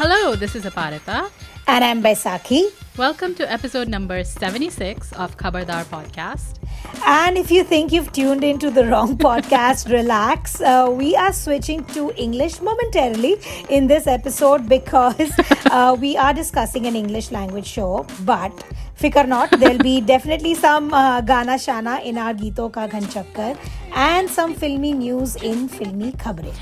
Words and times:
Hello, 0.00 0.36
this 0.36 0.54
is 0.54 0.62
Aparita. 0.62 1.28
And 1.66 1.82
I'm 1.84 2.00
Baisakhi. 2.00 2.70
Welcome 2.96 3.34
to 3.34 3.50
episode 3.50 3.88
number 3.88 4.22
76 4.22 5.10
of 5.14 5.36
Khabardar 5.36 5.82
Podcast. 5.86 6.54
And 7.04 7.36
if 7.36 7.50
you 7.50 7.64
think 7.64 7.90
you've 7.90 8.12
tuned 8.12 8.44
into 8.44 8.70
the 8.70 8.84
wrong 8.86 9.18
podcast, 9.26 9.90
relax. 9.90 10.60
Uh, 10.60 10.88
we 10.88 11.16
are 11.16 11.32
switching 11.32 11.82
to 11.86 12.12
English 12.16 12.60
momentarily 12.60 13.38
in 13.70 13.88
this 13.88 14.06
episode 14.06 14.68
because 14.68 15.32
uh, 15.72 15.96
we 15.98 16.16
are 16.16 16.32
discussing 16.32 16.86
an 16.86 16.94
English 16.94 17.32
language 17.32 17.66
show. 17.66 18.06
But 18.20 18.52
fikar 18.96 19.26
not, 19.26 19.50
there'll 19.58 19.78
be 19.78 20.00
definitely 20.14 20.54
some 20.54 20.94
uh, 20.94 21.22
Gana 21.22 21.58
Shana 21.66 22.04
in 22.04 22.18
our 22.18 22.34
Geeto 22.34 22.72
Ka 22.72 22.86
Ghan 22.86 23.02
Chakkar 23.02 23.58
and 23.92 24.30
some 24.30 24.54
filmy 24.54 24.92
news 24.92 25.34
in 25.34 25.66
Filmy 25.66 26.12
Khabre. 26.12 26.54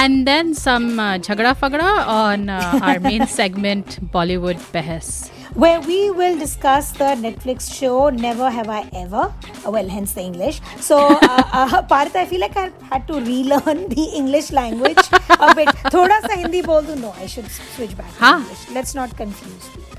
And 0.00 0.28
then 0.28 0.54
some 0.54 1.00
uh, 1.00 1.18
Jhagda 1.18 1.56
Fagda 1.58 2.06
on 2.06 2.48
uh, 2.48 2.78
our 2.82 3.00
main 3.00 3.26
segment, 3.38 3.98
Bollywood 4.12 4.58
Behas 4.72 5.28
where 5.54 5.80
we 5.80 6.10
will 6.10 6.38
discuss 6.38 6.92
the 6.92 7.16
Netflix 7.22 7.72
show 7.74 8.10
Never 8.10 8.48
Have 8.48 8.68
I 8.68 8.88
Ever. 8.92 9.34
Uh, 9.66 9.70
well, 9.72 9.88
hence 9.88 10.12
the 10.12 10.20
English. 10.20 10.60
So, 10.78 10.98
uh, 10.98 11.18
uh, 11.52 11.82
Parth, 11.82 12.14
I 12.14 12.26
feel 12.26 12.38
like 12.38 12.56
I 12.56 12.70
had 12.82 13.08
to 13.08 13.14
relearn 13.14 13.88
the 13.88 14.04
English 14.14 14.52
language 14.52 14.98
a 15.30 15.54
bit. 15.56 15.68
Thoda 15.90 16.20
sa 16.20 16.36
Hindi 16.36 16.62
bol 16.62 16.82
do. 16.82 16.94
No, 16.94 17.12
I 17.18 17.26
should 17.26 17.50
switch 17.50 17.96
back 17.96 18.12
to 18.18 18.24
huh? 18.24 18.36
English. 18.38 18.70
Let's 18.70 18.94
not 18.94 19.16
confuse 19.16 19.68
people. 19.70 19.98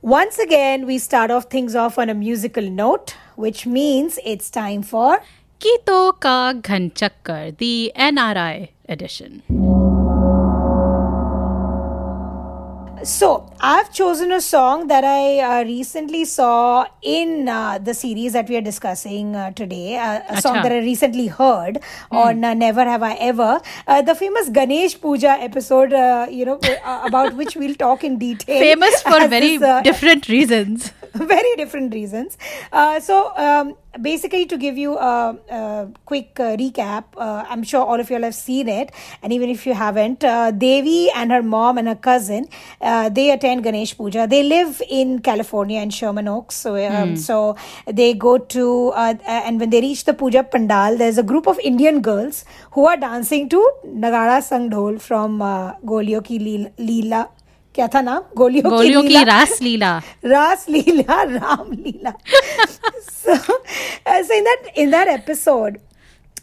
Once 0.00 0.38
again, 0.38 0.84
we 0.84 0.98
start 0.98 1.30
off 1.30 1.44
things 1.44 1.76
off 1.76 1.96
on 1.98 2.08
a 2.08 2.14
musical 2.14 2.68
note, 2.68 3.14
which 3.36 3.66
means 3.66 4.18
it's 4.24 4.50
time 4.50 4.82
for 4.82 5.20
Kito 5.60 6.18
Ka 6.18 6.54
Ghanchakkar, 6.54 7.56
the 7.56 7.92
NRI 7.94 8.70
edition. 8.88 9.42
So, 13.04 13.50
I've 13.60 13.92
chosen 13.92 14.30
a 14.30 14.40
song 14.40 14.86
that 14.86 15.02
I 15.02 15.40
uh, 15.40 15.64
recently 15.64 16.24
saw 16.24 16.86
in 17.02 17.48
uh, 17.48 17.78
the 17.78 17.94
series 17.94 18.32
that 18.32 18.48
we 18.48 18.56
are 18.56 18.60
discussing 18.60 19.34
uh, 19.34 19.50
today. 19.50 19.96
Uh, 19.96 20.20
a 20.28 20.34
Achha. 20.34 20.40
song 20.40 20.54
that 20.62 20.70
I 20.70 20.78
recently 20.78 21.26
heard 21.26 21.80
mm. 22.12 22.16
on 22.16 22.44
uh, 22.44 22.54
Never 22.54 22.84
Have 22.84 23.02
I 23.02 23.14
Ever. 23.14 23.60
Uh, 23.88 24.02
the 24.02 24.14
famous 24.14 24.48
Ganesh 24.50 25.00
Puja 25.00 25.30
episode, 25.30 25.90
you 26.30 26.44
know, 26.44 26.60
about 26.84 27.34
which 27.34 27.56
we'll 27.56 27.74
talk 27.74 28.04
in 28.04 28.18
detail. 28.18 28.60
Famous 28.60 29.02
for 29.02 29.26
very 29.36 29.56
this, 29.56 29.82
different 29.82 30.28
reasons. 30.28 30.92
very 31.34 31.56
different 31.56 31.94
reasons. 31.94 32.38
so, 33.00 33.32
um, 33.36 33.76
basically 34.00 34.46
to 34.46 34.56
give 34.56 34.78
you 34.78 34.96
a, 34.96 35.36
a 35.50 35.88
quick 36.06 36.38
uh, 36.40 36.56
recap 36.56 37.04
uh, 37.16 37.44
i'm 37.48 37.62
sure 37.62 37.84
all 37.84 38.00
of 38.00 38.08
you 38.08 38.16
all 38.16 38.22
have 38.22 38.34
seen 38.34 38.68
it 38.68 38.90
and 39.22 39.32
even 39.32 39.50
if 39.50 39.66
you 39.66 39.74
haven't 39.74 40.24
uh, 40.24 40.50
devi 40.50 41.10
and 41.10 41.30
her 41.30 41.42
mom 41.42 41.76
and 41.76 41.88
her 41.88 41.94
cousin 41.94 42.46
uh, 42.80 43.08
they 43.10 43.30
attend 43.30 43.62
ganesh 43.62 43.96
puja 43.96 44.26
they 44.26 44.42
live 44.42 44.80
in 44.88 45.18
california 45.18 45.80
in 45.80 45.90
sherman 45.90 46.26
oaks 46.26 46.54
so 46.54 46.74
um, 46.74 47.10
mm. 47.10 47.18
so 47.18 47.54
they 47.86 48.14
go 48.14 48.38
to 48.38 48.88
uh, 48.94 49.14
and 49.26 49.60
when 49.60 49.70
they 49.70 49.80
reach 49.80 50.04
the 50.04 50.14
puja 50.14 50.42
pandal 50.42 50.96
there's 50.96 51.18
a 51.18 51.22
group 51.22 51.46
of 51.46 51.58
indian 51.60 52.00
girls 52.00 52.44
who 52.72 52.86
are 52.86 52.96
dancing 52.96 53.48
to 53.48 53.60
nagara 53.84 54.40
sangdhol 54.40 55.00
from 55.00 55.42
uh, 55.42 55.74
golio 55.84 56.24
ki 56.24 56.38
leela 56.38 57.28
क्या 57.75 57.87
था 57.93 58.01
नाम 58.01 58.21
गोलियों, 58.37 58.69
गोलियों 58.69 59.01
की, 59.01 59.07
की 59.07 59.23
रास 59.23 59.61
लीला 59.61 59.97
रास 60.25 60.65
लीला 60.69 61.21
राम 61.23 61.71
लीला 61.71 62.13
so, 63.07 63.33
uh, 64.05 64.23
so 64.23 64.37
in 64.37 64.43
that 64.43 64.69
in 64.75 64.91
that 64.91 65.07
episode 65.07 65.79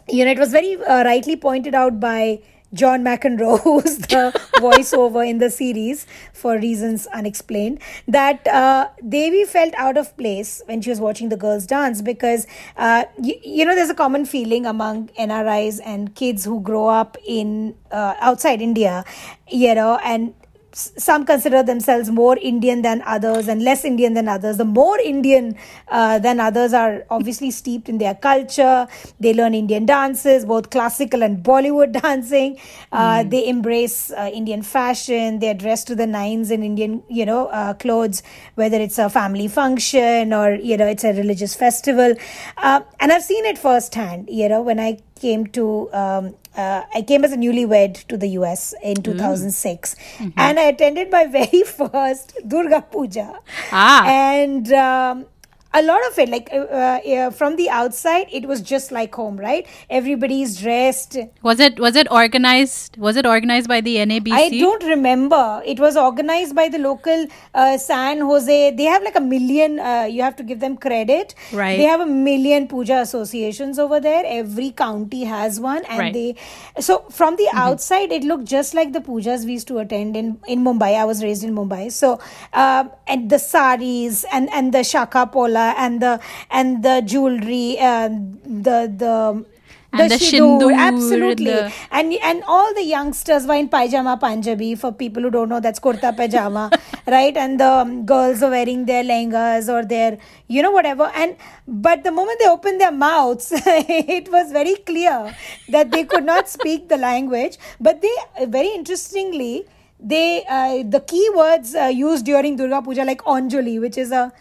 you 0.09 0.25
know 0.25 0.31
it 0.31 0.39
was 0.39 0.53
very 0.53 0.77
uh, 0.77 1.03
rightly 1.05 1.37
pointed 1.37 1.75
out 1.75 1.99
by 1.99 2.39
John 2.75 3.05
McEnroe, 3.05 3.61
who's 3.63 3.99
the 3.99 4.33
voiceover 4.57 5.27
in 5.27 5.39
the 5.39 5.49
series 5.49 6.07
for 6.33 6.59
reasons 6.59 7.07
unexplained, 7.07 7.79
that 8.09 8.47
uh, 8.49 8.89
Devi 9.09 9.45
felt 9.45 9.75
out 9.77 9.97
of 9.97 10.17
place 10.17 10.61
when 10.67 10.83
she 10.83 10.91
was 10.91 11.01
watching 11.01 11.29
the 11.29 11.37
girls 11.37 11.67
dance 11.67 12.03
because, 12.03 12.49
uh, 12.77 13.05
you, 13.23 13.37
you 13.43 13.65
know, 13.65 13.77
there's 13.77 13.91
a 13.91 13.95
common 13.95 14.27
feeling 14.27 14.67
among 14.67 15.09
NRIs 15.11 15.81
and 15.85 16.15
kids 16.17 16.45
who 16.45 16.61
grow 16.61 16.89
up 16.89 17.17
in 17.25 17.77
uh, 17.93 18.15
outside 18.19 18.61
India, 18.61 19.05
you 19.49 19.75
know, 19.75 20.01
and 20.03 20.35
some 20.72 21.26
consider 21.26 21.64
themselves 21.64 22.10
more 22.10 22.38
Indian 22.38 22.82
than 22.82 23.02
others 23.06 23.48
and 23.48 23.64
less 23.64 23.84
Indian 23.84 24.14
than 24.14 24.28
others. 24.28 24.58
The 24.58 24.66
more 24.66 25.00
Indian 25.00 25.56
uh, 25.88 26.20
than 26.20 26.40
others 26.40 26.74
are 26.74 27.06
obviously 27.10 27.52
steeped 27.52 27.90
in 27.90 27.98
their 27.98 28.16
culture. 28.16 28.88
They 29.20 29.34
learn 29.34 29.54
Indian 29.54 29.86
dances, 29.86 30.46
both 30.46 30.70
classical 30.70 31.24
and 31.24 31.44
Bollywood 31.44 31.92
dancing. 32.02 32.60
Uh, 32.92 33.20
mm. 33.20 33.30
They 33.30 33.48
embrace 33.48 34.12
uh, 34.12 34.30
Indian 34.32 34.62
fashion. 34.62 35.40
They're 35.40 35.54
dressed 35.54 35.88
to 35.88 35.96
the 35.96 36.08
nines 36.08 36.52
in 36.52 36.64
Indian, 36.64 37.04
you 37.10 37.26
know, 37.26 37.48
uh, 37.48 37.74
clothes, 37.74 38.22
whether 38.56 38.80
it's 38.80 39.00
a 39.00 39.10
family 39.10 39.48
function 39.48 40.34
or 40.34 40.54
you 40.56 40.78
know 40.78 40.88
it's 40.88 41.04
a 41.04 41.14
religious 41.14 41.56
festival. 41.56 42.16
Uh, 42.58 42.82
and 43.00 43.12
I've 43.12 43.24
seen 43.24 43.46
it 43.46 43.58
firsthand. 43.58 44.30
You 44.30 44.50
know, 44.50 44.62
when 44.62 44.80
I 44.80 45.00
came 45.20 45.48
to 45.48 45.92
um, 45.94 46.36
uh, 46.60 46.86
I 46.94 47.02
came 47.02 47.24
as 47.24 47.32
a 47.32 47.38
newlywed 47.38 48.06
to 48.08 48.18
the 48.18 48.30
US 48.40 48.74
in 48.84 49.02
2006 49.02 49.96
mm-hmm. 49.96 50.30
and 50.38 50.60
I 50.60 50.64
attended 50.64 51.12
my 51.12 51.26
very 51.40 51.64
first 51.64 52.34
Durga 52.48 52.82
Puja. 52.92 53.40
Ah. 53.72 54.06
And 54.06 54.72
um, 54.74 55.26
a 55.74 55.84
lot 55.84 56.00
of 56.08 56.18
it 56.18 56.30
like 56.30 56.50
uh, 56.52 56.58
uh, 56.58 57.30
from 57.30 57.56
the 57.56 57.70
outside 57.70 58.28
it 58.32 58.48
was 58.48 58.62
just 58.62 58.92
like 58.92 59.14
home 59.14 59.38
right? 59.38 59.68
Everybody's 59.90 60.60
dressed. 60.60 61.18
Was 61.44 61.60
it 61.60 61.80
was 61.80 61.96
it 61.96 62.12
organized 62.12 62.98
was 62.98 63.16
it 63.16 63.26
organized 63.26 63.68
by 63.68 63.80
the 63.82 63.98
nabc 63.98 64.32
i 64.32 64.50
don't 64.50 64.84
remember. 64.84 65.62
It 65.66 65.80
was 65.80 65.96
organized 65.96 66.56
by 66.56 66.70
the 66.70 66.80
local 66.80 67.28
uh, 67.54 67.78
san 67.78 68.20
jose. 68.20 68.72
They 68.72 68.84
have 68.86 69.04
like 69.04 69.16
a 69.16 69.22
million 69.22 69.80
uh, 69.80 70.08
you 70.10 70.24
have 70.24 70.36
to 70.38 70.44
give 70.44 70.60
them 70.60 70.78
credit. 70.78 71.36
Right. 71.54 71.78
They 71.78 71.84
have 71.84 72.02
a 72.02 72.06
million 72.06 72.68
puja 72.68 73.00
associations 73.02 73.78
over 73.78 74.00
there. 74.00 74.24
Every 74.26 74.72
county 74.72 75.24
has 75.26 75.60
one 75.60 75.86
and 75.86 76.00
right. 76.00 76.14
they 76.14 76.36
so 76.80 77.06
from 77.12 77.36
the 77.36 77.44
mm-hmm. 77.44 77.58
outside 77.58 78.12
it 78.12 78.24
looked 78.24 78.46
just 78.46 78.74
like 78.74 78.94
the 78.94 79.02
pujas 79.02 79.46
we 79.46 79.54
used 79.54 79.68
to 79.68 79.78
attend 79.78 80.18
in 80.18 80.40
in 80.48 80.64
mumbai. 80.64 80.96
I 80.96 81.06
was 81.06 81.24
raised 81.24 81.44
in 81.44 81.54
mumbai. 81.54 81.92
So 81.92 82.20
uh, 82.54 82.86
and 83.06 83.30
the 83.30 83.38
saris 83.38 84.26
and 84.32 84.50
and 84.52 84.74
the 84.74 84.84
shaka 84.84 85.28
pola 85.28 85.59
and 85.78 86.02
the 86.02 86.20
and 86.50 86.84
the 86.84 87.02
jewelry, 87.06 87.78
the 87.80 88.78
the 89.04 89.46
and 89.92 90.12
the, 90.12 90.18
the 90.18 90.74
absolutely. 90.76 91.46
the... 91.46 91.74
and 91.92 92.14
and 92.14 92.44
all 92.48 92.74
the 92.76 92.84
youngsters 92.84 93.48
were 93.48 93.56
in 93.56 93.68
pajama 93.68 94.18
punjabi 94.18 94.76
for 94.76 94.92
people 94.92 95.24
who 95.24 95.32
don't 95.32 95.50
know 95.50 95.60
that's 95.60 95.80
kurta 95.80 96.16
pajama 96.16 96.70
right? 97.08 97.36
And 97.36 97.60
the 97.60 97.72
um, 97.72 98.06
girls 98.06 98.44
are 98.44 98.52
wearing 98.52 98.86
their 98.86 99.04
lehengas 99.04 99.68
or 99.68 99.86
their 99.86 100.18
you 100.48 100.62
know 100.62 100.72
whatever. 100.72 101.12
And 101.16 101.36
but 101.68 102.04
the 102.04 102.12
moment 102.12 102.40
they 102.40 102.48
opened 102.48 102.82
their 102.82 102.92
mouths 102.92 103.52
it 103.66 104.32
was 104.32 104.52
very 104.52 104.76
clear 104.76 105.36
that 105.70 105.92
they 105.92 106.04
could 106.04 106.24
not 106.24 106.48
speak 106.48 106.88
the 106.90 106.98
language. 106.98 107.58
But 107.80 108.02
they 108.02 108.16
very 108.46 108.70
interestingly 108.70 109.66
they 110.00 110.46
uh, 110.46 110.84
the 110.88 111.02
key 111.02 111.30
words 111.36 111.76
uh, 111.76 111.86
used 111.86 112.26
during 112.26 112.56
durga 112.56 112.82
puja 112.82 113.04
like 113.04 113.22
anjali 113.24 113.80
which 113.82 113.98
is 113.98 114.12
a 114.12 114.32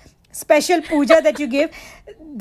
special 0.41 0.83
puja 0.89 1.21
that 1.27 1.39
you 1.43 1.47
give 1.47 1.71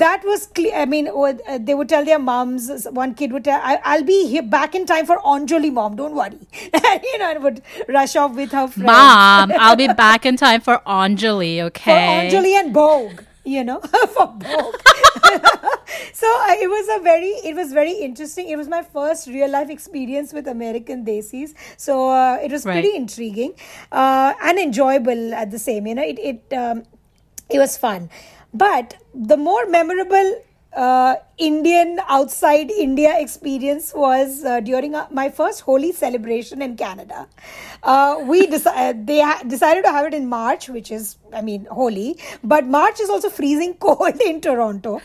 that 0.02 0.24
was 0.30 0.46
clear 0.58 0.74
i 0.82 0.84
mean 0.94 1.08
uh, 1.08 1.58
they 1.68 1.74
would 1.74 1.88
tell 1.88 2.04
their 2.04 2.18
moms 2.18 2.86
one 2.98 3.14
kid 3.14 3.32
would 3.32 3.44
tell 3.44 3.60
I, 3.62 3.98
will 3.98 4.04
be 4.10 4.18
here 4.32 4.42
back 4.42 4.74
in 4.74 4.86
time 4.86 5.06
for 5.06 5.18
anjali 5.18 5.72
mom 5.72 5.96
don't 5.96 6.14
worry. 6.14 6.38
You 7.08 7.18
know 7.18 7.30
and 7.30 7.42
would 7.42 7.62
rush 7.88 8.16
off 8.16 8.34
with 8.34 8.52
her 8.52 8.66
friend. 8.68 8.86
mom 8.86 9.52
i'll 9.58 9.76
be 9.76 9.88
back 10.04 10.26
in 10.26 10.36
time 10.36 10.60
for 10.60 10.80
anjali 10.98 11.60
okay? 11.70 11.96
For 11.96 12.36
anjali 12.36 12.52
and 12.60 12.74
Bhog 12.74 13.24
you 13.44 13.64
know 13.64 13.80
for 14.14 14.26
Bhog. 14.44 14.74
So 16.12 16.26
uh, 16.26 16.54
it 16.62 16.68
was 16.68 16.88
a 16.98 17.02
very 17.02 17.32
it 17.48 17.54
was 17.54 17.72
very 17.72 17.92
interesting. 17.92 18.48
It 18.48 18.56
was 18.56 18.68
my 18.68 18.82
first 18.82 19.28
real 19.28 19.50
life 19.50 19.70
experience 19.70 20.32
with 20.32 20.48
american 20.48 21.04
desis. 21.04 21.54
So 21.76 22.08
uh, 22.08 22.38
it 22.42 22.50
was 22.50 22.64
right. 22.64 22.74
pretty 22.74 22.96
intriguing 22.96 23.54
uh, 23.92 24.34
and 24.42 24.58
enjoyable 24.58 25.34
at 25.34 25.50
the 25.50 25.58
same 25.58 25.86
you 25.86 25.94
know 25.94 26.02
it, 26.02 26.18
it 26.18 26.56
um, 26.62 26.82
it 27.50 27.58
was 27.58 27.76
fun. 27.76 28.10
But 28.52 28.94
the 29.14 29.36
more 29.36 29.66
memorable 29.66 30.42
uh, 30.74 31.16
Indian 31.38 31.98
outside 32.08 32.70
India 32.70 33.18
experience 33.18 33.92
was 33.94 34.44
uh, 34.44 34.60
during 34.60 34.94
uh, 34.94 35.06
my 35.10 35.28
first 35.30 35.62
Holi 35.62 35.92
celebration 35.92 36.60
in 36.62 36.76
Canada. 36.76 37.26
Uh, 37.82 38.18
we 38.22 38.46
deci- 38.46 38.66
uh, 38.66 38.92
they 38.96 39.20
ha- 39.20 39.42
decided 39.46 39.84
to 39.84 39.90
have 39.90 40.06
it 40.06 40.14
in 40.14 40.28
March, 40.28 40.68
which 40.68 40.90
is 40.90 41.16
I 41.32 41.42
mean 41.42 41.66
Holi, 41.70 42.18
but 42.44 42.66
March 42.66 43.00
is 43.00 43.10
also 43.10 43.28
freezing 43.30 43.74
cold 43.80 44.20
in 44.20 44.40
Toronto. 44.40 45.00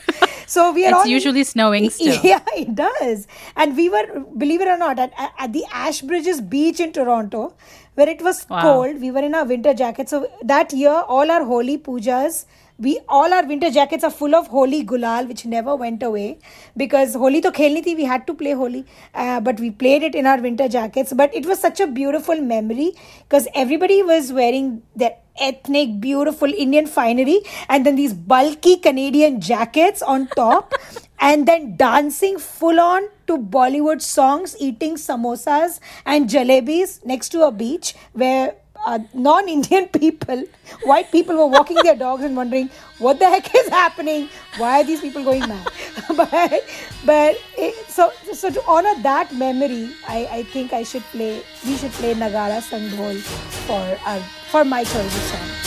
So 0.45 0.71
we 0.73 0.85
are 0.85 0.89
it's 0.89 0.99
all 0.99 1.07
usually 1.07 1.43
snowing 1.43 1.89
still. 1.97 2.19
Yeah, 2.23 2.43
it 2.55 2.75
does. 2.75 3.27
And 3.55 3.77
we 3.77 3.89
were, 3.89 4.19
believe 4.37 4.61
it 4.61 4.67
or 4.67 4.77
not, 4.77 4.99
at, 4.99 5.13
at 5.39 5.53
the 5.53 5.63
Ashbridges 5.71 6.47
Beach 6.49 6.79
in 6.79 6.91
Toronto 6.91 7.55
where 7.95 8.09
it 8.09 8.21
was 8.21 8.45
Wow. 8.49 8.61
cold. 8.61 9.01
We 9.01 9.11
were 9.11 9.19
in 9.29 9.35
our 9.35 9.45
winter 9.45 9.73
jackets. 9.73 10.11
So 10.11 10.27
that 10.43 10.73
year, 10.73 10.91
all 11.17 11.31
our 11.31 11.43
Holi 11.43 11.77
pujas, 11.77 12.45
we 12.83 12.99
all 13.07 13.33
our 13.33 13.45
winter 13.45 13.69
jackets 13.71 14.03
are 14.03 14.11
full 14.11 14.35
of 14.35 14.47
Holi 14.47 14.83
gulal, 14.85 15.27
which 15.27 15.45
never 15.45 15.75
went 15.75 16.03
away. 16.03 16.39
Because 16.75 17.15
holi 17.15 17.41
to 17.41 17.51
khelni 17.51 17.83
thi, 17.83 17.95
we 17.95 18.03
had 18.03 18.27
to 18.27 18.33
play 18.33 18.53
holi, 18.53 18.85
uh, 19.13 19.39
but 19.39 19.59
we 19.59 19.71
played 19.71 20.03
it 20.03 20.15
in 20.15 20.25
our 20.25 20.41
winter 20.41 20.67
jackets. 20.67 21.13
But 21.13 21.33
it 21.33 21.45
was 21.45 21.59
such 21.59 21.79
a 21.79 21.87
beautiful 21.87 22.41
memory. 22.41 22.91
Because 23.27 23.47
everybody 23.55 24.01
was 24.03 24.31
wearing 24.33 24.81
their 24.95 25.15
ethnic, 25.39 25.99
beautiful 25.99 26.53
Indian 26.53 26.85
finery, 26.85 27.41
and 27.69 27.85
then 27.85 27.95
these 27.95 28.13
bulky 28.13 28.77
Canadian 28.77 29.41
jackets 29.41 30.01
on 30.01 30.27
top, 30.35 30.73
and 31.19 31.47
then 31.47 31.75
dancing 31.77 32.37
full 32.37 32.79
on 32.79 33.09
to 33.27 33.37
Bollywood 33.37 34.01
songs, 34.01 34.55
eating 34.59 34.95
samosas 34.95 35.79
and 36.05 36.29
jalebis 36.29 37.05
next 37.05 37.29
to 37.29 37.43
a 37.43 37.51
beach 37.51 37.95
where 38.11 38.55
uh, 38.85 38.99
non-Indian 39.13 39.87
people, 39.89 40.43
white 40.83 41.11
people 41.11 41.35
were 41.35 41.47
walking 41.47 41.77
their 41.83 41.95
dogs 41.95 42.23
and 42.23 42.35
wondering 42.35 42.69
what 42.99 43.19
the 43.19 43.27
heck 43.27 43.53
is 43.55 43.69
happening. 43.69 44.29
Why 44.57 44.81
are 44.81 44.83
these 44.83 45.01
people 45.01 45.23
going 45.23 45.41
mad? 45.41 45.67
but 46.15 46.63
but 47.05 47.37
it, 47.57 47.75
so 47.89 48.11
so 48.33 48.49
to 48.49 48.63
honor 48.67 48.95
that 49.03 49.33
memory, 49.33 49.91
I, 50.07 50.27
I 50.31 50.43
think 50.43 50.73
I 50.73 50.83
should 50.83 51.03
play. 51.15 51.41
We 51.65 51.77
should 51.77 51.91
play 51.91 52.13
Nagara 52.13 52.61
Sangdhol 52.61 53.19
for 53.67 53.99
our 54.05 54.19
for 54.51 54.63
my 54.65 54.83
choice 54.83 55.13
song. 55.31 55.63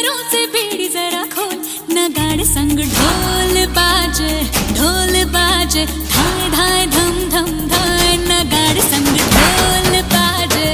पैरों 0.00 0.22
से 0.32 0.46
बेड़ी 0.46 0.88
जरा 0.88 1.22
खोल। 1.32 1.56
नगाड़ 1.94 2.44
संग 2.46 2.78
ढोल 2.92 3.66
बाजे 3.76 4.32
ढोल 4.76 5.12
बाजे। 5.34 5.84
धाय 5.86 6.48
धाय 6.54 6.86
धम 6.94 7.18
धम 7.32 7.50
धाय 7.68 8.16
नगाड़ 8.22 8.78
संग 8.84 9.18
ढोल 9.34 10.00
बाजे। 10.12 10.68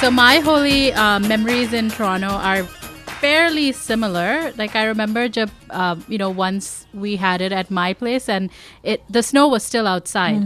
So 0.00 0.12
my 0.12 0.38
Holi 0.38 0.92
uh, 0.92 1.18
memories 1.18 1.72
in 1.72 1.90
Toronto 1.90 2.28
are 2.28 2.62
fairly 3.18 3.72
similar. 3.72 4.52
Like 4.56 4.76
I 4.76 4.84
remember, 4.84 5.28
jab, 5.28 5.50
uh, 5.70 5.96
you 6.06 6.18
know, 6.18 6.30
once 6.30 6.86
we 6.94 7.16
had 7.16 7.40
it 7.40 7.50
at 7.50 7.68
my 7.68 7.94
place, 7.94 8.28
and 8.28 8.48
it 8.84 9.02
the 9.10 9.24
snow 9.24 9.48
was 9.48 9.64
still 9.64 9.88
outside. 9.88 10.38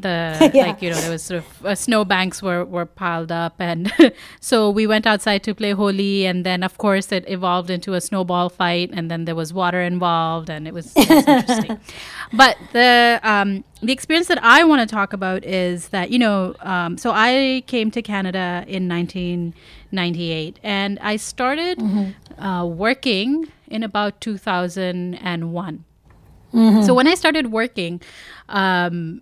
The 0.00 0.50
Yeah. 0.54 0.66
like 0.66 0.82
you 0.82 0.90
know 0.90 1.00
there 1.00 1.10
was 1.10 1.22
sort 1.22 1.38
of 1.38 1.66
uh, 1.66 1.74
snow 1.74 2.04
banks 2.04 2.42
were 2.42 2.64
were 2.64 2.86
piled 2.86 3.32
up, 3.32 3.54
and 3.58 3.92
so 4.40 4.70
we 4.70 4.86
went 4.86 5.06
outside 5.06 5.42
to 5.44 5.54
play 5.54 5.72
Holi, 5.72 6.26
and 6.26 6.44
then 6.46 6.62
of 6.62 6.78
course 6.78 7.10
it 7.12 7.24
evolved 7.28 7.70
into 7.70 7.94
a 7.94 8.00
snowball 8.00 8.48
fight, 8.48 8.90
and 8.92 9.10
then 9.10 9.24
there 9.24 9.34
was 9.34 9.52
water 9.52 9.82
involved, 9.82 10.48
and 10.50 10.68
it 10.68 10.74
was, 10.74 10.92
it 10.96 11.08
was 11.08 11.26
interesting. 11.26 11.80
But 12.32 12.56
the 12.72 13.20
um, 13.22 13.64
the 13.82 13.92
experience 13.92 14.28
that 14.28 14.42
I 14.42 14.64
want 14.64 14.80
to 14.88 14.94
talk 14.94 15.12
about 15.12 15.44
is 15.44 15.88
that 15.88 16.10
you 16.10 16.18
know, 16.18 16.54
um, 16.60 16.98
so 16.98 17.10
I 17.14 17.62
came 17.66 17.90
to 17.92 18.02
Canada 18.02 18.64
in 18.68 18.88
1998, 18.88 20.60
and 20.62 20.98
I 21.00 21.16
started 21.16 21.80
uh, 22.38 22.66
working 22.68 23.48
in 23.68 23.82
about 23.82 24.20
2001. 24.20 25.84
So 26.86 26.94
when 26.94 27.06
I 27.06 27.14
started 27.14 27.52
working, 27.52 28.00
um, 28.48 29.20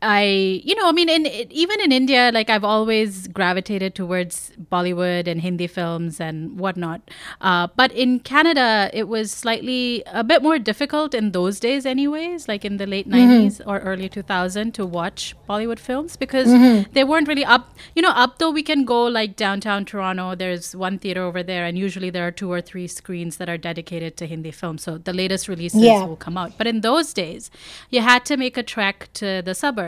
I, 0.00 0.60
you 0.64 0.76
know, 0.76 0.88
I 0.88 0.92
mean, 0.92 1.08
in 1.08 1.26
even 1.50 1.80
in 1.80 1.90
India, 1.90 2.30
like 2.32 2.48
I've 2.50 2.62
always 2.62 3.26
gravitated 3.26 3.96
towards 3.96 4.52
Bollywood 4.70 5.26
and 5.26 5.40
Hindi 5.40 5.66
films 5.66 6.20
and 6.20 6.56
whatnot. 6.60 7.00
Uh, 7.40 7.66
but 7.74 7.90
in 7.90 8.20
Canada, 8.20 8.90
it 8.92 9.08
was 9.08 9.32
slightly 9.32 10.04
a 10.06 10.22
bit 10.22 10.40
more 10.40 10.56
difficult 10.60 11.14
in 11.14 11.32
those 11.32 11.58
days, 11.58 11.84
anyways, 11.84 12.46
like 12.46 12.64
in 12.64 12.76
the 12.76 12.86
late 12.86 13.08
90s 13.08 13.60
or 13.66 13.80
early 13.80 14.08
2000 14.08 14.72
to 14.74 14.86
watch 14.86 15.34
Bollywood 15.48 15.80
films 15.80 16.16
because 16.16 16.46
they 16.92 17.02
weren't 17.02 17.26
really 17.26 17.44
up. 17.44 17.74
You 17.96 18.02
know, 18.02 18.10
up 18.10 18.38
though 18.38 18.52
we 18.52 18.62
can 18.62 18.84
go 18.84 19.02
like 19.04 19.34
downtown 19.34 19.84
Toronto, 19.84 20.36
there's 20.36 20.76
one 20.76 21.00
theater 21.00 21.22
over 21.24 21.42
there, 21.42 21.64
and 21.64 21.76
usually 21.76 22.10
there 22.10 22.24
are 22.24 22.30
two 22.30 22.52
or 22.52 22.60
three 22.60 22.86
screens 22.86 23.38
that 23.38 23.48
are 23.48 23.58
dedicated 23.58 24.16
to 24.18 24.26
Hindi 24.26 24.52
films. 24.52 24.84
So 24.84 24.96
the 24.96 25.12
latest 25.12 25.48
releases 25.48 25.82
Yeah. 25.82 26.04
will 26.04 26.14
come 26.16 26.38
out. 26.38 26.52
But 26.56 26.68
in 26.68 26.82
those 26.82 27.12
days, 27.12 27.50
you 27.90 28.00
had 28.00 28.24
to 28.26 28.36
make 28.36 28.56
a 28.56 28.62
trek 28.62 29.08
to 29.14 29.42
the 29.42 29.56
suburbs 29.56 29.87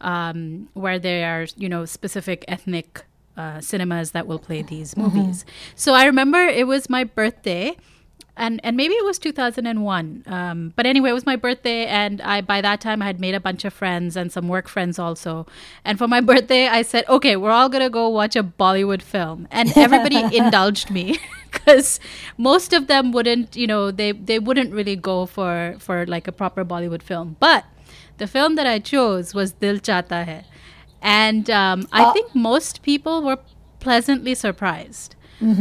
um, 0.00 0.68
where 0.74 0.98
there 0.98 1.42
are, 1.42 1.46
you 1.56 1.68
know, 1.68 1.84
specific 1.84 2.44
ethnic 2.48 3.04
uh, 3.36 3.60
cinemas 3.60 4.12
that 4.12 4.26
will 4.26 4.38
play 4.38 4.62
these 4.62 4.96
movies. 4.96 5.44
So 5.74 5.92
I 5.94 6.04
remember 6.04 6.38
it 6.38 6.66
was 6.66 6.88
my 6.88 7.04
birthday. 7.04 7.76
And, 8.36 8.60
and 8.64 8.76
maybe 8.76 8.94
it 8.94 9.04
was 9.04 9.20
2001 9.20 10.24
um, 10.26 10.72
but 10.74 10.86
anyway 10.86 11.10
it 11.10 11.12
was 11.12 11.24
my 11.24 11.36
birthday 11.36 11.86
and 11.86 12.20
i 12.20 12.40
by 12.40 12.60
that 12.60 12.80
time 12.80 13.00
i 13.00 13.06
had 13.06 13.20
made 13.20 13.32
a 13.32 13.38
bunch 13.38 13.64
of 13.64 13.72
friends 13.72 14.16
and 14.16 14.32
some 14.32 14.48
work 14.48 14.66
friends 14.66 14.98
also 14.98 15.46
and 15.84 15.98
for 15.98 16.08
my 16.08 16.20
birthday 16.32 16.66
i 16.66 16.82
said 16.82 17.04
okay 17.08 17.36
we're 17.36 17.52
all 17.52 17.68
gonna 17.68 17.88
go 17.88 18.08
watch 18.08 18.34
a 18.34 18.42
bollywood 18.42 19.02
film 19.02 19.46
and 19.52 19.70
everybody 19.78 20.20
indulged 20.36 20.90
me 20.90 21.16
because 21.52 22.00
most 22.36 22.72
of 22.72 22.88
them 22.88 23.12
wouldn't 23.12 23.54
you 23.54 23.68
know 23.68 23.92
they 23.92 24.10
they 24.10 24.40
wouldn't 24.40 24.72
really 24.72 24.96
go 24.96 25.26
for 25.26 25.76
for 25.78 26.04
like 26.06 26.26
a 26.26 26.32
proper 26.32 26.64
bollywood 26.64 27.02
film 27.02 27.36
but 27.38 27.64
the 28.18 28.26
film 28.26 28.54
that 28.60 28.66
i 28.66 28.78
chose 28.78 29.34
was 29.34 29.52
dil 29.64 29.78
chahta 29.90 30.24
hai. 30.30 30.44
And 31.02 31.50
um, 31.50 31.86
i 31.92 32.02
Uh, 32.04 32.12
think 32.12 32.34
most 32.34 32.82
people 32.82 33.22
were 33.28 33.38
pleasantly 33.80 34.34
surprised. 34.46 35.14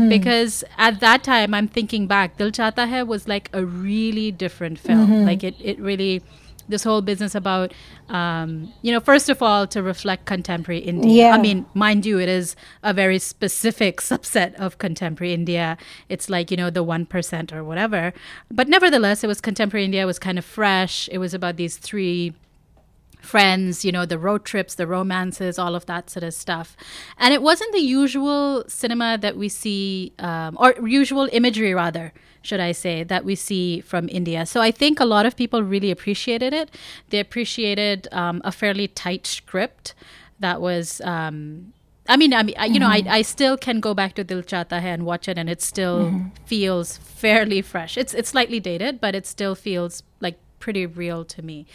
Because 0.09 0.63
at 0.77 0.99
that 1.01 1.23
time 1.23 1.53
i'm 1.57 1.67
thinking 1.77 2.05
back 2.11 2.37
dil 2.41 2.51
chahta 2.57 2.87
hai 2.91 3.03
was 3.03 3.27
like 3.31 3.49
a 3.61 3.65
really 3.65 4.31
different 4.43 4.79
film. 4.79 5.09
Like 5.29 5.43
it, 5.43 5.55
it 5.71 5.79
really 5.89 6.21
this 6.69 6.83
whole 6.83 7.01
business 7.01 7.35
about 7.35 7.73
um, 8.09 8.71
you 8.81 8.91
know 8.91 8.99
first 8.99 9.29
of 9.29 9.41
all 9.41 9.67
to 9.67 9.81
reflect 9.81 10.25
contemporary 10.25 10.79
india 10.79 11.27
Yeah. 11.27 11.35
i 11.35 11.37
mean 11.41 11.65
mind 11.73 12.05
you, 12.05 12.19
it 12.19 12.29
is 12.29 12.55
a 12.83 12.93
very 12.93 13.19
specific 13.19 13.97
subset 14.11 14.53
of 14.55 14.77
contemporary 14.77 15.33
India. 15.33 15.77
It's 16.09 16.29
like, 16.29 16.51
you 16.51 16.57
know, 16.57 16.69
the 16.69 16.83
1% 16.83 17.53
or 17.53 17.63
whatever. 17.63 18.13
But 18.51 18.67
nevertheless, 18.67 19.23
it 19.23 19.27
was 19.27 19.41
contemporary 19.41 19.85
India. 19.85 20.01
It 20.03 20.05
was 20.05 20.19
kind 20.19 20.37
of 20.37 20.45
fresh. 20.45 21.09
It 21.11 21.17
was 21.17 21.33
about 21.33 21.55
these 21.57 21.77
three 21.77 22.33
friends, 23.21 23.85
you 23.85 23.91
know, 23.91 24.05
the 24.05 24.17
road 24.17 24.43
trips, 24.45 24.75
the 24.75 24.85
romances, 24.87 25.57
all 25.57 25.75
of 25.75 25.85
that 25.85 26.09
sort 26.09 26.23
of 26.23 26.33
stuff. 26.33 26.75
And 27.17 27.33
it 27.33 27.41
wasn't 27.41 27.71
the 27.73 27.79
usual 27.79 28.63
cinema 28.67 29.17
that 29.21 29.37
we 29.37 29.49
see, 29.49 30.13
um, 30.19 30.57
or 30.59 30.73
usual 30.87 31.29
imagery, 31.31 31.73
rather, 31.73 32.13
should 32.43 32.59
I 32.59 32.73
say, 32.73 33.03
that 33.03 33.25
we 33.25 33.35
see 33.35 33.81
from 33.81 34.07
India. 34.09 34.45
So 34.45 34.61
I 34.61 34.69
think 34.69 34.99
a 34.99 35.05
lot 35.05 35.25
of 35.25 35.35
people 35.35 35.63
really 35.63 35.89
appreciated 35.89 36.53
it. 36.53 36.69
They 37.09 37.19
appreciated 37.19 38.07
um, 38.11 38.41
a 38.43 38.51
fairly 38.51 38.87
tight 38.87 39.25
script 39.25 39.95
that 40.39 40.61
was. 40.61 41.01
Um, 41.01 41.73
I 42.07 42.17
mean, 42.17 42.33
I 42.33 42.43
mean, 42.43 42.55
I, 42.57 42.65
you 42.65 42.79
know, 42.79 42.89
I, 42.89 43.01
I 43.07 43.21
still 43.21 43.55
can 43.57 43.79
go 43.79 43.93
back 43.93 44.13
to 44.15 44.25
Dil 44.25 44.41
Chahta 44.41 44.81
Hai 44.81 44.89
and 44.89 45.05
watch 45.05 45.29
it, 45.29 45.37
and 45.37 45.49
it 45.49 45.61
still 45.61 46.21
feels 46.45 46.97
fairly 46.97 47.61
fresh. 47.61 47.97
It's 47.97 48.13
it's 48.13 48.29
slightly 48.29 48.59
dated, 48.59 48.99
but 48.99 49.15
it 49.15 49.25
still 49.25 49.55
feels 49.55 50.03
like 50.19 50.37
pretty 50.59 50.85
real 50.85 51.23
to 51.25 51.41
me. 51.41 51.65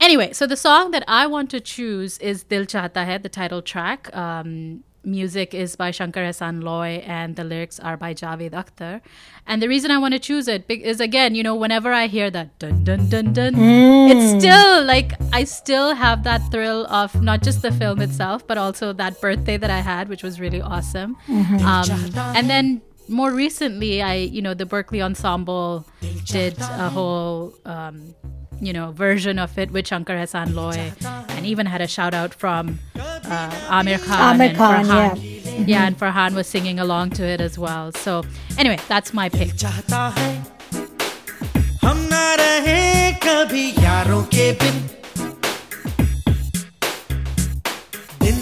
Anyway, 0.00 0.32
so 0.32 0.46
the 0.46 0.56
song 0.56 0.92
that 0.92 1.04
I 1.06 1.26
want 1.26 1.50
to 1.50 1.60
choose 1.60 2.16
is 2.18 2.42
Dil 2.42 2.64
Chahta 2.64 3.04
Hai, 3.04 3.18
the 3.18 3.28
title 3.28 3.60
track. 3.60 4.08
Um, 4.16 4.82
music 5.04 5.54
is 5.54 5.76
by 5.76 5.90
Shankar 5.90 6.22
Ehsaan 6.22 6.62
Loy, 6.62 7.02
and 7.06 7.36
the 7.36 7.44
lyrics 7.44 7.80
are 7.80 7.96
by 7.96 8.14
Javed 8.14 8.50
Akhtar. 8.52 9.00
And 9.46 9.62
the 9.62 9.68
reason 9.68 9.90
I 9.90 9.98
want 9.98 10.14
to 10.14 10.20
choose 10.20 10.46
it 10.48 10.64
is 10.68 11.00
again, 11.00 11.34
you 11.34 11.42
know, 11.42 11.54
whenever 11.54 11.92
I 11.92 12.06
hear 12.06 12.30
that 12.30 12.58
dun 12.58 12.84
dun 12.84 13.08
dun 13.08 13.32
dun, 13.32 13.54
it's 13.56 14.38
still 14.42 14.84
like 14.84 15.12
I 15.32 15.44
still 15.44 15.94
have 15.94 16.24
that 16.24 16.40
thrill 16.50 16.86
of 16.86 17.20
not 17.22 17.42
just 17.42 17.62
the 17.62 17.72
film 17.72 18.00
itself, 18.00 18.46
but 18.46 18.58
also 18.58 18.92
that 18.94 19.20
birthday 19.20 19.56
that 19.56 19.70
I 19.70 19.80
had, 19.80 20.08
which 20.08 20.22
was 20.22 20.38
really 20.40 20.60
awesome. 20.60 21.16
Um, 21.28 21.88
and 22.36 22.48
then 22.50 22.82
more 23.08 23.32
recently, 23.32 24.02
I, 24.02 24.14
you 24.14 24.40
know, 24.42 24.54
the 24.54 24.66
Berklee 24.66 25.02
Ensemble 25.02 25.86
did 26.26 26.58
a 26.58 26.90
whole. 26.90 27.54
Um, 27.64 28.14
you 28.60 28.72
know 28.72 28.92
version 28.92 29.38
of 29.38 29.58
it 29.58 29.70
with 29.70 29.86
Shankar 29.86 30.16
Ehsaan 30.16 30.54
Loy, 30.54 30.92
and 31.30 31.46
even 31.46 31.66
had 31.66 31.80
a 31.80 31.86
shout 31.86 32.14
out 32.14 32.34
from 32.34 32.78
uh, 32.96 33.66
Amir 33.70 33.98
Khan. 33.98 34.34
Amir 34.34 34.54
Khan, 34.54 34.84
Farhan. 34.84 34.88
yeah. 34.88 35.14
Mm-hmm. 35.14 35.68
Yeah, 35.68 35.86
and 35.86 35.98
Farhan 35.98 36.34
was 36.34 36.46
singing 36.46 36.78
along 36.78 37.10
to 37.10 37.24
it 37.24 37.40
as 37.40 37.58
well. 37.58 37.92
So 37.92 38.24
anyway, 38.58 38.78
that's 38.88 39.12
my 39.12 39.28
pick. 39.28 39.52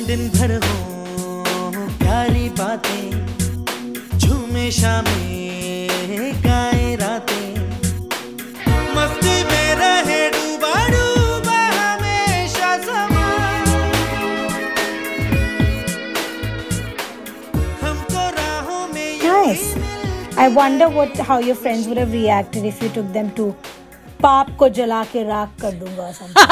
दिन 0.08 0.28
भर 0.34 0.52
हो 0.64 1.72
प्यारी 2.00 2.48
बातें 2.58 4.18
झूमे 4.18 4.70
I 20.37 20.47
wonder 20.49 20.89
what 20.89 21.15
how 21.17 21.39
your 21.39 21.55
friends 21.55 21.87
would 21.87 21.97
have 21.97 22.11
reacted 22.11 22.65
if 22.65 22.81
you 22.81 22.89
took 22.89 23.11
them 23.13 23.31
to 23.35 23.53
पाप 24.23 24.55
को 24.57 24.67
जला 24.75 25.03
के 25.11 25.23
राख 25.27 25.49
कर 25.61 25.71
दूंगा 25.79 26.03
or 26.09 26.13
something. 26.13 26.43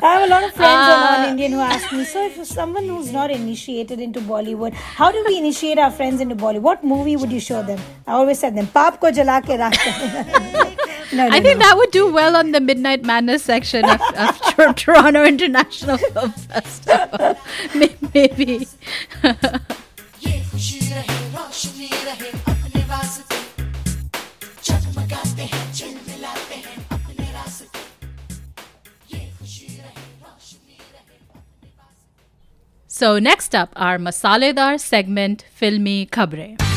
I 0.00 0.10
have 0.14 0.22
a 0.22 0.26
lot 0.32 0.44
of 0.44 0.52
friends 0.58 0.80
who 0.86 0.92
are 0.94 1.04
non-Indian 1.04 1.52
who 1.52 1.60
ask 1.60 1.92
me, 1.92 2.04
so 2.04 2.24
if 2.26 2.36
someone 2.46 2.84
who's 2.88 3.10
not 3.12 3.30
initiated 3.36 3.98
into 4.06 4.20
Bollywood, 4.20 4.74
how 4.98 5.10
do 5.10 5.24
we 5.28 5.38
initiate 5.38 5.78
our 5.78 5.90
friends 5.90 6.20
into 6.20 6.36
Bollywood? 6.36 6.60
What 6.68 6.84
movie 6.84 7.16
would 7.16 7.32
you 7.32 7.40
show 7.40 7.62
them? 7.70 7.80
I 8.06 8.12
always 8.20 8.38
said 8.44 8.54
them, 8.60 8.66
पाप 8.76 8.98
को 9.00 9.10
जला 9.20 9.40
के 9.48 9.56
राख 9.62 9.78
कर 9.84 9.92
दूंगा. 10.02 10.22
no, 11.14 11.28
no, 11.28 11.28
I 11.36 11.40
think 11.40 11.58
no. 11.58 11.64
that 11.64 11.76
would 11.78 11.90
do 11.90 12.04
well 12.20 12.36
on 12.36 12.52
the 12.52 12.60
Midnight 12.60 13.04
Madness 13.12 13.42
section 13.42 13.84
of, 13.96 14.00
of 14.26 14.40
Tor- 14.52 14.72
Toronto 14.84 15.24
International 15.24 15.96
Film 15.96 16.32
Festival. 16.32 17.36
May- 17.74 17.96
Maybe. 18.14 18.68
खुशी 20.63 20.79
रहे 20.79 21.15
रोशनी 21.31 21.87
रहे 22.05 22.29
अपने 22.51 22.81
वास्ते 22.89 23.39
जगमगाते 24.67 25.47
हैं 25.53 25.63
झिलमिलाते 25.73 26.55
हैं 26.67 26.77
अपने 26.97 27.25
रास्ते 27.33 27.81
ये 29.13 29.19
खुशी 29.39 29.67
रहे 29.67 30.05
रोशनी 30.23 30.77
रहे 30.93 31.17
अपने 31.35 31.69
वास्ते 31.79 32.95
So 33.01 33.11
next 33.19 33.53
up, 33.63 33.75
our 33.75 33.97
masaledar 34.07 34.79
segment, 34.79 35.45
Filmi 35.53 35.97
Khabre. 36.05 36.72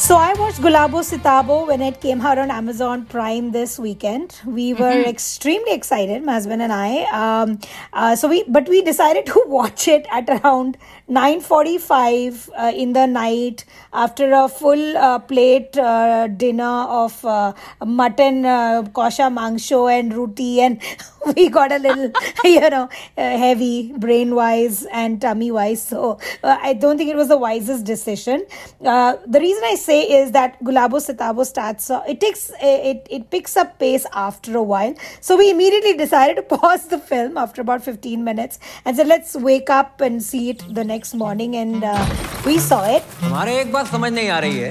So 0.00 0.16
I 0.16 0.32
watched 0.32 0.60
Gulabo 0.62 1.04
Sitabo 1.04 1.66
when 1.66 1.82
it 1.82 2.00
came 2.00 2.22
out 2.22 2.38
on 2.38 2.50
Amazon 2.50 3.04
Prime 3.04 3.52
this 3.52 3.78
weekend. 3.78 4.40
We 4.46 4.72
were 4.72 5.02
extremely 5.06 5.72
excited, 5.72 6.24
my 6.24 6.32
husband 6.32 6.62
and 6.62 6.72
I. 6.72 7.04
Um, 7.12 7.60
uh, 7.92 8.16
so 8.16 8.26
we, 8.26 8.42
but 8.48 8.66
we 8.66 8.80
decided 8.80 9.26
to 9.34 9.42
watch 9.46 9.88
it 9.88 10.06
at 10.10 10.28
around 10.30 10.78
9:45 11.10 12.50
uh, 12.56 12.72
in 12.72 12.92
the 12.92 13.04
night 13.04 13.64
after 13.92 14.32
a 14.32 14.48
full 14.48 14.96
uh, 14.96 15.18
plate 15.18 15.76
uh, 15.76 16.28
dinner 16.28 16.84
of 16.88 17.24
uh, 17.24 17.52
mutton, 17.84 18.46
uh, 18.46 18.82
kosha 18.94 19.26
mangsho, 19.38 19.90
and 19.92 20.14
roti, 20.16 20.60
and 20.60 20.80
we 21.36 21.48
got 21.48 21.72
a 21.72 21.78
little, 21.78 22.12
you 22.44 22.70
know, 22.70 22.88
uh, 23.18 23.36
heavy 23.38 23.92
brain 23.98 24.36
wise 24.36 24.86
and 24.92 25.20
tummy 25.20 25.50
wise. 25.50 25.82
So 25.82 26.20
I 26.44 26.74
don't 26.74 26.96
think 26.96 27.10
it 27.10 27.16
was 27.16 27.26
the 27.26 27.36
wisest 27.36 27.84
decision. 27.84 28.46
The 28.80 29.38
reason 29.40 29.64
I 29.64 29.74
say 29.74 30.02
is 30.02 30.30
that 30.30 30.62
Gulabo 30.62 31.00
Sitabo 31.00 31.42
starts, 31.42 31.90
it 32.08 32.20
takes, 32.20 32.52
it, 32.62 33.04
it 33.10 33.30
picks 33.30 33.56
up 33.56 33.80
pace 33.80 34.06
after 34.14 34.56
a 34.56 34.62
while. 34.62 34.94
So 35.20 35.36
we 35.36 35.50
immediately 35.50 35.96
decided 35.96 36.36
to 36.36 36.42
pause 36.56 36.86
the 36.86 36.98
film 36.98 37.36
after 37.36 37.60
about 37.62 37.82
15 37.82 38.22
minutes 38.22 38.60
and 38.84 38.96
said, 38.96 39.08
let's 39.08 39.34
wake 39.34 39.70
up 39.70 40.00
and 40.00 40.22
see 40.22 40.50
it 40.50 40.62
the 40.72 40.84
next 40.84 40.99
morning. 41.14 41.56
And 41.56 41.82
uh, 41.84 42.06
we 42.44 42.58
saw 42.58 42.84
it. 42.96 43.02
हमारे 43.22 43.58
एक 43.60 43.72
बात 43.72 43.86
समझ 43.86 44.12
नहीं 44.12 44.28
आ 44.28 44.38
रही 44.38 44.58
है 44.58 44.70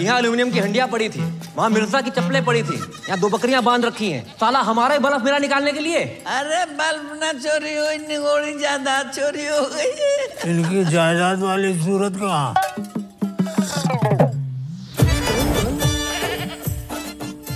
यहाँ 0.00 0.18
aluminium 0.18 0.50
की 0.52 0.58
हंडिया 0.58 0.86
पड़ी 0.86 1.08
थी 1.08 1.20
वहाँ 1.56 1.68
मिर्ज़ा 1.70 2.00
की 2.00 2.10
चप्पलें 2.10 2.44
पड़ी 2.44 2.62
थी 2.62 2.74
यहाँ 2.76 3.18
दो 3.20 3.28
बकरियाँ 3.28 3.62
बाँध 3.64 3.84
रखी 3.84 4.10
हैं 4.10 4.22
साला 4.40 4.60
हमारा 4.68 4.94
ही 4.94 5.00
बर्फ़ 5.06 5.24
मेरा 5.24 5.38
निकालने 5.46 5.72
के 5.72 5.80
लिए 5.80 6.04
अरे 6.36 6.64
बल्ब 6.80 7.18
ना 7.22 7.32
चोरी 7.40 7.74
हुई 7.76 7.98
निगोड़ी 8.06 8.52
जायदाद 8.60 9.10
चोरी 9.16 9.46
हो 9.46 9.60
गई 9.74 9.92
है 10.00 10.50
इनकी 10.54 10.84
जायदाद 10.90 11.38
वाली 11.42 11.74
सूरत 11.84 12.16
कहाँ 12.22 12.54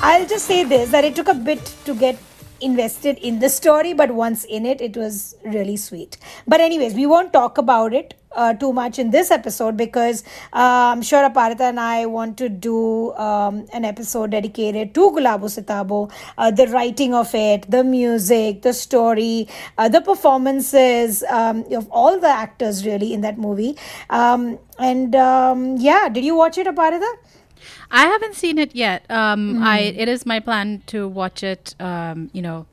I'll 0.06 0.26
just 0.26 0.46
say 0.46 0.64
this 0.64 0.90
that 0.90 1.04
it 1.04 1.14
took 1.16 1.28
a 1.28 1.34
bit 1.34 1.70
to 1.86 1.94
get 1.94 2.16
invested 2.60 3.18
in 3.18 3.38
the 3.40 3.48
story, 3.48 3.92
but 3.92 4.10
once 4.12 4.44
in 4.44 4.66
it, 4.66 4.80
it 4.80 4.96
was 4.96 5.36
really 5.44 5.76
sweet. 5.76 6.16
But, 6.46 6.60
anyways, 6.60 6.94
we 6.94 7.06
won't 7.06 7.32
talk 7.32 7.58
about 7.58 7.92
it 7.94 8.14
uh, 8.34 8.54
too 8.54 8.72
much 8.72 8.98
in 8.98 9.10
this 9.10 9.30
episode 9.30 9.76
because 9.76 10.24
uh, 10.52 10.92
I'm 10.92 11.02
sure 11.02 11.28
Aparita 11.28 11.60
and 11.60 11.78
I 11.78 12.06
want 12.06 12.36
to 12.38 12.48
do 12.48 13.12
um, 13.14 13.66
an 13.72 13.84
episode 13.84 14.30
dedicated 14.30 14.94
to 14.94 15.10
Gulabo 15.12 15.48
Sitabo, 15.50 16.10
uh, 16.36 16.50
the 16.50 16.66
writing 16.68 17.14
of 17.14 17.34
it, 17.34 17.70
the 17.70 17.84
music, 17.84 18.62
the 18.62 18.72
story, 18.72 19.48
uh, 19.78 19.88
the 19.88 20.00
performances 20.00 21.22
um, 21.24 21.64
of 21.72 21.88
all 21.90 22.18
the 22.18 22.28
actors 22.28 22.84
really 22.84 23.12
in 23.12 23.20
that 23.22 23.38
movie. 23.38 23.76
Um, 24.10 24.58
and 24.78 25.14
um, 25.14 25.76
yeah, 25.76 26.08
did 26.08 26.24
you 26.24 26.34
watch 26.34 26.58
it, 26.58 26.66
Aparita? 26.66 27.08
I 27.94 28.06
haven't 28.06 28.34
seen 28.34 28.58
it 28.58 28.74
yet. 28.74 29.08
Um, 29.10 29.62
I 29.62 29.78
it 30.04 30.08
is 30.08 30.26
my 30.26 30.40
plan 30.40 30.82
to 30.88 31.06
watch 31.08 31.42
it. 31.42 31.74
Um, 31.80 32.28
you 32.32 32.42
know, 32.42 32.66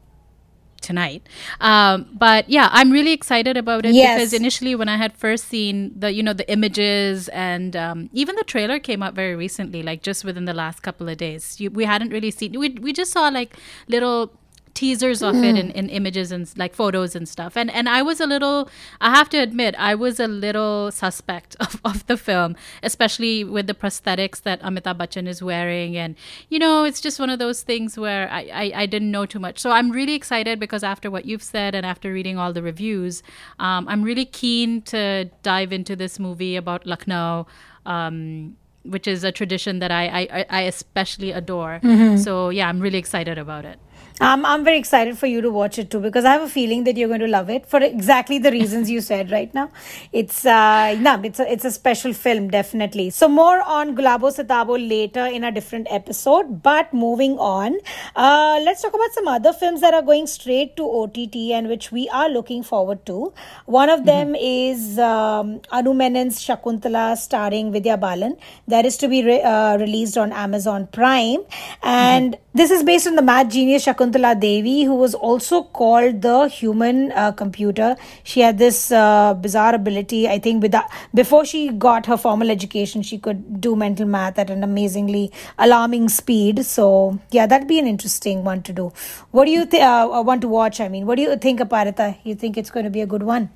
tonight. 0.81 1.21
Um, 1.59 2.07
but 2.13 2.49
yeah, 2.49 2.69
I'm 2.71 2.89
really 2.91 3.11
excited 3.13 3.55
about 3.55 3.85
it 3.85 3.93
Yes. 3.93 4.17
because 4.19 4.33
initially 4.33 4.73
when 4.73 4.89
I 4.89 4.97
had 4.97 5.13
first 5.15 5.45
seen 5.47 5.93
the 5.97 6.11
you 6.11 6.23
know 6.23 6.33
the 6.33 6.49
images 6.51 7.29
and 7.29 7.75
um, 7.75 8.09
even 8.13 8.35
the 8.35 8.43
trailer 8.43 8.79
came 8.79 9.03
out 9.03 9.13
very 9.13 9.35
recently, 9.35 9.83
like 9.83 10.01
just 10.01 10.25
within 10.25 10.45
the 10.45 10.53
last 10.53 10.81
couple 10.81 11.07
of 11.07 11.17
days. 11.17 11.59
You, 11.61 11.69
we 11.69 11.85
hadn't 11.85 12.09
really 12.09 12.31
seen. 12.31 12.57
We 12.59 12.69
we 12.81 12.93
just 12.93 13.11
saw 13.11 13.29
like 13.29 13.55
little 13.87 14.33
teasers 14.73 15.21
of 15.21 15.35
it 15.35 15.57
in, 15.57 15.71
in 15.71 15.89
images 15.89 16.31
and 16.31 16.51
like 16.57 16.73
photos 16.73 17.15
and 17.15 17.27
stuff 17.27 17.55
and 17.55 17.69
and 17.71 17.89
i 17.89 18.01
was 18.01 18.19
a 18.19 18.25
little 18.25 18.69
i 18.99 19.09
have 19.09 19.29
to 19.29 19.37
admit 19.37 19.75
i 19.77 19.93
was 19.93 20.19
a 20.19 20.27
little 20.27 20.91
suspect 20.91 21.55
of, 21.59 21.79
of 21.83 22.05
the 22.07 22.17
film 22.17 22.55
especially 22.83 23.43
with 23.43 23.67
the 23.67 23.73
prosthetics 23.73 24.41
that 24.41 24.61
amitabh 24.61 24.97
bachchan 24.97 25.27
is 25.27 25.41
wearing 25.41 25.97
and 25.97 26.15
you 26.49 26.59
know 26.59 26.83
it's 26.83 27.01
just 27.01 27.19
one 27.19 27.29
of 27.29 27.39
those 27.39 27.63
things 27.63 27.97
where 27.97 28.29
I, 28.29 28.41
I 28.53 28.71
i 28.83 28.85
didn't 28.85 29.11
know 29.11 29.25
too 29.25 29.39
much 29.39 29.59
so 29.59 29.71
i'm 29.71 29.91
really 29.91 30.13
excited 30.13 30.59
because 30.59 30.83
after 30.83 31.11
what 31.11 31.25
you've 31.25 31.43
said 31.43 31.75
and 31.75 31.85
after 31.85 32.11
reading 32.11 32.37
all 32.37 32.53
the 32.53 32.63
reviews 32.63 33.23
um, 33.59 33.87
i'm 33.87 34.03
really 34.03 34.25
keen 34.25 34.81
to 34.83 35.29
dive 35.43 35.73
into 35.73 35.95
this 35.95 36.19
movie 36.19 36.55
about 36.55 36.85
lucknow 36.85 37.47
um, 37.85 38.55
which 38.83 39.07
is 39.07 39.23
a 39.23 39.31
tradition 39.31 39.79
that 39.79 39.91
I, 39.91 40.27
I, 40.31 40.45
I 40.49 40.61
especially 40.63 41.31
adore. 41.31 41.79
So 42.17 42.49
yeah, 42.49 42.67
I'm 42.67 42.79
really 42.79 42.97
excited 42.97 43.37
about 43.37 43.65
it. 43.65 43.79
Um, 44.19 44.45
I'm 44.45 44.63
very 44.63 44.77
excited 44.77 45.17
for 45.17 45.25
you 45.27 45.41
to 45.41 45.49
watch 45.49 45.79
it 45.79 45.89
too 45.89 45.99
because 45.99 46.25
I 46.25 46.33
have 46.33 46.41
a 46.41 46.49
feeling 46.49 46.83
that 46.83 46.97
you're 46.97 47.07
going 47.07 47.21
to 47.21 47.27
love 47.27 47.49
it 47.49 47.65
for 47.65 47.79
exactly 47.79 48.37
the 48.37 48.51
reasons 48.51 48.89
you 48.89 49.01
said 49.01 49.31
right 49.31 49.51
now. 49.53 49.71
It's 50.11 50.45
uh, 50.45 50.95
no, 50.99 51.19
it's 51.23 51.39
a 51.39 51.51
it's 51.51 51.65
a 51.65 51.71
special 51.71 52.13
film 52.13 52.49
definitely. 52.49 53.09
So 53.09 53.27
more 53.27 53.61
on 53.61 53.95
Gulabo 53.95 54.31
Sitabo 54.31 54.77
later 54.77 55.25
in 55.25 55.43
a 55.43 55.51
different 55.51 55.87
episode. 55.89 56.61
But 56.61 56.93
moving 56.93 57.37
on, 57.39 57.79
uh, 58.15 58.59
let's 58.63 58.81
talk 58.81 58.93
about 58.93 59.11
some 59.13 59.27
other 59.27 59.53
films 59.53 59.81
that 59.81 59.93
are 59.93 60.01
going 60.03 60.27
straight 60.27 60.75
to 60.77 60.83
OTT 60.83 61.35
and 61.53 61.67
which 61.67 61.91
we 61.91 62.07
are 62.09 62.29
looking 62.29 62.61
forward 62.63 63.05
to. 63.07 63.33
One 63.65 63.89
of 63.89 64.05
them 64.05 64.35
is 64.35 64.99
um, 64.99 65.61
Anu 65.71 65.93
Menon's 65.93 66.39
Shakuntala 66.39 67.17
starring 67.17 67.71
Vidya 67.71 67.97
Balan. 67.97 68.37
That 68.67 68.85
is 68.85 68.97
to 68.97 69.07
be 69.07 69.23
re- 69.23 69.41
uh, 69.41 69.77
released 69.77 70.17
on 70.17 70.31
Amazon 70.31 70.87
Prime 70.87 71.39
and. 71.81 72.37
This 72.53 72.69
is 72.69 72.83
based 72.83 73.07
on 73.07 73.15
the 73.15 73.21
mad 73.21 73.49
genius 73.49 73.85
Shakuntala 73.85 74.37
Devi, 74.37 74.83
who 74.83 74.95
was 74.95 75.15
also 75.15 75.63
called 75.63 76.21
the 76.21 76.49
human 76.49 77.13
uh, 77.13 77.31
computer. 77.31 77.95
She 78.25 78.41
had 78.41 78.57
this 78.57 78.91
uh, 78.91 79.33
bizarre 79.35 79.73
ability, 79.73 80.27
I 80.27 80.37
think, 80.37 80.61
with 80.61 80.75
before 81.13 81.45
she 81.45 81.69
got 81.69 82.07
her 82.07 82.17
formal 82.17 82.51
education, 82.51 83.03
she 83.03 83.17
could 83.17 83.61
do 83.61 83.77
mental 83.77 84.05
math 84.05 84.37
at 84.37 84.49
an 84.49 84.65
amazingly 84.65 85.31
alarming 85.57 86.09
speed. 86.09 86.65
So, 86.65 87.19
yeah, 87.31 87.47
that'd 87.47 87.69
be 87.69 87.79
an 87.79 87.87
interesting 87.87 88.43
one 88.43 88.63
to 88.63 88.73
do. 88.73 88.91
What 89.31 89.45
do 89.45 89.51
you 89.51 89.65
th- 89.65 89.81
uh, 89.81 90.21
want 90.25 90.41
to 90.41 90.49
watch? 90.49 90.81
I 90.81 90.89
mean, 90.89 91.05
what 91.05 91.15
do 91.15 91.21
you 91.21 91.37
think, 91.37 91.61
Aparita? 91.61 92.17
You 92.25 92.35
think 92.35 92.57
it's 92.57 92.69
going 92.69 92.83
to 92.83 92.89
be 92.89 92.99
a 92.99 93.07
good 93.07 93.23
one? 93.23 93.49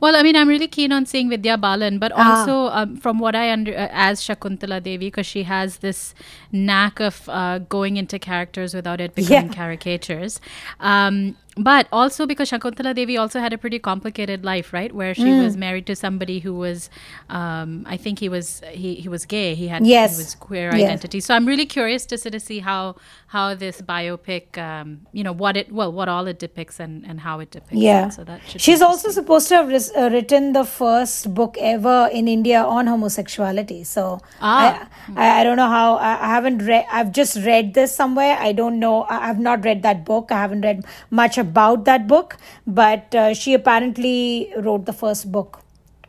Well, 0.00 0.16
I 0.16 0.22
mean, 0.22 0.36
I'm 0.36 0.48
really 0.48 0.68
keen 0.68 0.92
on 0.92 1.06
seeing 1.06 1.28
Vidya 1.28 1.56
Balan, 1.58 1.98
but 1.98 2.12
Ah. 2.14 2.40
also 2.40 2.56
um, 2.74 2.96
from 2.96 3.18
what 3.18 3.34
I 3.34 3.50
under 3.52 3.72
uh, 3.72 3.88
as 3.92 4.20
Shakuntala 4.20 4.82
Devi, 4.82 5.06
because 5.06 5.26
she 5.26 5.42
has 5.44 5.78
this 5.78 6.14
knack 6.52 7.00
of 7.00 7.28
uh, 7.28 7.58
going 7.58 7.96
into 7.96 8.18
characters 8.18 8.74
without 8.74 9.00
it 9.00 9.14
becoming 9.14 9.48
Yeah. 9.48 9.54
caricatures. 9.54 10.40
Um, 10.80 11.36
but 11.58 11.88
also 11.92 12.24
because 12.26 12.50
Shakuntala 12.50 12.94
Devi 12.94 13.16
also 13.16 13.40
had 13.40 13.52
a 13.52 13.58
pretty 13.58 13.78
complicated 13.78 14.44
life, 14.44 14.72
right? 14.72 14.94
Where 14.94 15.14
she 15.14 15.24
Mm. 15.24 15.42
was 15.44 15.56
married 15.56 15.86
to 15.86 15.96
somebody 15.96 16.38
who 16.38 16.54
was, 16.54 16.88
um, 17.28 17.84
I 17.86 17.96
think 17.96 18.18
he 18.20 18.28
was 18.28 18.62
he, 18.70 18.94
he 18.96 19.08
was 19.08 19.24
gay. 19.26 19.54
He 19.54 19.68
had 19.68 19.86
Yes. 19.86 20.16
he 20.16 20.22
was 20.22 20.34
queer 20.34 20.70
Yes. 20.74 20.84
identity. 20.84 21.20
So 21.20 21.34
I'm 21.34 21.46
really 21.46 21.66
curious 21.66 22.06
to 22.06 22.18
sort 22.18 22.34
of 22.34 22.42
see 22.42 22.60
how 22.60 22.96
how 23.36 23.54
this 23.54 23.80
biopic, 23.82 24.56
um, 24.56 25.00
you 25.12 25.22
know, 25.24 25.32
what 25.32 25.56
it 25.56 25.72
well, 25.72 25.90
what 25.92 26.08
all 26.08 26.26
it 26.26 26.38
depicts 26.38 26.78
and 26.80 27.04
and 27.06 27.20
how 27.20 27.40
it 27.40 27.50
depicts. 27.50 27.82
Yeah. 27.88 28.06
it. 28.06 28.12
So 28.12 28.24
that 28.24 28.40
She's 28.66 28.80
also 28.80 29.10
supposed 29.10 29.48
to 29.48 29.56
have 29.56 29.68
ris- 29.68 29.92
uh, 29.96 30.08
written 30.12 30.52
the 30.52 30.64
first 30.64 31.34
book 31.34 31.56
ever 31.60 32.08
in 32.12 32.28
India 32.28 32.62
on 32.62 32.86
homosexuality. 32.86 33.82
So 33.84 34.20
Ah. 34.40 34.88
I, 35.16 35.26
I, 35.26 35.40
I 35.40 35.44
don't 35.44 35.56
know 35.56 35.68
how, 35.68 35.96
I, 35.96 36.12
I 36.26 36.28
haven't 36.36 36.58
read, 36.70 36.84
I've 36.92 37.12
just 37.12 37.36
read 37.44 37.74
this 37.74 37.94
somewhere. 37.94 38.36
I 38.38 38.52
don't 38.52 38.78
know. 38.78 39.02
I, 39.02 39.28
I've 39.28 39.38
not 39.40 39.64
read 39.64 39.82
that 39.82 40.04
book. 40.04 40.30
I 40.30 40.40
haven't 40.40 40.62
read 40.62 40.84
much 41.10 41.36
about 41.38 41.47
that 41.56 42.06
book, 42.06 42.36
but 42.66 43.14
uh, 43.14 43.34
she 43.34 43.54
apparently 43.54 44.52
wrote 44.56 44.84
the 44.86 44.92
first 44.92 45.30
book 45.32 45.62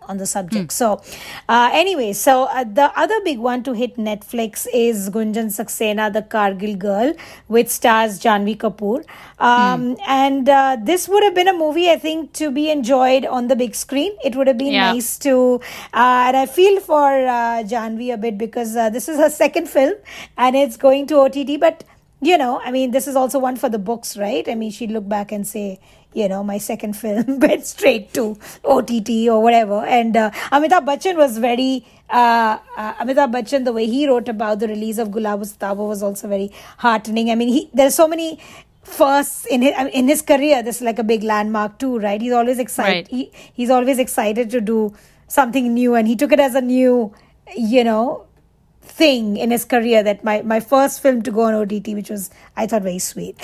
on 0.08 0.17
the 0.17 0.25
subject. 0.25 0.72
So, 0.74 1.00
uh, 1.48 1.69
anyway, 1.72 2.13
so 2.13 2.46
uh, 2.46 2.63
the 2.63 2.91
other 3.00 3.13
big 3.24 3.38
one 3.38 3.62
to 3.62 3.74
hit 3.74 3.96
Netflix 3.98 4.65
is 4.74 5.10
Gunjan 5.12 5.51
Saxena, 5.51 6.12
the 6.12 6.24
Kargil 6.24 6.79
Girl, 6.79 7.13
which 7.46 7.67
stars 7.67 8.19
Janhvi 8.19 8.58
Kapoor. 8.58 9.05
Um, 9.38 9.98
And 10.08 10.50
uh, 10.50 10.77
this 10.81 11.08
would 11.08 11.24
have 11.24 11.36
been 11.36 11.48
a 11.48 11.53
movie, 11.53 11.91
I 11.91 11.98
think, 11.98 12.34
to 12.34 12.50
be 12.50 12.72
enjoyed 12.72 13.25
on 13.27 13.50
the 13.50 13.55
big 13.55 13.75
screen. 13.75 14.12
It 14.24 14.36
would 14.36 14.48
have 14.48 14.58
been 14.58 14.74
Yeah. 14.74 14.93
nice 14.93 15.19
to, 15.19 15.62
uh, 15.93 16.24
and 16.27 16.38
I 16.38 16.48
feel 16.48 16.79
for 16.79 17.05
uh, 17.27 17.62
Janhvi 17.63 18.12
a 18.12 18.17
bit 18.17 18.38
because 18.39 18.75
uh, 18.75 18.89
this 18.89 19.08
is 19.08 19.17
her 19.17 19.29
second 19.29 19.69
film 19.69 19.93
and 20.38 20.55
it's 20.55 20.75
going 20.77 21.05
to 21.08 21.19
OTT, 21.19 21.60
but 21.60 21.84
you 22.21 22.38
know, 22.38 22.59
I 22.63 22.71
mean, 22.71 22.91
this 22.91 23.07
is 23.07 23.15
also 23.15 23.39
one 23.39 23.55
for 23.55 23.69
the 23.69 23.79
books, 23.79 24.17
right? 24.17 24.47
I 24.47 24.55
mean, 24.55 24.71
she'd 24.71 24.91
look 24.91 25.07
back 25.07 25.31
and 25.31 25.47
say, 25.47 25.79
you 26.13 26.27
know, 26.27 26.43
my 26.43 26.57
second 26.57 26.93
film 27.01 27.39
went 27.39 27.65
straight 27.65 28.13
to 28.13 28.38
OTT 28.65 29.29
or 29.29 29.41
whatever. 29.41 29.85
And 29.85 30.17
uh, 30.17 30.31
Amitabh 30.51 30.85
Bachchan 30.85 31.15
was 31.15 31.38
very, 31.38 31.85
uh, 32.09 32.57
uh, 32.75 32.93
Amitabh 32.95 33.31
Bachchan, 33.31 33.63
the 33.65 33.73
way 33.73 33.85
he 33.85 34.07
wrote 34.07 34.27
about 34.27 34.59
the 34.59 34.67
release 34.67 34.97
of 34.97 35.09
Gulabo 35.09 35.45
Sitabo 35.45 35.88
was 35.88 36.03
also 36.03 36.27
very 36.27 36.51
heartening. 36.77 37.31
I 37.31 37.35
mean, 37.35 37.49
he, 37.49 37.69
there's 37.73 37.95
so 37.95 38.07
many 38.07 38.39
firsts 38.83 39.45
in 39.45 39.61
his, 39.61 39.73
in 39.93 40.07
his 40.07 40.21
career. 40.21 40.61
This 40.61 40.77
is 40.77 40.81
like 40.81 40.99
a 40.99 41.03
big 41.03 41.23
landmark 41.23 41.77
too, 41.79 41.99
right? 41.99 42.21
He's 42.21 42.33
always 42.33 42.59
excited. 42.59 42.91
Right. 42.91 43.07
He, 43.07 43.31
he's 43.53 43.69
always 43.69 43.99
excited 43.99 44.49
to 44.49 44.61
do 44.61 44.93
something 45.27 45.73
new, 45.73 45.95
and 45.95 46.07
he 46.07 46.15
took 46.15 46.31
it 46.31 46.39
as 46.39 46.55
a 46.55 46.61
new, 46.61 47.13
you 47.55 47.83
know, 47.83 48.25
thing 48.89 49.38
in 49.38 49.51
his 49.51 49.65
career 49.65 50.03
that 50.03 50.24
my, 50.24 50.41
my 50.41 50.60
first 50.60 51.01
film 51.01 51.22
to 51.24 51.31
go 51.31 51.41
on 51.41 51.53
OTT, 51.53 51.89
which 51.89 52.10
was, 52.10 52.29
I 52.58 52.67
thought, 52.67 52.81
very 52.81 53.00
sweet. 53.00 53.36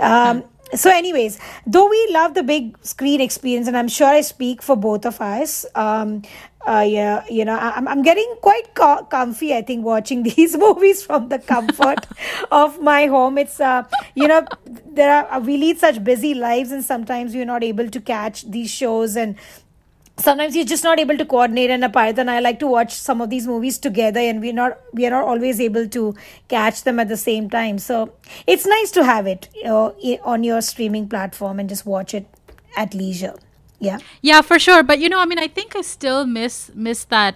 Um, 0.00 0.44
so, 0.74 0.90
anyways, 0.90 1.38
though 1.66 1.88
we 1.88 2.08
love 2.10 2.34
the 2.34 2.42
big 2.42 2.76
screen 2.84 3.20
experience, 3.20 3.68
and 3.68 3.76
I'm 3.76 3.88
sure 3.88 4.08
I 4.08 4.22
speak 4.22 4.62
for 4.62 4.76
both 4.76 5.06
of 5.06 5.20
us, 5.20 5.66
um, 5.74 6.22
uh, 6.66 6.84
yeah, 6.88 7.24
you 7.28 7.44
know, 7.44 7.56
I'm, 7.56 7.86
I'm 7.86 8.02
getting 8.02 8.34
quite 8.40 8.74
co- 8.74 9.04
comfy, 9.04 9.54
I 9.54 9.62
think, 9.62 9.84
watching 9.84 10.22
these 10.34 10.56
movies 10.56 11.04
from 11.04 11.28
the 11.28 11.38
comfort 11.38 12.06
of 12.50 12.80
my 12.80 13.06
home. 13.06 13.38
It's, 13.38 13.60
uh, 13.60 13.84
you 14.14 14.26
know, 14.26 14.46
there 14.86 15.26
are, 15.26 15.40
we 15.40 15.58
lead 15.58 15.78
such 15.78 16.02
busy 16.02 16.34
lives, 16.34 16.72
and 16.72 16.82
sometimes 16.82 17.34
we're 17.34 17.44
not 17.44 17.62
able 17.62 17.88
to 17.90 18.00
catch 18.00 18.42
these 18.50 18.70
shows 18.70 19.16
and 19.16 19.36
sometimes 20.16 20.54
you're 20.54 20.64
just 20.64 20.84
not 20.84 21.00
able 21.00 21.16
to 21.16 21.24
coordinate 21.24 21.70
and 21.70 21.84
apart 21.84 22.18
and 22.18 22.30
i 22.30 22.38
like 22.38 22.58
to 22.60 22.66
watch 22.66 22.92
some 22.92 23.20
of 23.20 23.30
these 23.30 23.46
movies 23.46 23.78
together 23.78 24.20
and 24.20 24.40
we're 24.40 24.52
not 24.52 24.78
we 24.92 25.06
are 25.06 25.10
not 25.10 25.24
always 25.24 25.60
able 25.60 25.88
to 25.88 26.14
catch 26.48 26.84
them 26.84 27.00
at 27.00 27.08
the 27.08 27.16
same 27.16 27.50
time 27.50 27.78
so 27.78 28.12
it's 28.46 28.66
nice 28.66 28.90
to 28.92 29.04
have 29.04 29.26
it 29.26 29.48
you 29.54 29.64
know, 29.64 29.94
on 30.22 30.44
your 30.44 30.60
streaming 30.60 31.08
platform 31.08 31.58
and 31.58 31.68
just 31.68 31.84
watch 31.84 32.14
it 32.14 32.26
at 32.76 32.94
leisure 32.94 33.34
yeah 33.80 33.98
Yeah, 34.22 34.40
for 34.40 34.58
sure. 34.58 34.82
But 34.82 34.98
you 35.00 35.08
know, 35.08 35.18
I 35.18 35.26
mean, 35.26 35.38
I 35.38 35.48
think 35.48 35.76
I 35.76 35.82
still 35.82 36.26
miss 36.26 36.70
miss 36.74 37.04
that 37.06 37.34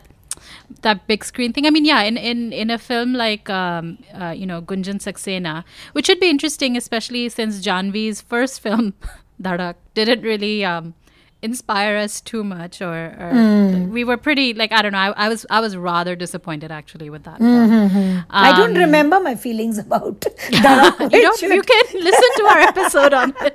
that 0.83 1.07
big 1.07 1.25
screen 1.25 1.53
thing. 1.53 1.67
I 1.67 1.71
mean, 1.71 1.85
yeah, 1.85 2.03
in 2.03 2.17
in 2.17 2.53
in 2.53 2.71
a 2.71 2.79
film 2.79 3.13
like 3.13 3.51
um, 3.51 3.99
uh, 4.15 4.31
you 4.31 4.47
know 4.47 4.63
Gunjan 4.63 5.01
Saxena, 5.07 5.65
which 5.93 6.07
should 6.07 6.21
be 6.21 6.31
interesting, 6.31 6.77
especially 6.77 7.29
since 7.29 7.61
Janhvi's 7.61 8.23
first 8.23 8.61
film, 8.67 8.95
Dhadak, 9.43 9.75
didn't 9.95 10.23
really 10.23 10.65
um, 10.65 10.95
inspire 11.41 11.97
us 11.97 12.21
too 12.21 12.43
much, 12.43 12.83
or, 12.83 13.15
or 13.19 13.87
we 13.91 14.03
were 14.03 14.17
pretty 14.17 14.55
like 14.55 14.73
I 14.73 14.83
don't 14.83 14.93
know. 14.93 14.99
I, 14.99 15.27
I 15.27 15.29
was 15.29 15.47
I 15.51 15.61
was 15.61 15.77
rather 15.77 16.17
disappointed 16.17 16.73
actually 16.73 17.11
with 17.11 17.23
that. 17.25 17.39
film. 17.39 18.25
i 18.31 18.51
don't 18.57 18.71
Um, 18.77 18.83
remember 18.83 19.21
my 19.21 19.35
feelings 19.37 19.79
about 19.79 20.21
that 20.51 21.09
you 21.13 21.23
know, 21.23 21.33
you 21.57 21.63
can 21.63 21.85
listen 22.09 22.31
to 22.39 22.45
our 22.47 22.59
episode 22.59 23.13
on 23.15 23.35
it. 23.41 23.55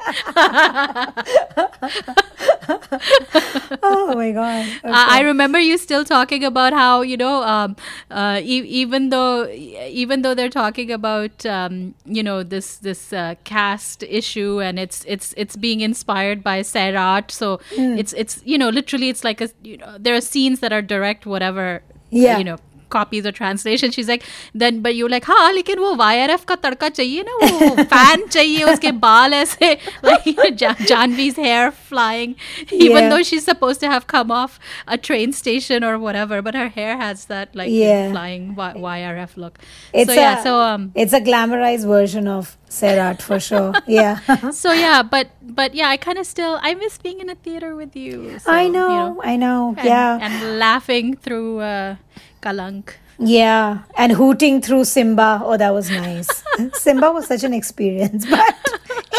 oh 3.83 4.13
my 4.15 4.31
god 4.31 4.65
I 4.83 5.17
I 5.17 5.21
remember 5.21 5.59
you 5.59 5.77
still 5.77 6.03
talking 6.05 6.43
about 6.43 6.73
how 6.73 7.01
you 7.01 7.17
know, 7.17 7.43
um, 7.43 7.75
uh, 8.09 8.39
e- 8.41 8.67
even 8.83 9.09
though 9.09 9.47
even 9.49 10.21
though 10.21 10.33
they're 10.33 10.49
talking 10.49 10.91
about 10.91 11.45
um, 11.45 11.93
you 12.05 12.23
know 12.23 12.43
this 12.43 12.77
this 12.77 13.13
uh, 13.13 13.35
caste 13.43 14.03
issue 14.03 14.59
and 14.61 14.79
it's 14.79 15.03
it's 15.07 15.33
it's 15.37 15.55
being 15.55 15.81
inspired 15.81 16.43
by 16.43 16.61
Sairat, 16.61 17.31
so 17.31 17.59
Mm. 17.75 17.97
it's 17.99 18.13
it's 18.13 18.41
you 18.45 18.57
know 18.57 18.69
literally 18.69 19.09
it's 19.09 19.23
like 19.23 19.41
a 19.41 19.49
you 19.63 19.77
know 19.77 19.97
there 19.99 20.15
are 20.15 20.21
scenes 20.21 20.59
that 20.59 20.71
are 20.73 20.81
direct 20.81 21.25
whatever 21.25 21.81
Yeah. 22.11 22.37
you 22.37 22.43
know 22.43 22.57
copies 22.95 23.29
of 23.31 23.35
translation. 23.39 23.95
She's 23.97 24.11
like, 24.13 24.23
then 24.63 24.81
but 24.87 24.95
you're 24.99 25.11
like, 25.15 25.29
हाँ 25.31 25.51
लेकिन 25.59 25.79
वो 25.79 25.93
YRF 26.03 26.45
का 26.51 26.55
तड़का 26.67 26.89
चाहिए 26.99 27.23
ना 27.29 27.37
वो 27.43 27.83
fan 27.95 28.27
चाहिए 28.29 28.63
उसके 28.73 28.91
बाल 29.05 29.33
ऐसे 29.33 29.71
like 30.09 30.25
you 30.31 30.35
know 30.35 30.73
Janhvi's 30.91 31.37
hair 31.47 31.71
flying, 31.71 32.35
even 32.71 33.03
yeah. 33.03 33.09
though 33.09 33.21
she's 33.31 33.45
supposed 33.51 33.79
to 33.85 33.91
have 33.93 34.07
come 34.15 34.31
off 34.31 34.59
a 34.87 34.97
train 35.09 35.33
station 35.33 35.83
or 35.83 35.97
whatever, 35.99 36.41
but 36.41 36.55
her 36.55 36.67
hair 36.69 36.97
has 36.97 37.25
that 37.25 37.55
like 37.55 37.71
yeah. 37.71 38.11
flying 38.11 38.55
y- 38.55 38.73
YRF 38.73 39.37
look. 39.37 39.59
It's 39.93 40.11
so 40.13 40.17
a, 40.17 40.21
yeah, 40.21 40.43
so 40.43 40.59
um, 40.59 40.91
it's 40.95 41.13
a 41.13 41.21
glamorized 41.21 41.87
version 41.87 42.27
of 42.27 42.57
Sairat 42.69 43.21
for 43.21 43.39
sure. 43.39 43.73
Yeah. 43.87 44.49
so 44.51 44.71
yeah, 44.71 45.03
but 45.03 45.29
but 45.41 45.75
yeah, 45.75 45.89
I 45.89 45.97
kind 45.97 46.17
of 46.17 46.25
still 46.25 46.59
I 46.61 46.73
miss 46.73 46.97
being 46.97 47.19
in 47.19 47.29
a 47.29 47.35
theater 47.35 47.75
with 47.75 47.95
you. 47.95 48.39
So, 48.39 48.51
I 48.51 48.67
know, 48.67 48.87
you 48.89 48.95
know, 48.95 49.21
I 49.23 49.35
know. 49.35 49.75
And, 49.77 49.87
yeah. 49.87 50.19
And 50.21 50.59
laughing 50.59 51.15
through 51.15 51.59
uh, 51.59 51.95
Kalank 52.43 52.93
Yeah, 53.19 53.83
and 53.95 54.11
hooting 54.19 54.61
through 54.61 54.83
Simmba. 54.89 55.41
Oh, 55.43 55.55
that 55.57 55.73
was 55.73 55.89
nice. 55.89 56.29
Simmba 56.83 57.13
was 57.13 57.27
such 57.27 57.43
an 57.43 57.53
experience. 57.53 58.25
But, 58.25 58.55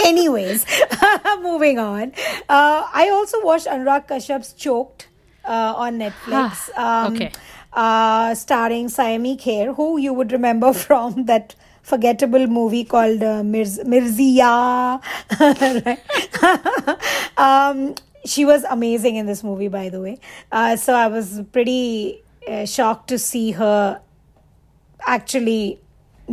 anyways, 0.04 0.66
moving 1.42 1.78
on. 1.78 2.12
Uh, 2.48 2.84
I 3.02 3.08
also 3.12 3.42
watched 3.44 3.66
Anurag 3.66 4.08
Kashyap's 4.08 4.52
Choked 4.64 5.08
uh, 5.44 5.74
on 5.87 5.98
Netflix. 5.98 6.68
Um, 6.78 7.14
Okay. 7.14 7.30
Uh, 7.72 8.34
starring 8.37 8.87
Saiyami 8.87 9.37
Kher, 9.44 9.74
who 9.74 9.87
you 9.98 10.12
would 10.12 10.30
remember 10.32 10.72
from 10.87 11.24
that 11.26 11.54
forgettable 11.82 12.46
movie 12.46 12.84
called 12.84 13.22
uh, 13.22 13.42
Mirz- 13.42 13.82
Mirzya. 13.94 15.00
right? 15.84 17.38
um, 17.38 17.94
she 18.24 18.44
was 18.44 18.64
amazing 18.64 19.16
in 19.16 19.26
this 19.26 19.42
movie, 19.44 19.68
by 19.68 19.88
the 19.88 20.00
way. 20.00 20.18
Uh, 20.52 20.76
so 20.76 20.94
I 20.94 21.08
was 21.08 21.42
pretty 21.52 22.22
uh, 22.48 22.66
shocked 22.66 23.09
to 23.09 23.18
see 23.18 23.52
her 23.52 24.00
actually 25.07 25.80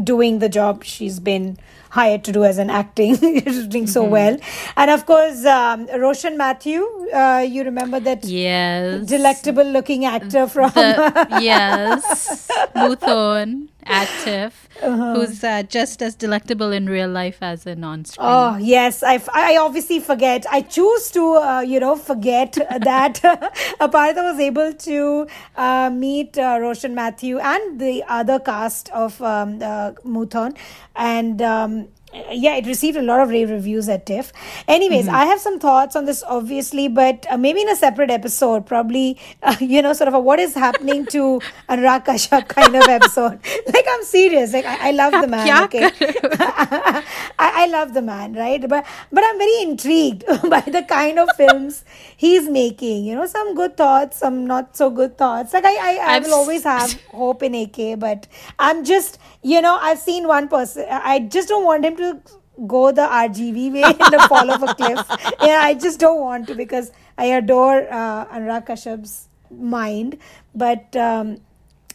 doing 0.04 0.40
the 0.40 0.50
job 0.50 0.84
she's 0.84 1.20
been 1.20 1.58
hired 1.98 2.24
to 2.24 2.32
do 2.32 2.44
as 2.44 2.58
an 2.58 2.70
acting 2.70 3.16
she's 3.46 3.68
doing 3.68 3.88
so 3.88 4.04
well 4.04 4.38
and 4.78 4.90
of 4.92 5.06
course 5.06 5.46
um, 5.46 5.86
roshan 6.04 6.38
mathew 6.38 6.82
uh, 7.14 7.40
you 7.56 7.64
remember 7.64 8.00
that 8.00 8.24
yes 8.26 9.06
delectable 9.06 9.64
looking 9.78 10.06
actor 10.06 10.48
from 10.48 10.72
the, 10.72 11.28
yes, 11.42 12.48
Moothon, 12.76 13.68
active, 13.86 14.54
Uh-huh. 14.82 15.14
who's 15.16 15.44
uh, 15.44 15.62
just 15.64 16.02
as 16.02 16.16
delectable 16.16 16.72
in 16.72 16.88
real 16.90 17.10
life 17.10 17.38
as 17.42 17.66
in 17.68 17.84
on 17.84 18.04
screen. 18.06 18.28
Oh 18.28 18.58
yes, 18.58 19.04
I, 19.04 19.16
f- 19.16 19.30
I 19.34 19.58
obviously 19.58 20.00
forget. 20.00 20.46
I 20.50 20.62
choose 20.62 21.12
to 21.12 21.24
uh, 21.36 21.62
you 21.62 21.80
know 21.80 21.96
forget 21.96 22.54
that 22.92 23.20
Aparita 23.80 24.24
was 24.30 24.40
able 24.40 24.74
to 24.74 25.28
uh, 25.56 25.90
meet 25.94 26.38
uh, 26.38 26.58
Roshan 26.60 26.96
Mathew 26.96 27.38
and 27.40 27.80
the 27.80 28.04
other 28.08 28.40
cast 28.40 28.90
of 28.90 29.22
um, 29.22 29.62
uh, 29.62 29.92
Moothon, 30.16 30.58
and 30.96 31.42
um, 31.42 31.81
yeah, 32.14 32.56
it 32.56 32.66
received 32.66 32.98
a 32.98 33.02
lot 33.02 33.20
of 33.22 33.30
rave 33.30 33.50
reviews 33.50 33.88
at 33.88 34.06
TIFF. 34.06 34.34
Anyways, 34.68 35.08
I 35.08 35.26
have 35.26 35.40
some 35.40 35.60
thoughts 35.60 35.96
on 35.96 36.06
this, 36.06 36.24
obviously, 36.28 36.88
but 36.88 37.26
uh, 37.30 37.38
maybe 37.38 37.62
in 37.62 37.70
a 37.70 37.76
separate 37.76 38.10
episode, 38.10 38.66
probably 38.66 39.18
uh, 39.44 39.56
you 39.60 39.82
know, 39.82 39.94
sort 39.94 40.08
of 40.08 40.14
a 40.14 40.20
what 40.20 40.40
is 40.40 40.54
happening 40.54 41.06
to 41.08 41.42
Anurag 41.70 42.06
Kashyap 42.06 42.48
kind 42.48 42.76
of 42.76 42.88
episode. 42.88 43.40
like 43.74 43.86
I'm 43.90 44.04
serious. 44.04 44.54
Like 44.54 44.66
I, 44.66 44.90
I 44.90 44.92
love 44.92 45.14
the 45.14 45.28
man. 45.28 45.64
Okay. 45.66 45.90
I, 46.02 47.04
I 47.40 47.68
love 47.68 47.94
the 47.94 48.02
man, 48.02 48.34
right? 48.34 48.68
But 48.68 48.86
but 49.12 49.24
I'm 49.26 49.38
very 49.38 49.62
intrigued 49.62 50.26
by 50.50 50.62
the 50.62 50.84
kind 50.88 51.20
of 51.20 51.30
films 51.38 51.84
he's 52.18 52.50
making. 52.50 53.06
You 53.06 53.16
know, 53.16 53.26
some 53.26 53.56
good 53.56 53.78
thoughts, 53.78 54.18
some 54.18 54.46
not 54.46 54.76
so 54.76 54.90
good 54.90 55.18
thoughts. 55.18 55.54
Like 55.54 55.66
I, 55.66 55.76
I, 55.76 56.16
I 56.16 56.20
will 56.20 56.34
always 56.34 56.64
have 56.64 56.94
hope 57.12 57.44
in 57.44 57.56
AK, 57.56 58.00
but 58.00 58.28
I'm 58.60 58.84
just, 58.84 59.20
you 59.44 59.62
know, 59.62 59.78
I've 59.82 60.00
seen 60.00 60.28
one 60.28 60.48
person. 60.48 60.86
I 60.90 61.20
just 61.20 61.48
don't 61.50 61.66
want 61.66 61.86
him 61.86 61.96
to 61.98 62.22
go 62.68 62.92
the 62.92 63.02
RGV 63.02 63.74
way 63.74 63.84
and 63.84 64.22
fall 64.30 64.52
off 64.52 64.62
a 64.62 64.76
cliff. 64.76 65.06
Yeah, 65.42 65.60
I 65.64 65.74
just 65.74 66.00
don't 66.00 66.20
want 66.22 66.48
to 66.48 66.56
because 66.56 66.92
I 67.18 67.26
adore 67.26 67.88
uh, 67.92 68.26
Anurag 68.28 68.68
Kashyap's 68.68 69.28
mind, 69.50 70.18
but. 70.56 70.96
um 70.96 71.38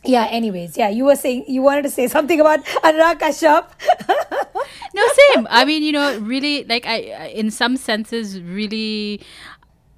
yeah, 0.08 0.26
anyways, 0.30 0.76
yeah, 0.78 0.88
you 0.88 1.04
were 1.04 1.16
saying 1.16 1.46
you 1.48 1.62
wanted 1.62 1.82
to 1.82 1.90
say 1.90 2.06
something 2.06 2.38
about 2.40 2.64
Anurag 2.84 3.18
Kashyap. 3.18 3.70
No, 4.94 5.02
same. 5.34 5.46
I 5.50 5.64
mean, 5.64 5.82
you 5.82 5.92
know, 5.92 6.18
really, 6.20 6.64
like 6.64 6.86
I, 6.86 6.94
I- 7.24 7.26
in 7.34 7.50
some 7.50 7.76
senses, 7.76 8.40
really. 8.40 9.20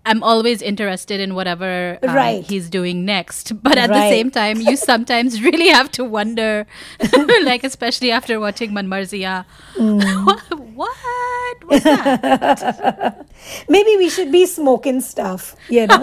I'm 0.08 0.22
always 0.22 0.62
interested 0.62 1.20
in 1.20 1.34
whatever 1.34 1.98
um, 2.02 2.14
Right. 2.14 2.42
he's 2.44 2.68
doing 2.70 3.04
next. 3.04 3.52
But 3.68 3.76
at 3.76 3.90
the 3.90 4.08
same 4.08 4.30
time, 4.30 4.60
you 4.60 4.76
sometimes 4.92 5.42
really 5.42 5.68
have 5.68 5.90
to 6.00 6.04
wonder, 6.04 6.66
like, 7.44 7.62
especially 7.64 8.10
after 8.10 8.40
watching 8.40 8.72
Manmarzia, 8.72 9.44
Mm. 9.76 10.24
what, 10.26 10.40
what? 10.74 10.96
What's 11.68 11.84
that? 11.84 13.26
Maybe 13.68 13.96
we 13.96 14.08
should 14.08 14.32
be 14.32 14.46
smoking 14.46 15.00
stuff, 15.00 15.54
you 15.68 15.86
know. 15.86 16.00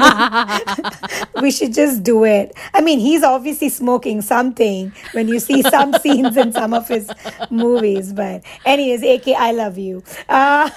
we 1.41 1.49
should 1.51 1.73
just 1.73 2.03
do 2.03 2.23
it. 2.23 2.53
I 2.73 2.81
mean, 2.81 2.99
he's 2.99 3.23
obviously 3.23 3.69
smoking 3.69 4.21
something 4.21 4.93
when 5.13 5.27
you 5.27 5.39
see 5.39 5.61
some 5.63 5.93
scenes 5.99 6.37
in 6.37 6.53
some 6.53 6.73
of 6.73 6.87
his 6.87 7.09
movies. 7.49 8.13
But, 8.13 8.43
anyways, 8.65 9.03
AK, 9.03 9.27
I 9.35 9.51
love 9.51 9.77
you. 9.77 10.03
Uh, 10.29 10.69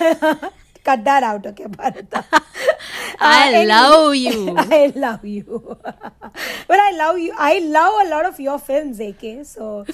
cut 0.91 1.05
that 1.09 1.23
out, 1.33 1.47
okay, 1.55 1.67
Bharata. 1.79 2.25
I 3.21 3.49
anyway, 3.49 3.67
love 3.67 4.15
you. 4.17 4.57
I 4.59 4.93
love 5.09 5.25
you. 5.25 5.61
but 5.83 6.79
I 6.87 6.91
love 7.03 7.19
you. 7.19 7.33
I 7.51 7.59
love 7.81 7.95
a 8.07 8.09
lot 8.15 8.27
of 8.33 8.41
your 8.47 8.59
films, 8.71 9.01
AK. 9.09 9.45
So, 9.45 9.85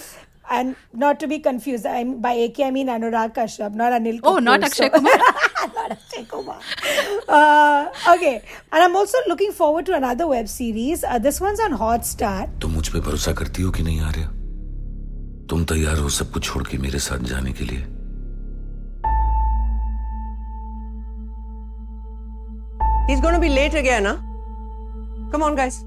and 0.56 0.76
not 1.04 1.20
to 1.20 1.26
be 1.26 1.38
confused, 1.44 1.86
I'm 1.86 2.20
by 2.20 2.32
AK 2.46 2.60
I 2.66 2.70
mean 2.70 2.88
Anurag 2.88 3.34
Kashyap, 3.38 3.74
not 3.82 3.92
Anil. 3.98 4.20
Kapoor, 4.20 4.34
Oh, 4.36 4.38
not 4.48 4.62
Akshay 4.68 4.90
so- 4.90 4.90
Kumar. 4.98 5.16
not 5.76 5.92
Akshay 5.96 6.24
Kumar. 6.34 6.58
Uh, 7.28 8.14
okay, 8.14 8.34
and 8.72 8.82
I'm 8.82 8.94
also 9.02 9.18
looking 9.28 9.52
forward 9.52 9.86
to 9.86 9.94
another 10.02 10.26
web 10.26 10.48
series. 10.48 11.02
Uh, 11.04 11.18
this 11.18 11.40
one's 11.48 11.60
on 11.68 11.78
Hotstar. 11.84 12.46
तुम 12.60 12.72
मुझ 12.80 12.88
पे 12.96 13.00
भरोसा 13.08 13.32
करती 13.40 13.62
हो 13.62 13.70
कि 13.78 13.82
नहीं 13.82 14.00
आर्या 14.10 14.26
तुम 15.50 15.64
तैयार 15.72 15.98
हो 15.98 16.08
सब 16.18 16.30
कुछ 16.32 16.44
छोड़ 16.44 16.62
के 16.68 16.78
मेरे 16.84 16.98
साथ 17.06 17.24
जाने 17.32 17.52
के 17.60 17.64
लिए 17.64 17.82
He's 23.06 23.20
going 23.20 23.34
to 23.34 23.40
be 23.40 23.50
late 23.50 23.74
again, 23.74 24.06
huh? 24.06 24.16
Come 25.30 25.42
on, 25.42 25.54
guys. 25.54 25.84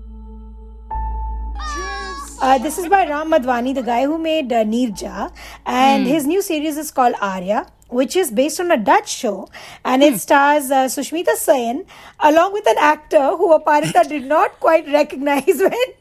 Uh, 2.39 2.60
this 2.60 2.77
is 2.77 2.88
by 2.88 3.08
Ram 3.08 3.32
Madhvani, 3.32 3.73
the 3.73 3.82
guy 3.82 4.03
who 4.06 4.19
made 4.19 4.53
uh, 4.53 4.63
Neerja, 4.63 5.32
and 5.65 6.06
his 6.06 6.27
new 6.27 6.43
series 6.43 6.77
is 6.77 6.91
called 6.91 7.15
Aarya, 7.15 7.67
which 7.89 8.15
is 8.15 8.30
based 8.30 8.60
on 8.60 8.69
a 8.69 8.77
Dutch 8.77 9.10
show, 9.10 9.49
and 9.84 10.03
it 10.03 10.19
stars 10.19 10.69
uh, 10.69 10.86
Sushmita 10.86 11.36
Sen 11.36 11.86
along 12.19 12.53
with 12.53 12.67
an 12.67 12.77
actor 12.77 13.36
who 13.36 13.58
Aparita 13.58 14.08
did 14.08 14.25
not 14.25 14.60
quite 14.60 14.88
recognize 14.88 15.45
when 15.58 15.93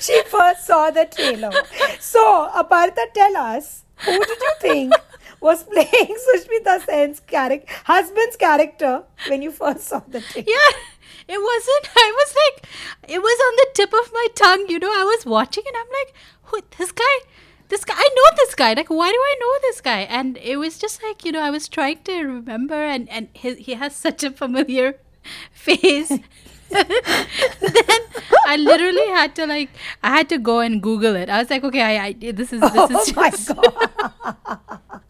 she 0.00 0.22
first 0.24 0.66
saw 0.66 0.90
the 0.90 1.04
trailer. 1.04 1.50
So, 2.00 2.48
Aparita, 2.54 3.12
tell 3.12 3.36
us 3.36 3.84
who 3.98 4.12
did 4.24 4.40
you 4.40 4.52
think 4.60 4.94
was 5.42 5.64
playing 5.72 6.16
Sushmita 6.26 6.84
Sen's 6.86 7.20
character, 7.20 7.72
husband's 7.84 8.36
character, 8.36 9.04
when 9.28 9.42
you 9.42 9.50
first 9.50 9.84
saw 9.84 10.00
the 10.00 10.20
trailer? 10.20 10.46
Yeah, 10.48 10.70
it 11.28 11.40
wasn't. 11.40 11.90
I 11.96 12.12
was 12.16 12.34
like, 12.42 12.66
it 13.08 13.20
was 13.20 13.38
on 13.48 13.54
the 13.56 13.68
tip 13.74 13.92
of 13.92 14.12
my 14.12 14.26
tongue. 14.34 14.66
You 14.68 14.78
know, 14.78 14.92
I 14.92 15.04
was 15.04 15.26
watching 15.26 15.64
and 15.66 15.76
I'm 15.76 15.86
like, 16.00 16.14
who, 16.44 16.60
this 16.78 16.92
guy? 16.92 17.16
This 17.68 17.84
guy, 17.84 17.94
I 17.96 18.08
know 18.14 18.36
this 18.36 18.54
guy. 18.54 18.74
Like, 18.74 18.90
why 18.90 19.10
do 19.10 19.16
I 19.16 19.36
know 19.40 19.58
this 19.62 19.80
guy? 19.80 20.00
And 20.00 20.36
it 20.38 20.56
was 20.58 20.78
just 20.78 21.02
like, 21.02 21.24
you 21.24 21.32
know, 21.32 21.40
I 21.40 21.50
was 21.50 21.68
trying 21.68 22.02
to 22.04 22.22
remember, 22.24 22.74
and 22.74 23.08
and 23.08 23.28
his, 23.32 23.56
he 23.58 23.74
has 23.74 23.96
such 23.96 24.22
a 24.24 24.30
familiar 24.30 24.98
face. 25.52 26.12
then 26.72 28.00
I 28.46 28.56
literally 28.56 29.06
had 29.08 29.34
to 29.36 29.46
like, 29.46 29.70
I 30.02 30.10
had 30.16 30.28
to 30.30 30.38
go 30.38 30.60
and 30.60 30.82
Google 30.82 31.16
it. 31.16 31.28
I 31.28 31.38
was 31.38 31.50
like, 31.50 31.64
okay, 31.64 31.82
I, 31.82 32.06
I 32.06 32.12
this 32.32 32.52
is 32.52 32.60
this 32.60 32.72
Oh 32.74 33.00
is 33.00 33.16
my 33.16 33.30
just, 33.30 33.48
god! 33.54 35.01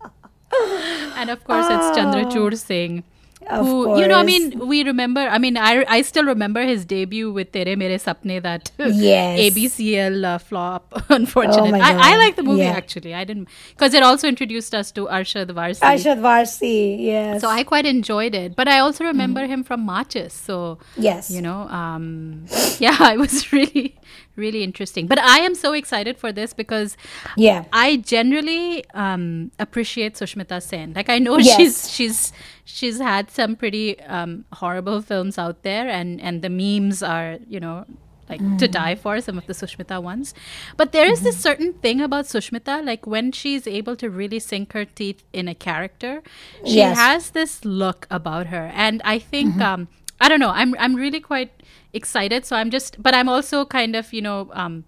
and 1.16 1.30
of 1.30 1.44
course 1.44 1.66
it's 1.70 1.96
Chandrachud 1.98 2.56
Singh. 2.58 3.02
Of 3.50 3.66
who 3.66 3.98
you 3.98 4.06
know 4.06 4.18
I 4.20 4.22
mean 4.22 4.68
we 4.68 4.84
remember 4.84 5.20
I 5.20 5.38
mean 5.38 5.56
I 5.56 5.84
I 5.88 6.02
still 6.02 6.24
remember 6.24 6.62
his 6.62 6.84
debut 6.84 7.32
with 7.32 7.50
Tere 7.50 7.74
Mere 7.74 7.96
Sapne 7.98 8.40
that 8.40 8.70
Yes. 8.78 9.40
ABCL 9.40 10.24
uh, 10.24 10.38
flop 10.38 11.02
unfortunately 11.08 11.72
my 11.72 11.80
I, 11.80 12.12
I 12.12 12.16
like 12.18 12.36
the 12.36 12.44
movie 12.44 12.60
Yeah. 12.60 12.70
actually 12.82 13.14
I 13.14 13.24
didn't 13.24 13.48
because 13.70 13.94
it 13.94 14.04
also 14.04 14.28
introduced 14.28 14.76
us 14.76 14.92
to 14.92 15.06
Arshad 15.08 15.50
Warsi 15.50 15.80
Arshad 15.80 16.20
Warsi, 16.20 17.02
yes. 17.02 17.40
so 17.40 17.48
I 17.48 17.64
quite 17.64 17.84
enjoyed 17.84 18.36
it 18.36 18.54
but 18.54 18.68
I 18.68 18.78
also 18.78 19.02
remember 19.02 19.44
him 19.48 19.64
from 19.64 19.84
Maachis 19.88 20.30
so 20.30 20.78
Yes. 20.96 21.28
you 21.28 21.42
know 21.42 21.62
um 21.82 22.44
yeah 22.78 23.10
it 23.10 23.18
was 23.18 23.52
really 23.52 23.96
really 24.36 24.62
interesting 24.62 25.06
but 25.06 25.18
I 25.18 25.38
am 25.40 25.54
so 25.54 25.72
excited 25.72 26.16
for 26.18 26.32
this 26.32 26.52
because 26.54 26.96
Yeah. 27.36 27.64
I 27.72 27.96
generally 27.96 28.84
um, 28.94 29.50
appreciate 29.58 30.14
Sushmita 30.14 30.62
Sen. 30.62 30.92
Like 30.94 31.08
I 31.08 31.18
know 31.18 31.38
Yes. 31.42 31.56
she's 31.56 31.90
she's 31.90 32.32
she's 32.64 32.98
had 32.98 33.30
some 33.30 33.56
pretty 33.56 34.00
um, 34.02 34.44
horrible 34.54 35.00
films 35.02 35.38
out 35.38 35.62
there, 35.62 35.88
and 35.88 36.20
and 36.20 36.42
the 36.42 36.48
memes 36.50 37.02
are 37.02 37.38
you 37.48 37.60
know 37.60 37.84
like 38.28 38.40
to 38.58 38.66
Mm. 38.68 38.72
die 38.72 38.94
for 38.94 39.20
some 39.20 39.36
of 39.36 39.46
the 39.46 39.52
Sushmita 39.52 40.00
ones. 40.02 40.32
But 40.76 40.92
there 40.92 41.04
is 41.10 41.20
this 41.22 41.34
Mm-hmm. 41.36 41.42
certain 41.48 41.72
thing 41.74 42.00
about 42.00 42.24
Sushmita, 42.26 42.84
like 42.84 43.06
when 43.06 43.32
she's 43.32 43.66
able 43.66 43.96
to 43.96 44.08
really 44.08 44.38
sink 44.38 44.72
her 44.72 44.84
teeth 44.84 45.22
in 45.32 45.48
a 45.48 45.54
character, 45.54 46.22
she 46.64 46.76
Yes. 46.76 46.96
has 46.96 47.30
this 47.30 47.64
look 47.64 48.06
about 48.10 48.46
her, 48.48 48.70
and 48.74 49.02
I 49.04 49.18
think 49.18 49.54
Mm-hmm. 49.54 49.62
um, 49.62 49.88
I 50.22 50.28
don't 50.28 50.40
know. 50.40 50.50
I'm 50.50 50.74
I'm 50.78 50.94
really 50.94 51.20
quite 51.20 51.50
excited. 51.92 52.46
So 52.46 52.56
I'm 52.56 52.70
just, 52.70 53.02
but 53.02 53.14
I'm 53.14 53.28
also 53.28 53.64
kind 53.64 53.96
of 53.96 54.12
you 54.12 54.22
know. 54.22 54.50
Um, 54.52 54.84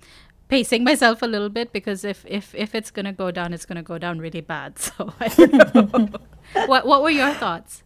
pacing 0.48 0.84
myself 0.88 1.22
a 1.22 1.26
little 1.26 1.48
bit 1.48 1.72
because 1.72 2.04
if 2.04 2.24
if 2.28 2.54
if 2.54 2.74
it's 2.74 2.90
gonna 2.90 3.12
go 3.12 3.30
down 3.30 3.54
it's 3.54 3.64
gonna 3.64 3.82
go 3.82 3.96
down 3.96 4.18
really 4.18 4.42
bad 4.42 4.78
so 4.86 5.12
i 5.18 5.28
don't 5.28 5.54
know 5.54 6.08
what 6.66 6.86
what 6.86 7.02
were 7.02 7.10
your 7.10 7.32
thoughts 7.32 7.82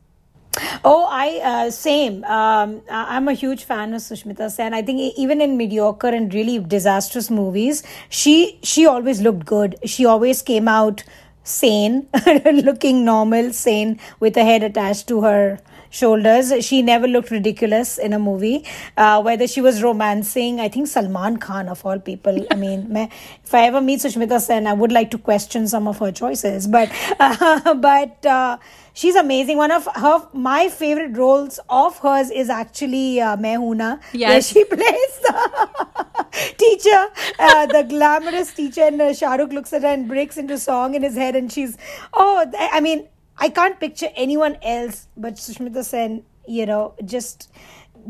Oh, 0.85 1.07
I 1.09 1.41
uh, 1.45 1.71
same. 1.71 2.25
Um, 2.25 2.83
I'm 2.91 3.29
a 3.29 3.33
huge 3.33 3.65
fan 3.65 3.93
of 3.95 4.01
Sushmita 4.01 4.51
Sen. 4.51 4.75
I 4.75 4.83
think 4.83 5.15
even 5.17 5.41
in 5.41 5.57
mediocre 5.57 6.09
and 6.09 6.33
really 6.35 6.59
disastrous 6.59 7.31
movies, 7.31 7.83
she 8.09 8.59
she 8.63 8.87
always 8.87 9.21
looked 9.21 9.47
good. 9.47 9.77
She 9.85 10.05
always 10.05 10.43
came 10.43 10.67
out 10.67 11.05
sane, 11.45 12.09
looking 12.45 13.05
normal, 13.05 13.53
sane, 13.53 14.01
with 14.21 14.37
a 14.37 14.45
head 14.45 14.63
attached 14.63 15.07
to 15.09 15.21
her 15.23 15.61
shoulders. 15.91 16.53
She 16.65 16.83
never 16.83 17.07
looked 17.07 17.31
ridiculous 17.31 17.99
in 17.99 18.13
a 18.13 18.19
movie. 18.19 18.65
Uh, 18.97 19.23
whether 19.23 19.47
she 19.47 19.61
was 19.61 19.83
romancing, 19.83 20.61
I 20.61 20.69
think 20.69 20.89
Salman 20.89 21.39
Khan 21.39 21.69
of 21.69 21.85
all 21.85 21.99
people. 21.99 22.47
I 22.51 22.55
mean, 22.55 22.97
if 22.97 23.55
I 23.55 23.67
ever 23.67 23.81
meet 23.81 24.01
Sushmita 24.01 24.41
Sen, 24.41 24.67
I 24.67 24.73
would 24.73 24.93
like 24.93 25.11
to 25.13 25.19
question 25.19 25.69
some 25.69 25.89
of 25.89 25.99
her 25.99 26.13
choices. 26.13 26.67
But 26.67 26.91
uh, 27.19 27.75
but 27.89 28.25
uh, 28.27 28.59
she's 28.95 29.17
amazing. 29.17 29.57
One 29.57 29.71
of 29.71 29.89
her 29.95 30.29
my 30.33 30.69
favorite 30.69 31.17
roles 31.17 31.59
of 31.69 31.99
hers 31.99 32.31
is 32.31 32.51
actually 32.51 33.21
uh, 33.21 33.37
Main 33.37 33.61
Hoon 33.61 33.79
Na, 33.79 33.99
where 34.31 34.43
she 34.43 34.65
plays 34.77 35.21
the 35.27 36.55
teacher, 36.57 37.09
uh, 37.39 37.67
the 37.67 37.85
glamorous 37.89 38.53
teacher, 38.53 38.83
and 38.83 39.01
uh, 39.01 39.15
Shah 39.15 39.35
Rukh 39.35 39.53
looks 39.53 39.73
at 39.73 39.83
her 39.83 39.89
and 39.89 40.09
breaks 40.09 40.37
into 40.37 40.59
song 40.59 40.95
in 40.95 41.03
his 41.03 41.15
head, 41.15 41.37
and 41.37 41.53
she's 41.53 41.77
oh, 42.13 42.51
I 42.59 42.81
mean, 42.81 43.09
I 43.39 43.49
can't 43.49 43.79
picture 43.79 44.09
anyone 44.17 44.57
else 44.63 45.09
but 45.17 45.35
Sushmita 45.35 45.85
Sen. 45.85 46.25
You 46.47 46.65
know, 46.65 46.95
just 47.05 47.53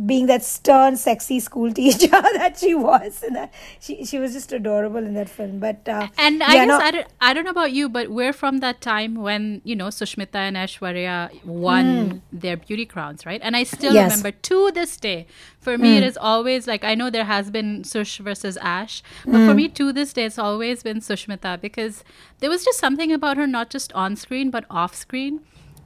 being 0.06 0.26
that 0.26 0.42
stern, 0.44 0.96
sexy 0.96 1.40
school 1.40 1.72
teacher 1.80 2.08
that 2.08 2.58
she 2.58 2.74
was. 2.74 3.22
And 3.22 3.37
that, 3.37 3.52
she 3.80 4.04
she 4.04 4.18
was 4.18 4.32
just 4.32 4.52
adorable 4.52 4.98
in 4.98 5.14
that 5.14 5.28
film. 5.28 5.58
But 5.58 5.88
uh, 5.88 6.08
and 6.18 6.42
i 6.42 6.54
yeah, 6.54 6.66
guess 6.66 6.68
no- 6.68 6.84
I, 6.84 6.90
don't, 6.90 7.06
I 7.20 7.34
don't 7.34 7.44
know 7.44 7.50
about 7.50 7.72
you 7.72 7.88
but 7.88 8.11
we're 8.11 8.32
from 8.32 8.58
that 8.58 8.80
time 8.80 9.14
when 9.14 9.61
you 9.64 9.76
know 9.76 9.87
sushmita 9.88 10.34
and 10.34 10.56
aishwarya 10.56 11.44
won 11.44 12.11
hmm. 12.11 12.18
their 12.32 12.56
beauty 12.56 12.87
crowns 12.87 13.24
right 13.24 13.40
and 13.42 13.56
i 13.56 13.62
still 13.62 13.92
Yes. 13.92 14.11
remember 14.11 14.32
to 14.32 14.70
this 14.72 14.96
day 14.96 15.26
for 15.61 15.78
me 15.78 15.92
hmm. 15.92 15.98
it 15.98 16.02
is 16.02 16.16
always 16.16 16.66
like 16.66 16.84
i 16.84 16.94
know 16.94 17.11
there 17.11 17.24
has 17.24 17.50
been 17.50 17.84
sush 17.84 18.18
versus 18.18 18.56
ash 18.61 19.02
but 19.24 19.32
for 19.32 19.50
hmm. 19.50 19.56
me 19.56 19.68
to 19.68 19.92
this 19.92 20.12
day 20.12 20.24
it's 20.24 20.38
always 20.38 20.82
been 20.82 20.98
sushmita 20.98 21.61
because 21.61 22.04
there 22.40 22.50
was 22.50 22.64
just 22.64 22.78
something 22.78 23.12
about 23.12 23.37
her 23.37 23.46
not 23.46 23.70
just 23.70 23.92
on 23.92 24.16
screen 24.16 24.50
but 24.50 24.64
off 24.70 24.94
screen 24.94 25.40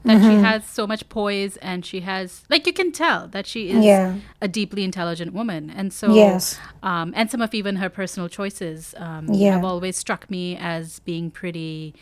that 0.04 0.20
she 0.22 0.34
has 0.36 0.64
so 0.66 0.86
much 0.86 1.08
poise 1.08 1.56
and 1.58 1.84
she 1.86 2.00
has 2.00 2.42
like 2.50 2.66
you 2.66 2.72
can 2.72 2.90
tell 2.92 3.28
that 3.28 3.46
she 3.46 3.70
is 3.70 3.84
Yeah. 3.84 4.16
a 4.40 4.48
deeply 4.48 4.82
intelligent 4.84 5.32
woman 5.32 5.70
and 5.70 5.92
so 5.92 6.14
Yes. 6.14 6.58
um, 6.82 7.12
and 7.16 7.30
some 7.30 7.40
of 7.42 7.54
even 7.54 7.76
her 7.76 7.88
personal 7.88 8.28
choices 8.28 8.94
um, 8.98 9.28
Yeah. 9.32 9.52
have 9.54 9.64
always 9.64 9.96
struck 9.96 10.28
me 10.30 10.56
as 10.56 10.98
being 11.00 11.30
pretty 11.30 11.94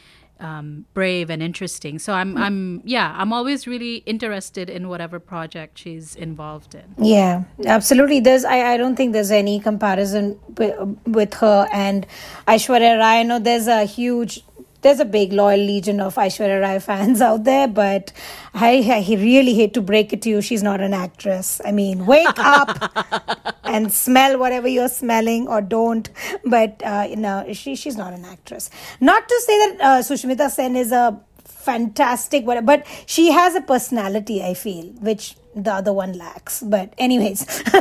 um, 0.43 0.87
brave 0.95 1.29
and 1.29 1.43
interesting. 1.43 1.99
So 1.99 2.15
I'm, 2.15 2.35
I'm, 2.39 2.81
yeah, 2.87 3.15
I'm 3.19 3.31
always 3.31 3.67
really 3.67 3.97
interested 4.07 4.71
in 4.71 4.89
whatever 4.89 5.21
project 5.21 5.77
she's 5.77 6.17
involved 6.17 6.75
in. 6.75 6.95
Yeah, 6.97 7.45
absolutely. 7.67 8.21
There's, 8.21 8.47
I, 8.47 8.73
I 8.73 8.77
don't 8.79 8.97
think 8.97 9.13
there's 9.13 9.31
any 9.31 9.61
comparison 9.61 10.41
with, 10.57 10.75
with 11.07 11.35
her 11.35 11.69
and 11.75 12.07
Aishwarya 12.49 12.99
Rai. 12.99 13.21
I 13.21 13.23
know 13.23 13.39
there's 13.39 13.67
a 13.67 13.85
huge, 13.85 14.43
there's 14.83 15.01
a 15.01 15.05
big 15.05 15.33
loyal 15.33 15.61
legion 15.61 16.01
of 16.01 16.15
Aishwarya 16.15 16.61
Rai 16.61 16.79
fans 16.81 17.21
out 17.21 17.45
there, 17.45 17.69
but 17.69 18.13
I, 18.55 18.79
I 18.91 19.15
really 19.15 19.55
hate 19.55 19.75
to 19.75 19.83
break 19.83 20.13
it 20.13 20.23
to 20.23 20.29
you. 20.29 20.41
She's 20.41 20.63
not 20.63 20.81
an 20.81 20.95
actress. 20.95 21.61
I 21.65 21.73
mean, 21.73 22.07
wake 22.07 22.27
up 22.39 23.55
and 23.65 23.93
smell 23.93 24.39
whatever 24.39 24.69
you're 24.69 24.89
smelling 24.89 25.49
or 25.49 25.61
don't. 25.61 26.09
But, 26.45 26.83
uh, 26.85 27.07
you 27.09 27.17
know, 27.17 27.53
she, 27.53 27.77
she's 27.77 27.97
not 27.97 28.13
an 28.13 28.25
actress. 28.25 28.71
Not 29.01 29.29
to 29.29 29.43
say 29.47 29.59
that 29.59 29.81
uh, 29.81 30.03
Sushmita 30.03 30.51
Sen 30.51 30.77
is 30.77 30.93
a 30.93 31.21
fantastic 31.45 32.47
whatever 32.47 32.65
but 32.65 32.87
she 33.05 33.31
has 33.31 33.55
a 33.55 33.61
personality 33.61 34.43
i 34.43 34.55
feel 34.55 34.87
which 35.09 35.35
the 35.55 35.73
other 35.73 35.93
one 35.93 36.13
lacks 36.17 36.63
but 36.63 36.93
anyways 36.97 37.45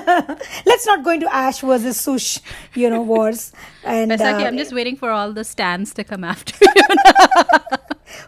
let's 0.65 0.85
not 0.87 1.03
go 1.03 1.11
into 1.11 1.31
ash 1.33 1.59
versus 1.61 1.99
sush 1.99 2.39
you 2.73 2.89
know 2.89 3.01
wars 3.01 3.53
and 3.83 4.11
Baisakhi, 4.11 4.41
uh, 4.43 4.47
I'm 4.47 4.57
just 4.57 4.73
waiting 4.73 4.95
for 4.95 5.11
all 5.11 5.33
the 5.33 5.43
stands 5.43 5.93
to 5.93 6.03
come 6.03 6.23
after 6.23 6.55
you. 6.75 6.81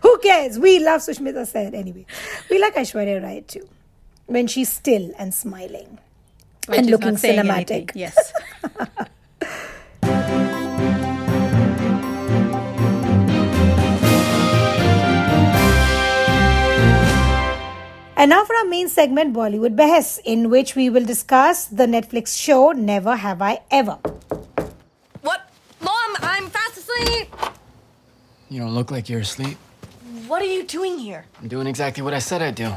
Who 0.03 0.17
cares? 0.19 0.59
We 0.59 0.77
love 0.79 1.01
Sushmita 1.01 1.47
Sen 1.47 1.73
anyway. 1.73 2.05
We 2.51 2.59
like 2.59 2.75
Aishwarya 2.75 3.21
Rai 3.23 3.41
too. 3.41 3.67
When 4.27 4.45
she's 4.47 4.69
still 4.71 5.11
and 5.17 5.33
smiling 5.33 5.97
When 6.67 6.79
and 6.79 6.89
looking 6.91 7.15
cinematic. 7.15 7.71
anything. 7.71 7.89
Yes. 7.95 8.31
And 18.21 18.29
now 18.29 18.45
for 18.45 18.55
our 18.55 18.65
main 18.65 18.87
segment, 18.87 19.33
Bollywood 19.33 19.75
Behas, 19.75 20.19
in 20.23 20.51
which 20.51 20.75
we 20.75 20.91
will 20.91 21.03
discuss 21.03 21.65
the 21.65 21.87
Netflix 21.87 22.39
show 22.39 22.71
Never 22.71 23.15
Have 23.15 23.41
I 23.41 23.61
Ever. 23.71 23.97
What? 25.23 25.49
Mom, 25.79 26.15
I'm 26.19 26.47
fast 26.51 26.77
asleep. 26.77 27.33
You 28.47 28.59
don't 28.59 28.75
look 28.75 28.91
like 28.91 29.09
you're 29.09 29.21
asleep. 29.21 29.57
What 30.27 30.43
are 30.43 30.51
you 30.53 30.61
doing 30.65 30.99
here? 30.99 31.25
I'm 31.41 31.47
doing 31.47 31.65
exactly 31.65 32.03
what 32.03 32.13
I 32.13 32.19
said 32.19 32.43
I'd 32.43 32.53
do. 32.53 32.71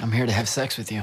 I'm 0.00 0.12
here 0.12 0.24
to 0.24 0.30
have 0.30 0.48
sex 0.48 0.78
with 0.78 0.92
you. 0.92 1.02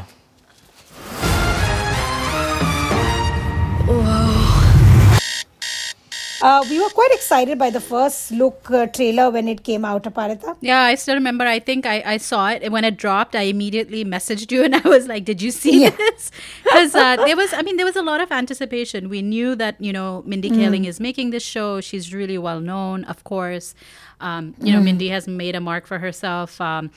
Uh, 6.41 6.65
we 6.69 6.79
were 6.81 6.89
quite 6.89 7.11
excited 7.11 7.59
by 7.59 7.69
the 7.69 7.79
first 7.79 8.31
look 8.31 8.69
uh, 8.71 8.87
trailer 8.87 9.29
when 9.29 9.47
it 9.47 9.63
came 9.63 9.85
out, 9.85 10.03
Aparita. 10.03 10.57
Yeah, 10.59 10.81
I 10.81 10.95
still 10.95 11.13
remember. 11.15 11.45
I 11.45 11.59
think 11.59 11.85
I, 11.85 12.01
I 12.05 12.17
saw 12.17 12.49
it 12.49 12.71
when 12.71 12.83
it 12.83 12.97
dropped. 12.97 13.35
I 13.35 13.43
immediately 13.43 14.03
messaged 14.03 14.51
you 14.51 14.63
and 14.67 14.75
I 14.75 14.87
was 14.87 15.07
like, 15.07 15.23
"Did 15.25 15.41
you 15.41 15.51
see 15.51 15.83
Yeah. 15.83 15.91
this?" 15.91 16.31
Because 16.63 16.95
uh, 16.95 17.17
there 17.17 17.35
was, 17.35 17.53
I 17.53 17.61
mean, 17.61 17.77
there 17.77 17.85
was 17.85 17.95
a 17.95 18.01
lot 18.01 18.21
of 18.21 18.31
anticipation. 18.31 19.07
We 19.07 19.21
knew 19.21 19.55
that 19.55 19.79
you 19.79 19.93
know 19.93 20.23
Mindy 20.25 20.49
Kaling 20.49 20.85
is 20.87 20.99
making 20.99 21.29
this 21.29 21.43
show. 21.43 21.79
She's 21.79 22.13
really 22.13 22.37
well 22.39 22.59
known, 22.59 23.03
of 23.05 23.23
course. 23.23 23.75
Um, 24.19 24.55
you 24.59 24.73
know, 24.73 24.81
Mindy 24.81 25.09
has 25.09 25.27
made 25.27 25.55
a 25.55 25.61
mark 25.61 25.85
for 25.85 25.99
herself. 25.99 26.59
Um, 26.59 26.91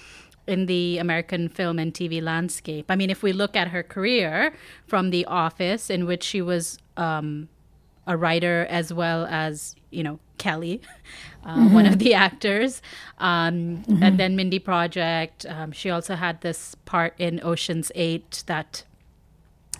in 0.46 0.66
the 0.66 0.98
American 0.98 1.48
film 1.48 1.78
and 1.78 1.94
TV 1.94 2.20
landscape. 2.22 2.84
I 2.90 2.96
mean, 2.96 3.08
if 3.08 3.22
we 3.22 3.32
look 3.32 3.56
at 3.56 3.68
her 3.68 3.82
career 3.82 4.52
from 4.86 5.08
The 5.08 5.24
Office, 5.24 5.88
in 5.88 6.04
which 6.04 6.22
she 6.22 6.42
was 6.42 6.76
um, 6.98 7.48
a 8.06 8.16
writer 8.16 8.66
as 8.70 8.92
well 8.92 9.26
as 9.26 9.74
you 9.90 10.02
know 10.02 10.18
Kelly, 10.38 10.80
uh, 11.44 11.68
one 11.68 11.86
of 11.86 11.98
the 11.98 12.14
actors, 12.14 12.82
um, 13.18 13.84
and 14.02 14.18
then 14.18 14.36
Mindy 14.36 14.58
Project. 14.58 15.46
Um, 15.48 15.72
she 15.72 15.90
also 15.90 16.14
had 16.14 16.40
this 16.40 16.74
part 16.84 17.14
in 17.18 17.40
Ocean's 17.42 17.90
Eight, 17.94 18.42
that 18.46 18.84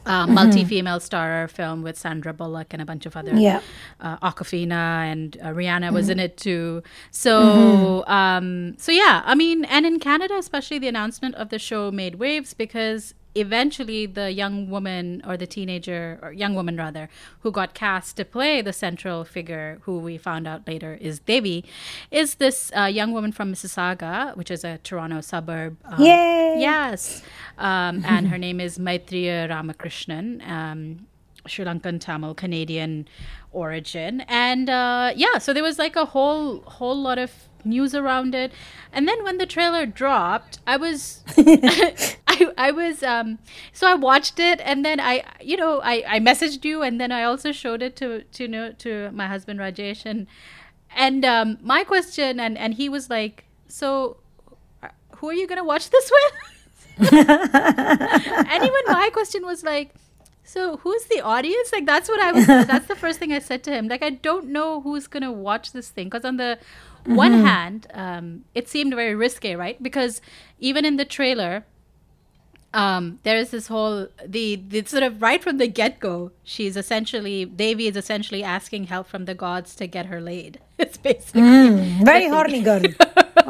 uh, 0.07 0.27
multi-female 0.27 1.01
star 1.01 1.49
film 1.49 1.83
with 1.83 1.97
Sandra 1.99 2.33
Bullock 2.35 2.73
and 2.75 2.83
a 2.83 2.85
bunch 2.85 3.07
of 3.07 3.17
other 3.17 3.35
Yeah. 3.35 3.61
uh, 4.01 4.19
Awkwafina 4.19 5.11
and 5.11 5.37
uh, 5.43 5.47
Rihanna 5.49 5.93
was 5.93 6.11
in 6.11 6.21
it 6.21 6.37
too. 6.37 6.83
So, 7.11 8.05
um, 8.07 8.75
so 8.79 8.93
yeah, 8.93 9.23
I 9.25 9.35
mean, 9.35 9.65
and 9.65 9.87
in 9.87 9.99
Canada, 9.99 10.37
especially, 10.37 10.79
the 10.79 10.89
announcement 10.89 11.35
of 11.37 11.49
the 11.49 11.59
show 11.59 11.91
made 11.91 12.17
waves 12.17 12.53
because 12.55 13.15
eventually 13.35 14.07
the 14.07 14.31
young 14.31 14.71
woman 14.71 15.23
or 15.27 15.37
the 15.37 15.47
teenager 15.47 16.19
or 16.23 16.33
young 16.33 16.55
woman 16.55 16.77
rather 16.77 17.09
who 17.41 17.51
got 17.51 17.75
cast 17.75 18.17
to 18.17 18.25
play 18.25 18.63
the 18.63 18.73
central 18.73 19.25
figure 19.25 19.79
who 19.83 19.99
we 19.99 20.17
found 20.17 20.47
out 20.47 20.67
later 20.67 20.99
is 21.01 21.19
devi 21.21 21.65
is 22.11 22.37
this 22.37 22.71
uh, 22.77 22.85
young 22.85 23.13
woman 23.13 23.33
from 23.33 23.53
mississauga 23.53 24.37
which 24.37 24.51
is 24.51 24.65
a 24.65 24.79
toronto 24.79 25.21
suburb 25.21 25.77
um, 25.85 26.01
Yay! 26.01 26.57
yes 26.59 27.23
um, 27.59 28.05
and 28.07 28.29
her 28.29 28.39
name 28.39 28.61
is 28.61 28.79
maitreyi 28.79 29.49
ramakrishnan 29.49 30.41
um, 30.49 31.07
Sri 31.47 31.65
Lankan 31.65 32.01
Tamil 32.01 32.35
Canadian 32.35 33.07
origin, 33.55 34.23
and 34.23 34.69
uh, 34.69 35.13
yeah, 35.17 35.39
so 35.39 35.53
there 35.53 35.63
was 35.63 35.79
like 35.79 35.97
a 35.97 36.05
whole 36.07 36.61
whole 36.63 37.01
lot 37.01 37.19
of 37.19 37.31
news 37.65 37.95
around 37.95 38.35
it, 38.35 38.53
and 38.93 39.09
then 39.09 39.25
when 39.25 39.39
the 39.39 39.47
trailer 39.47 39.87
dropped, 39.87 40.59
I 40.67 40.77
was 40.77 41.23
I 41.37 42.53
I 42.59 42.71
was 42.71 43.03
um 43.03 43.39
so 43.73 43.87
I 43.89 43.95
watched 43.95 44.39
it, 44.39 44.61
and 44.63 44.85
then 44.85 45.01
I 45.01 45.25
you 45.41 45.57
know 45.57 45.81
I 45.83 46.05
I 46.07 46.21
messaged 46.21 46.65
you, 46.65 46.83
and 46.83 47.01
then 47.01 47.13
I 47.13 47.23
also 47.25 47.53
showed 47.53 47.83
it 47.83 47.97
to 47.97 48.23
to 48.23 48.49
know 48.49 48.73
to 48.73 49.11
my 49.13 49.27
husband 49.27 49.61
Rajesh, 49.61 50.05
and 50.05 50.27
and 50.95 51.25
um, 51.25 51.59
my 51.63 51.85
question, 51.85 52.39
and 52.41 52.57
and 52.59 52.75
he 52.75 52.89
was 52.89 53.11
like, 53.11 53.45
so 53.69 54.19
who 55.17 55.29
are 55.29 55.35
you 55.35 55.47
gonna 55.47 55.65
watch 55.65 55.91
this 55.91 56.11
with? 56.11 56.33
and 57.13 58.63
even 58.63 58.83
my 58.87 59.11
question 59.13 59.45
was 59.45 59.65
like 59.65 59.95
so 60.55 60.77
who's 60.79 61.05
the 61.07 61.21
audience? 61.21 61.73
Like 61.73 61.85
that's 61.85 62.09
what 62.09 62.21
i 62.21 62.31
was 62.31 62.47
that's 62.73 62.87
the 62.87 62.95
first 62.95 63.19
thing 63.19 63.33
i 63.33 63.41
said 63.41 63.65
to 63.65 63.73
him. 63.77 63.89
Like 63.89 64.03
i 64.03 64.11
don't 64.11 64.47
know 64.57 64.81
who's 64.81 65.07
gonna 65.09 65.33
watch 65.33 65.73
this 65.73 65.89
thing. 65.91 66.09
Because 66.09 66.25
on 66.25 66.37
the 66.37 66.59
one 67.05 67.33
hand 67.33 67.87
um, 67.93 68.45
it 68.55 68.69
seemed 68.69 68.95
very 68.95 69.15
risque 69.15 69.55
right? 69.57 69.83
Because 69.83 70.21
even 70.61 70.85
in 70.85 70.97
the 70.97 71.05
trailer 71.05 71.65
um, 72.73 73.19
there 73.25 73.37
is 73.37 73.51
this 73.51 73.67
whole 73.69 74.09
the, 74.27 74.57
the 74.57 74.85
sort 74.85 75.03
of 75.03 75.21
right 75.23 75.43
from 75.43 75.59
the 75.59 75.69
get-go 75.69 76.33
she's 76.43 76.77
essentially 76.77 77.45
Devi 77.45 77.87
is 77.89 77.97
essentially 77.97 78.43
asking 78.43 78.85
help 78.85 79.07
from 79.07 79.27
the 79.27 79.35
gods 79.35 79.75
to 79.77 79.87
get 79.87 80.07
her 80.07 80.21
laid. 80.21 80.61
It's 80.79 80.97
basically 80.97 81.43
Very 82.05 82.29
horny 82.29 82.63
girl. 82.69 82.83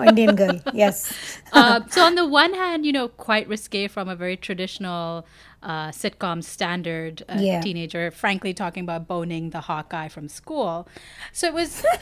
Indian 0.09 0.37
girl. 0.37 0.61
Yes. 0.73 1.13
uh, 1.53 1.81
so 1.89 2.03
on 2.03 2.17
the 2.17 2.27
one 2.27 2.53
hand, 2.53 2.85
you 2.85 2.93
know, 2.93 3.09
quite 3.09 3.49
risque 3.49 3.89
from 3.89 4.09
a 4.09 4.17
very 4.17 4.37
traditional 4.37 5.27
uh, 5.65 5.89
sitcom 5.89 6.45
standard 6.45 7.23
uh, 7.29 7.39
Yeah. 7.41 7.61
teenager, 7.61 8.11
frankly 8.11 8.53
talking 8.55 8.83
about 8.85 9.09
boning 9.09 9.51
the 9.51 9.63
Hawkeye 9.63 10.09
from 10.09 10.29
school. 10.29 10.87
So 11.33 11.47
it 11.49 11.55
was, 11.55 11.83
it, 11.85 11.93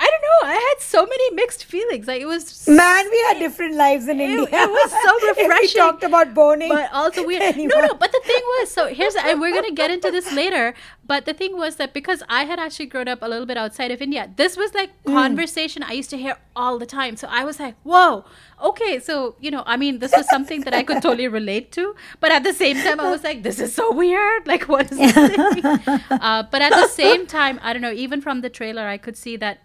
I 0.00 0.06
don't 0.12 0.24
know, 0.28 0.40
I 0.48 0.54
had 0.54 0.82
so 0.82 1.06
many 1.06 1.34
mixed 1.34 1.64
feelings. 1.64 2.06
Like 2.06 2.20
it 2.20 2.26
was, 2.26 2.66
Man, 2.68 3.04
we 3.10 3.18
had 3.28 3.38
different 3.38 3.76
lives 3.76 4.08
in 4.08 4.20
it, 4.20 4.30
India. 4.30 4.48
it 4.50 4.70
was 4.70 4.90
so 4.90 5.28
refreshing. 5.28 5.60
we 5.60 5.68
talked 5.86 6.02
about 6.04 6.34
boning. 6.34 6.68
But 6.68 6.90
also 6.92 7.24
weird. 7.24 7.56
No, 7.56 7.80
no. 7.80 7.94
But 7.94 8.12
the 8.12 8.22
thing 8.24 8.42
was, 8.58 8.70
so 8.70 8.88
here's, 8.88 9.14
and 9.16 9.40
we're 9.40 9.54
gonna 9.54 9.72
get 9.72 9.90
into 9.90 10.10
this 10.10 10.32
later. 10.32 10.74
But 11.06 11.24
the 11.24 11.32
thing 11.32 11.56
was 11.56 11.76
that 11.76 11.94
because 11.94 12.22
I 12.28 12.44
had 12.44 12.58
actually 12.58 12.86
grown 12.86 13.08
up 13.08 13.22
a 13.22 13.28
little 13.28 13.46
bit 13.46 13.56
outside 13.56 13.90
of 13.90 14.02
India, 14.02 14.30
this 14.36 14.56
was 14.56 14.74
like 14.74 14.90
Mm. 15.04 15.14
conversation 15.14 15.82
I 15.82 15.92
used 15.92 16.10
to 16.10 16.18
hear 16.18 16.36
all 16.54 16.78
the 16.78 16.84
time. 16.86 17.16
So 17.16 17.28
I 17.30 17.44
was 17.44 17.58
like, 17.60 17.76
whoa, 17.82 18.24
okay. 18.62 18.98
So 18.98 19.34
you 19.40 19.50
know, 19.50 19.62
I 19.66 19.76
mean, 19.76 19.98
this 19.98 20.12
was 20.16 20.28
something 20.28 20.62
that 20.62 20.74
I 20.74 20.82
could 20.82 21.02
totally 21.02 21.28
relate 21.28 21.72
to. 21.72 21.94
But 22.20 22.32
at 22.32 22.42
the 22.44 22.52
same 22.52 22.76
time, 22.76 23.00
I 23.00 23.10
was 23.10 23.24
like, 23.24 23.42
this 23.42 23.58
is 23.60 23.74
so 23.74 23.92
weird. 23.92 24.46
Like, 24.46 24.64
what 24.68 24.90
is 24.92 24.98
this? 24.98 25.64
Uh, 26.10 26.42
but 26.50 26.62
at 26.62 26.70
the 26.70 26.88
same 26.88 27.26
time, 27.26 27.58
I 27.62 27.72
don't 27.72 27.82
know. 27.82 27.92
Even 27.92 28.20
from 28.20 28.40
the 28.40 28.50
trailer, 28.50 28.86
I 28.86 28.98
could 28.98 29.16
see 29.16 29.36
that 29.36 29.58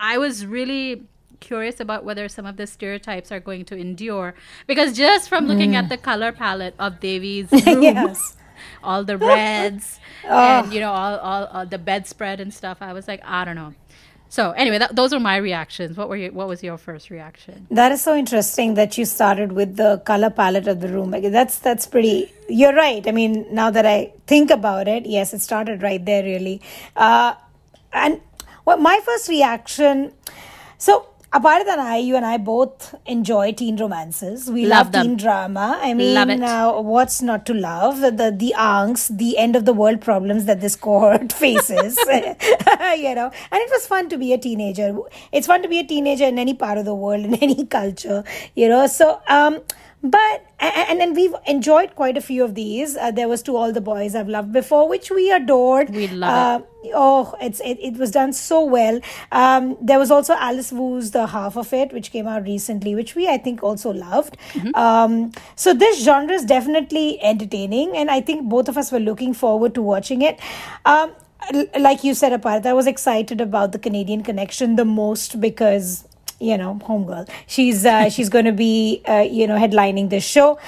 I 0.00 0.18
was 0.18 0.44
really 0.46 1.04
curious 1.40 1.80
about 1.80 2.04
whether 2.04 2.28
some 2.28 2.44
of 2.44 2.56
the 2.56 2.66
stereotypes 2.66 3.32
are 3.32 3.40
going 3.40 3.64
to 3.64 3.74
endure 3.76 4.34
because 4.66 4.94
just 4.94 5.26
from 5.28 5.46
looking 5.46 5.74
at 5.74 5.88
the 5.88 5.96
color 5.96 6.32
palette 6.32 6.74
of 6.78 6.92
room, 7.02 7.46
Mm. 7.48 7.82
Yes. 7.82 8.36
all 8.84 9.04
the 9.04 9.16
reds 9.16 9.98
and 10.24 10.70
you 10.70 10.80
know 10.80 10.92
all, 10.92 11.16
all, 11.18 11.46
all 11.46 11.64
the 11.66 11.78
bedspread 11.78 12.40
and 12.40 12.52
stuff 12.52 12.76
i 12.82 12.92
was 12.92 13.08
like 13.08 13.22
i 13.24 13.42
don't 13.42 13.56
know 13.56 13.72
so 14.30 14.52
anyway 14.52 14.78
that, 14.78 14.96
those 14.96 15.12
are 15.12 15.20
my 15.20 15.36
reactions 15.36 15.96
what 15.98 16.08
were 16.08 16.16
you 16.16 16.32
what 16.32 16.48
was 16.48 16.62
your 16.62 16.78
first 16.78 17.10
reaction 17.10 17.66
That 17.70 17.92
is 17.92 18.02
so 18.02 18.16
interesting 18.16 18.74
that 18.74 18.96
you 18.98 19.04
started 19.04 19.52
with 19.52 19.76
the 19.76 19.98
color 20.04 20.30
palette 20.30 20.66
of 20.66 20.80
the 20.80 20.88
room. 20.88 21.10
That's 21.10 21.58
that's 21.58 21.86
pretty. 21.86 22.32
You're 22.48 22.74
right. 22.74 23.06
I 23.06 23.12
mean, 23.12 23.46
now 23.50 23.70
that 23.70 23.86
I 23.86 24.12
think 24.26 24.50
about 24.50 24.88
it, 24.88 25.06
yes, 25.06 25.32
it 25.34 25.40
started 25.40 25.82
right 25.82 26.04
there, 26.04 26.22
really. 26.24 26.60
Uh, 26.96 27.34
and 27.92 28.20
well, 28.64 28.78
my 28.78 29.00
first 29.04 29.28
reaction. 29.28 30.12
So, 30.78 31.06
Aparit 31.32 31.68
and 31.68 31.80
I, 31.80 31.98
you 31.98 32.16
and 32.16 32.26
I 32.26 32.38
both 32.38 32.92
enjoy 33.06 33.52
teen 33.52 33.76
romances. 33.76 34.50
We 34.50 34.66
Love 34.66 34.86
love, 34.86 34.92
them. 34.92 35.06
teen 35.06 35.16
drama. 35.16 35.78
I 35.80 35.94
mean. 35.94 36.42
Uh, 36.42 36.72
what's 36.80 37.22
not 37.22 37.46
to 37.46 37.54
love? 37.54 38.00
The 38.00 38.32
the 38.36 38.52
angst, 38.58 39.16
the 39.16 39.38
end 39.38 39.54
of 39.54 39.64
the 39.64 39.72
world 39.72 40.00
problems 40.00 40.46
that 40.46 40.60
this 40.60 40.74
cohort 40.74 41.32
faces. 41.44 41.96
you 42.08 43.14
know, 43.14 43.30
and 43.52 43.60
it 43.66 43.70
was 43.70 43.86
fun 43.86 44.08
to 44.08 44.18
be 44.18 44.32
a 44.32 44.38
teenager. 44.38 44.98
It's 45.30 45.46
fun 45.46 45.62
to 45.62 45.68
be 45.68 45.78
a 45.78 45.84
teenager 45.86 46.24
in 46.24 46.36
any 46.36 46.54
part 46.54 46.78
of 46.78 46.84
the 46.84 46.96
world, 46.96 47.24
in 47.24 47.34
any 47.48 47.64
culture. 47.64 48.24
You 48.56 48.68
know, 48.68 48.88
so 48.88 49.22
um, 49.28 49.60
but 50.02 50.46
and 50.58 51.00
then 51.00 51.14
we've 51.14 51.34
enjoyed 51.46 51.94
quite 51.94 52.16
a 52.16 52.20
few 52.20 52.42
of 52.42 52.54
these. 52.54 52.96
Uh, 52.96 53.10
there 53.10 53.28
was 53.28 53.42
to 53.42 53.56
all 53.56 53.72
the 53.72 53.80
boys 53.80 54.14
I've 54.14 54.28
loved 54.28 54.52
before, 54.52 54.88
which 54.88 55.10
we 55.10 55.30
adored. 55.30 55.90
We 55.90 56.08
love 56.08 56.62
it. 56.62 56.92
Oh, 56.94 57.34
it's 57.40 57.60
it, 57.60 57.78
it 57.80 57.98
was 57.98 58.10
done 58.10 58.32
so 58.32 58.64
well. 58.64 59.00
Um, 59.30 59.76
there 59.80 59.98
was 59.98 60.10
also 60.10 60.34
Alice 60.34 60.72
Wu's 60.72 61.10
the 61.10 61.26
half 61.26 61.56
of 61.56 61.72
it, 61.74 61.92
which 61.92 62.12
came 62.12 62.26
out 62.26 62.44
recently, 62.44 62.94
which 62.94 63.14
we 63.14 63.28
I 63.28 63.36
think 63.36 63.62
also 63.62 63.92
loved. 63.92 64.36
Um, 64.74 65.32
so 65.56 65.74
this 65.74 66.02
genre 66.02 66.34
is 66.34 66.44
definitely 66.44 67.22
entertaining, 67.22 67.96
and 67.96 68.10
I 68.10 68.20
think 68.22 68.48
both 68.48 68.68
of 68.68 68.78
us 68.78 68.90
were 68.90 69.00
looking 69.00 69.34
forward 69.34 69.74
to 69.74 69.82
watching 69.82 70.22
it. 70.22 70.40
Um, 70.86 71.12
like 71.78 72.04
you 72.04 72.14
said, 72.14 72.32
apart, 72.32 72.66
I 72.66 72.72
was 72.72 72.86
excited 72.86 73.40
about 73.40 73.72
the 73.72 73.78
Canadian 73.78 74.22
connection 74.22 74.76
the 74.76 74.84
most 74.84 75.40
because 75.40 76.06
you 76.40 76.56
know, 76.58 76.78
homegirl. 76.82 77.28
She's 77.46 77.84
uh, 77.86 78.08
she's 78.10 78.28
going 78.36 78.46
to 78.46 78.52
be 78.52 79.02
uh, 79.08 79.26
you 79.30 79.46
know 79.46 79.56
headlining 79.58 80.10
this 80.10 80.24
show. 80.24 80.58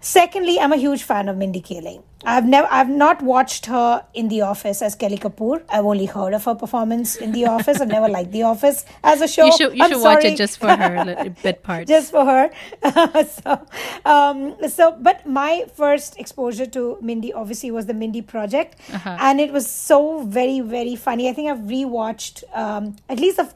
Secondly, 0.00 0.60
I'm 0.60 0.72
a 0.72 0.76
huge 0.76 1.02
fan 1.02 1.28
of 1.28 1.36
Mindy 1.36 1.60
Kaling. 1.60 2.02
I've 2.24 2.44
never, 2.46 2.68
I've 2.70 2.88
not 2.88 3.20
watched 3.22 3.66
her 3.66 4.04
in 4.14 4.28
The 4.28 4.42
Office 4.42 4.80
as 4.82 4.94
Kelly 4.94 5.18
Kapoor. 5.18 5.62
I've 5.68 5.84
only 5.84 6.06
heard 6.06 6.34
of 6.34 6.44
her 6.44 6.54
performance 6.54 7.16
in 7.16 7.32
The 7.32 7.46
Office. 7.46 7.80
I've 7.80 7.88
never 7.88 8.08
liked 8.08 8.30
The 8.32 8.42
Office 8.42 8.84
as 9.04 9.20
a 9.20 9.28
show. 9.28 9.46
You 9.46 9.52
should 9.56 9.76
you 9.78 9.88
should 9.88 10.00
watch 10.02 10.24
it 10.24 10.36
just 10.36 10.58
for 10.58 10.68
her 10.68 11.04
little 11.10 11.30
bit 11.42 11.62
parts. 11.64 11.88
just 11.88 12.10
for 12.12 12.24
her. 12.24 12.50
so, 13.24 13.66
um, 14.04 14.56
so, 14.68 14.96
but 15.00 15.26
my 15.26 15.64
first 15.74 16.18
exposure 16.18 16.66
to 16.66 16.98
Mindy 17.00 17.32
obviously 17.32 17.70
was 17.70 17.86
the 17.86 17.94
Mindy 17.94 18.22
Project, 18.22 18.76
Uh-huh. 18.92 19.16
and 19.20 19.40
it 19.40 19.52
was 19.52 19.68
so 19.68 20.22
very, 20.24 20.60
very 20.60 20.96
funny. 20.96 21.28
I 21.28 21.32
think 21.32 21.50
I've 21.50 21.58
rewatched 21.58 22.42
um, 22.56 22.96
at 23.08 23.18
least 23.20 23.36
the 23.36 23.48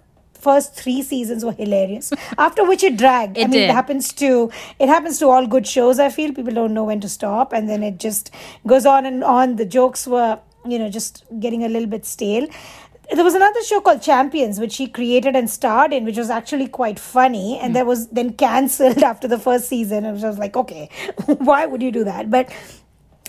first 0.43 0.75
three 0.75 1.03
seasons 1.03 1.45
were 1.45 1.53
hilarious. 1.53 2.13
After 2.39 2.65
which 2.65 2.83
it 2.83 2.97
dragged. 2.97 3.39
I 3.39 3.43
It 3.43 3.51
mean, 3.51 3.61
did. 3.61 3.71
it 3.71 3.73
happens 3.73 4.13
to 4.15 4.51
it 4.79 4.89
happens 4.89 5.19
to 5.21 5.29
all 5.29 5.47
good 5.47 5.67
shows. 5.67 5.99
I 5.99 6.11
feel 6.11 6.33
people 6.33 6.55
don't 6.61 6.75
know 6.75 6.85
when 6.85 7.01
to 7.01 7.09
stop, 7.09 7.53
and 7.53 7.69
then 7.69 7.83
it 7.83 7.99
just 7.99 8.33
goes 8.67 8.87
on 8.87 9.07
and 9.07 9.25
on. 9.25 9.57
The 9.57 9.67
jokes 9.79 10.07
were, 10.07 10.39
you 10.75 10.79
know, 10.79 10.91
just 11.01 11.25
getting 11.41 11.65
a 11.65 11.69
little 11.69 11.89
bit 11.97 12.07
stale 12.07 12.49
there 13.15 13.25
was 13.25 13.35
another 13.35 13.63
show 13.63 13.81
called 13.81 14.03
Champions, 14.03 14.59
which 14.59 14.73
she 14.73 14.87
created 14.87 15.37
and 15.37 15.49
starred 15.51 15.93
in, 15.93 16.05
which 16.05 16.17
was 16.17 16.31
actually 16.31 16.69
quite 16.69 16.99
funny, 16.99 17.59
and 17.59 17.69
hmm. 17.69 17.75
that 17.75 17.87
was 17.87 18.09
then 18.09 18.33
cancelled 18.35 19.03
after 19.13 19.29
the 19.29 19.39
first 19.39 19.69
season. 19.69 20.05
And 20.05 20.19
I 20.25 20.29
was 20.29 20.39
like, 20.39 20.57
okay, 20.57 20.89
why 21.27 21.67
would 21.67 21.83
you 21.83 21.93
do 21.93 22.05
that? 22.05 22.31
But 22.31 22.51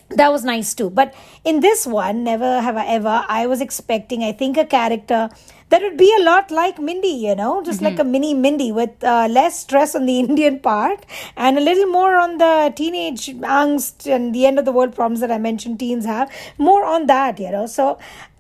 that 0.10 0.32
was 0.32 0.44
nice 0.44 0.74
too. 0.74 0.90
But 0.90 1.14
in 1.44 1.60
this 1.60 1.86
one, 1.88 2.24
Never 2.24 2.62
Have 2.62 2.78
I 2.78 2.86
Ever, 2.86 3.26
I 3.28 3.48
was 3.48 3.62
expecting, 3.62 4.24
I 4.24 4.32
think, 4.32 4.58
a 4.58 4.66
character 4.66 5.30
that 5.70 5.82
would 5.82 5.98
be 5.98 6.14
a 6.20 6.24
lot 6.24 6.52
like 6.52 6.78
Mindy, 6.78 7.08
you 7.08 7.34
know, 7.36 7.64
just 7.64 7.82
like 7.82 7.98
a 7.98 8.04
mini 8.04 8.36
Mindy 8.36 8.72
with 8.72 9.04
uh, 9.04 9.28
less 9.28 9.60
stress 9.60 9.96
on 9.96 10.06
the 10.06 10.20
Indian 10.28 10.60
part 10.60 11.04
and 11.36 11.58
a 11.58 11.62
little 11.62 11.88
more 11.88 12.16
on 12.16 12.38
the 12.38 12.72
teenage 12.76 13.28
angst 13.28 14.06
and 14.06 14.36
the 14.36 14.46
end 14.46 14.60
of 14.60 14.66
the 14.66 14.72
world 14.72 14.94
problems 14.94 15.20
that 15.22 15.32
I 15.32 15.40
mentioned 15.40 15.80
teens 15.80 16.06
have. 16.06 16.32
More 16.60 16.86
on 16.86 17.08
that, 17.08 17.40
you 17.40 17.50
know. 17.50 17.66
So, 17.66 17.98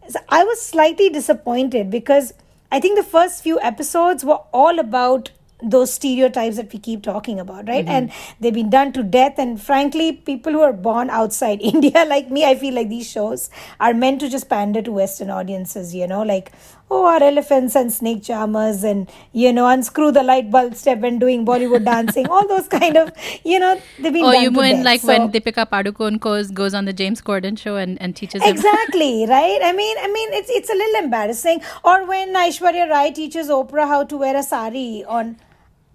so 0.08 0.20
I 0.30 0.44
was 0.44 0.62
slightly 0.62 1.10
disappointed 1.10 1.90
because 1.90 2.34
I 2.72 2.80
think 2.80 2.98
the 2.98 3.04
first 3.04 3.42
few 3.42 3.60
episodes 3.62 4.24
were 4.24 4.42
all 4.52 4.78
about 4.78 5.32
those 5.64 5.94
stereotypes 5.94 6.58
that 6.58 6.72
we 6.72 6.80
keep 6.80 7.04
talking 7.04 7.40
about, 7.40 7.68
right? 7.68 7.86
Mm-hmm. 7.86 7.90
And 7.90 8.12
they've 8.40 8.54
been 8.54 8.70
done 8.70 8.94
to 8.94 9.04
death. 9.04 9.36
And 9.38 9.62
frankly, 9.62 10.12
people 10.12 10.52
who 10.54 10.62
are 10.62 10.74
born 10.74 11.10
outside 11.10 11.62
India, 11.74 12.06
like 12.06 12.30
me, 12.30 12.46
I 12.46 12.56
feel 12.56 12.74
like 12.74 12.90
these 12.90 13.10
shows 13.10 13.50
are 13.80 13.94
meant 13.94 14.20
to 14.22 14.30
just 14.30 14.50
pander 14.50 14.82
to 14.82 14.92
Western 14.92 15.30
audiences, 15.30 15.96
you 15.96 16.08
know, 16.08 16.22
like, 16.22 16.52
oh, 16.92 17.06
our 17.06 17.24
elephants 17.24 17.76
and 17.76 17.92
snake 17.92 18.24
charmers 18.24 18.84
and, 18.84 19.10
you 19.32 19.52
know, 19.52 19.68
unscrew 19.68 20.12
the 20.12 20.22
light 20.22 20.52
bulb 20.52 20.76
step 20.76 21.02
and 21.04 21.20
doing 21.20 21.46
Bollywood 21.46 21.86
dancing, 21.94 22.28
all 22.28 22.48
those 22.48 22.68
kind 22.68 22.98
of, 22.98 23.12
you 23.44 23.58
know, 23.60 23.82
they've 24.00 24.14
been 24.14 24.22
done 24.24 24.44
you 24.44 24.52
mean 24.52 24.76
death. 24.78 24.86
like 24.86 25.02
So- 25.02 25.08
when 25.08 25.32
Deepika 25.32 25.70
Padukone 25.70 26.20
goes 26.20 26.52
goes 26.52 26.74
on 26.74 26.86
the 26.86 26.94
James 26.94 27.22
Corden 27.22 27.58
show 27.58 27.78
and, 27.78 28.00
and 28.02 28.16
teaches 28.16 28.42
exactly 28.46 29.26
right 29.30 29.60
i 29.64 29.72
mean 29.74 29.98
i 30.02 30.08
mean 30.08 30.34
it's 30.34 30.50
it's 30.50 30.70
a 30.70 30.74
little 30.74 31.04
embarrassing 31.04 31.62
or 31.84 32.06
when 32.06 32.34
aishwarya 32.34 32.90
rai 32.90 33.12
teaches 33.12 33.48
oprah 33.50 33.88
how 33.88 34.04
to 34.04 34.18
wear 34.18 34.36
a 34.36 34.44
sari 34.44 35.04
on 35.08 35.36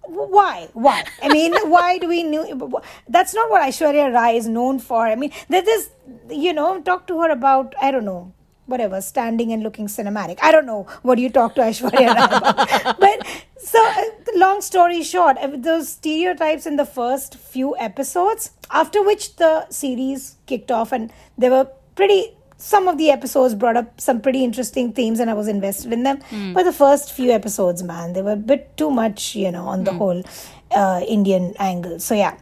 why? 0.09 0.69
Why? 0.73 1.03
I 1.21 1.29
mean 1.29 1.53
why 1.69 1.97
do 1.97 2.07
we 2.07 2.23
know 2.23 2.81
that's 3.07 3.33
not 3.33 3.49
what 3.49 3.61
aishwarya 3.61 4.13
rai 4.13 4.37
is 4.37 4.47
known 4.47 4.79
for. 4.79 5.05
I 5.05 5.15
mean 5.15 5.31
there 5.47 5.61
is 5.61 5.89
this, 6.27 6.37
you 6.37 6.53
know 6.53 6.81
talk 6.81 7.07
to 7.07 7.21
her 7.21 7.29
about 7.29 7.75
i 7.81 7.91
don't 7.91 8.05
know 8.05 8.33
whatever 8.65 9.01
standing 9.01 9.51
and 9.51 9.63
looking 9.63 9.87
cinematic. 9.87 10.37
I 10.43 10.51
don't 10.51 10.67
know 10.67 10.83
what 11.01 11.17
you 11.17 11.29
talk 11.29 11.55
to 11.55 11.61
aishwarya 11.61 12.13
rai 12.15 12.37
about. 12.37 12.99
But 12.99 13.27
so 13.57 13.83
uh, 13.85 14.03
long 14.35 14.61
story 14.61 15.03
short 15.03 15.37
uh, 15.37 15.49
those 15.53 15.89
stereotypes 15.89 16.65
in 16.65 16.75
the 16.77 16.85
first 16.85 17.35
few 17.35 17.75
episodes 17.77 18.51
after 18.71 19.03
which 19.03 19.35
the 19.35 19.69
series 19.69 20.35
kicked 20.45 20.71
off 20.71 20.91
and 20.91 21.11
they 21.37 21.49
were 21.49 21.67
pretty 21.95 22.35
some 22.59 22.87
of 22.87 22.97
the 22.97 23.09
episodes 23.09 23.55
brought 23.55 23.77
up 23.77 23.99
some 23.99 24.21
pretty 24.21 24.43
interesting 24.43 24.91
themes 24.93 25.19
and 25.19 25.29
I 25.29 25.33
was 25.33 25.47
invested 25.47 25.93
in 25.93 26.03
them. 26.03 26.19
But 26.53 26.63
the 26.63 26.73
first 26.73 27.11
few 27.13 27.31
episodes, 27.31 27.81
man, 27.81 28.13
they 28.13 28.21
were 28.21 28.33
a 28.33 28.35
bit 28.35 28.75
too 28.77 28.91
much, 28.91 29.33
you 29.35 29.51
know, 29.51 29.65
on 29.65 29.85
the 29.85 29.93
whole 29.93 30.23
uh, 30.71 31.01
Indian 31.07 31.53
angle. 31.57 31.99
So 31.99 32.13
yeah, 32.15 32.37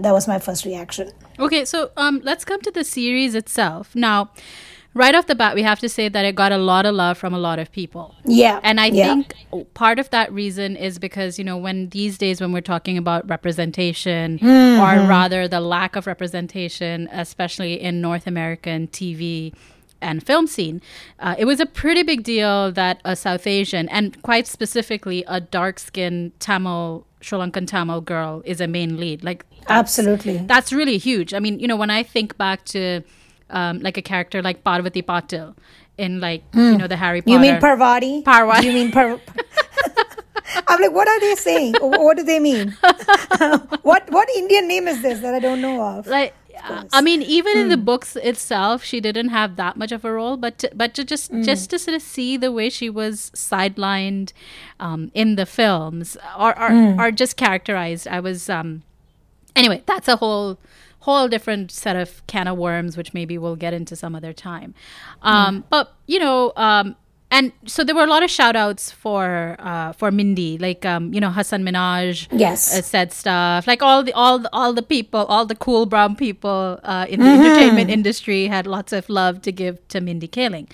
that 0.00 0.12
was 0.12 0.26
my 0.26 0.38
first 0.38 0.64
reaction. 0.64 1.12
Okay, 1.38 1.64
so 1.64 1.90
um, 1.96 2.20
let's 2.24 2.44
come 2.44 2.60
to 2.62 2.70
the 2.70 2.82
series 2.82 3.34
itself. 3.34 3.94
Now, 3.94 4.30
right 4.94 5.14
off 5.14 5.26
the 5.26 5.34
bat, 5.34 5.54
we 5.54 5.62
have 5.62 5.78
to 5.80 5.88
say 5.88 6.08
that 6.08 6.24
it 6.24 6.34
got 6.34 6.50
a 6.50 6.58
lot 6.58 6.84
of 6.86 6.94
love 6.94 7.16
from 7.18 7.32
a 7.34 7.38
lot 7.38 7.58
of 7.58 7.70
people. 7.70 8.14
Yeah. 8.24 8.58
And 8.62 8.80
I 8.80 8.86
yeah. 8.86 9.22
think 9.22 9.74
part 9.74 9.98
of 9.98 10.10
that 10.10 10.32
reason 10.32 10.76
is 10.76 10.98
because, 10.98 11.38
you 11.38 11.44
know, 11.44 11.56
when 11.56 11.88
these 11.90 12.18
days 12.18 12.40
when 12.40 12.52
we're 12.52 12.60
talking 12.60 12.98
about 12.98 13.28
representation, 13.28 14.38
Mm-hmm. 14.38 14.80
or 14.80 15.08
rather 15.08 15.46
the 15.48 15.60
lack 15.60 15.96
of 15.96 16.06
representation, 16.06 17.08
especially 17.12 17.80
in 17.80 18.00
North 18.00 18.26
American 18.26 18.88
TV 18.88 19.52
and 20.00 20.22
film 20.24 20.46
scene, 20.46 20.80
uh, 21.18 21.34
it 21.38 21.44
was 21.44 21.58
a 21.60 21.66
pretty 21.66 22.02
big 22.02 22.22
deal 22.22 22.70
that 22.72 23.00
a 23.04 23.14
South 23.16 23.46
Asian, 23.46 23.88
and 23.88 24.20
quite 24.22 24.46
specifically 24.46 25.24
a 25.26 25.40
dark 25.40 25.78
skinned 25.78 26.38
Tamil, 26.40 27.04
Sri 27.20 27.38
Lankan 27.38 27.66
Tamil 27.66 28.00
girl, 28.00 28.42
is 28.44 28.60
a 28.60 28.66
main 28.68 28.96
lead. 28.98 29.24
Like, 29.24 29.44
that's- 29.66 29.98
Absolutely. 29.98 30.38
that's 30.38 30.72
really 30.72 30.98
huge. 30.98 31.34
I 31.34 31.40
mean, 31.40 31.58
you 31.58 31.66
know, 31.68 31.76
when 31.76 31.90
I 31.90 32.02
think 32.02 32.36
back 32.38 32.64
to 32.66 33.02
um, 33.50 33.80
like 33.80 33.96
a 33.96 34.02
character 34.02 34.42
like 34.42 34.62
Parvati 34.64 35.02
Patil 35.02 35.54
in 35.96 36.20
like 36.20 36.42
you 36.54 36.76
know 36.78 36.86
the 36.86 36.96
Harry 36.96 37.22
Potter. 37.22 37.38
Hmm. 37.38 37.44
You 37.44 37.50
mean 37.52 37.60
Parvati? 37.60 38.22
Parvati. 38.22 38.66
You 38.66 38.72
mean 38.72 38.90
Par? 38.92 39.20
I'm 40.66 40.80
like, 40.80 40.92
what 40.92 41.06
are 41.08 41.20
they 41.20 41.34
saying? 41.34 41.74
what 41.80 42.16
do 42.16 42.22
they 42.22 42.38
mean? 42.40 42.70
what 43.82 44.10
what 44.10 44.28
Indian 44.36 44.66
name 44.68 44.88
is 44.88 45.02
this 45.02 45.20
that 45.20 45.34
I 45.34 45.40
don't 45.40 45.60
know 45.60 45.80
of? 45.82 46.06
like 46.06 46.34
uh, 46.68 46.82
I 46.92 47.00
mean, 47.02 47.22
even 47.22 47.56
in 47.56 47.68
the 47.68 47.76
Hmm. 47.76 47.84
books 47.84 48.16
itself, 48.16 48.82
she 48.82 48.98
didn't 49.00 49.28
have 49.28 49.54
that 49.56 49.76
much 49.76 49.92
of 49.92 50.04
a 50.04 50.10
role. 50.12 50.36
But 50.36 50.58
to, 50.58 50.70
but 50.74 50.92
to 50.94 51.04
just 51.04 51.30
Hmm. 51.30 51.42
just 51.42 51.70
to 51.70 51.78
sort 51.78 51.94
of 51.94 52.02
see 52.02 52.36
the 52.36 52.50
way 52.50 52.68
she 52.70 52.90
was 52.90 53.30
sidelined 53.34 54.32
um, 54.80 55.10
in 55.14 55.36
the 55.36 55.46
films, 55.46 56.16
or 56.38 56.58
or, 56.58 56.68
Hmm. 56.70 57.00
or 57.00 57.10
just 57.12 57.36
characterized, 57.36 58.08
I 58.08 58.18
was 58.20 58.48
um, 58.50 58.82
anyway. 59.54 59.82
That's 59.86 60.08
a 60.08 60.16
whole 60.16 60.58
whole 61.08 61.28
different 61.28 61.70
set 61.72 61.96
of 61.96 62.08
can 62.26 62.46
of 62.52 62.56
worms, 62.58 62.96
which 62.98 63.10
maybe 63.14 63.34
we'll 63.42 63.56
get 63.66 63.72
into 63.72 63.94
some 63.96 64.14
other 64.18 64.32
time. 64.32 64.70
Um, 65.22 65.64
But 65.70 65.86
you 66.06 66.18
know. 66.24 66.52
Um, 66.56 66.96
and 67.30 67.52
so 67.66 67.84
there 67.84 67.94
were 67.94 68.04
a 68.08 68.12
lot 68.16 68.22
of 68.24 68.30
shout 68.30 68.56
outs 68.56 68.84
for 68.90 69.54
uh, 69.70 69.92
for 69.92 70.08
Mindy, 70.10 70.56
like 70.56 70.86
um, 70.92 71.12
you 71.12 71.20
know 71.20 71.28
Hasan 71.30 71.62
Minhaj, 71.62 72.26
Yes. 72.32 72.72
uh, 72.72 72.80
said 72.80 73.12
stuff. 73.12 73.66
Like 73.66 73.82
all 73.88 74.00
the 74.02 74.14
all 74.14 74.38
the, 74.38 74.48
all 74.50 74.72
the 74.72 74.86
people, 74.96 75.26
all 75.28 75.44
the 75.44 75.54
cool 75.66 75.84
brown 75.84 76.16
people 76.16 76.80
uh, 76.82 77.04
in 77.12 77.20
the 77.20 77.26
Mm-hmm. 77.28 77.44
entertainment 77.44 77.90
industry 77.90 78.46
had 78.48 78.66
lots 78.66 78.92
of 78.94 79.10
love 79.10 79.42
to 79.42 79.52
give 79.52 79.76
to 79.92 80.00
Mindy 80.00 80.26
Kaling. 80.36 80.68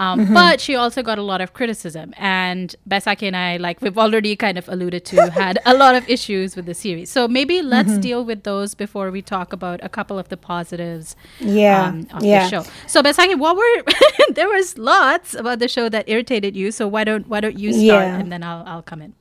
Um, 0.00 0.20
Mm-hmm. 0.20 0.34
But 0.34 0.60
she 0.64 0.74
also 0.82 1.00
got 1.02 1.18
a 1.18 1.22
lot 1.32 1.40
of 1.44 1.52
criticism, 1.58 2.14
and 2.16 2.74
Baisakhi 2.88 3.26
and 3.30 3.36
I, 3.36 3.58
like 3.58 3.82
we've 3.84 3.98
already 4.04 4.34
kind 4.44 4.56
of 4.56 4.66
alluded 4.74 5.04
to, 5.10 5.16
had 5.44 5.58
a 5.66 5.74
lot 5.82 5.94
of 5.94 6.08
issues 6.08 6.56
with 6.56 6.66
the 6.70 6.74
series. 6.84 7.10
So 7.16 7.28
maybe 7.28 7.56
let's 7.74 7.90
Mm-hmm. 7.90 8.00
deal 8.08 8.24
with 8.30 8.40
those 8.44 8.74
before 8.84 9.10
we 9.16 9.20
talk 9.34 9.52
about 9.52 9.78
a 9.82 9.90
couple 9.98 10.16
of 10.22 10.26
the 10.32 10.36
positives 10.52 11.16
Yeah, 11.38 11.88
um, 11.88 12.06
of 12.14 12.24
yeah. 12.24 12.44
the 12.44 12.48
show. 12.52 12.62
So 12.86 13.02
Baisakhi, 13.02 13.36
what 13.38 13.54
were 13.60 13.76
there 14.38 14.48
was 14.48 14.78
lots 14.78 15.34
about 15.34 15.58
the 15.58 15.68
show 15.76 15.88
that 15.94 16.08
irritated 16.08 16.56
you. 16.56 16.72
So 16.72 16.88
why 16.88 17.04
don't 17.04 17.28
why 17.28 17.40
don't 17.44 17.58
you 17.58 17.70
start 17.72 18.04
Yeah. 18.08 18.18
and 18.20 18.32
then 18.32 18.42
I'll 18.42 18.64
I'll 18.66 18.82
come 18.92 19.02
in. 19.06 19.12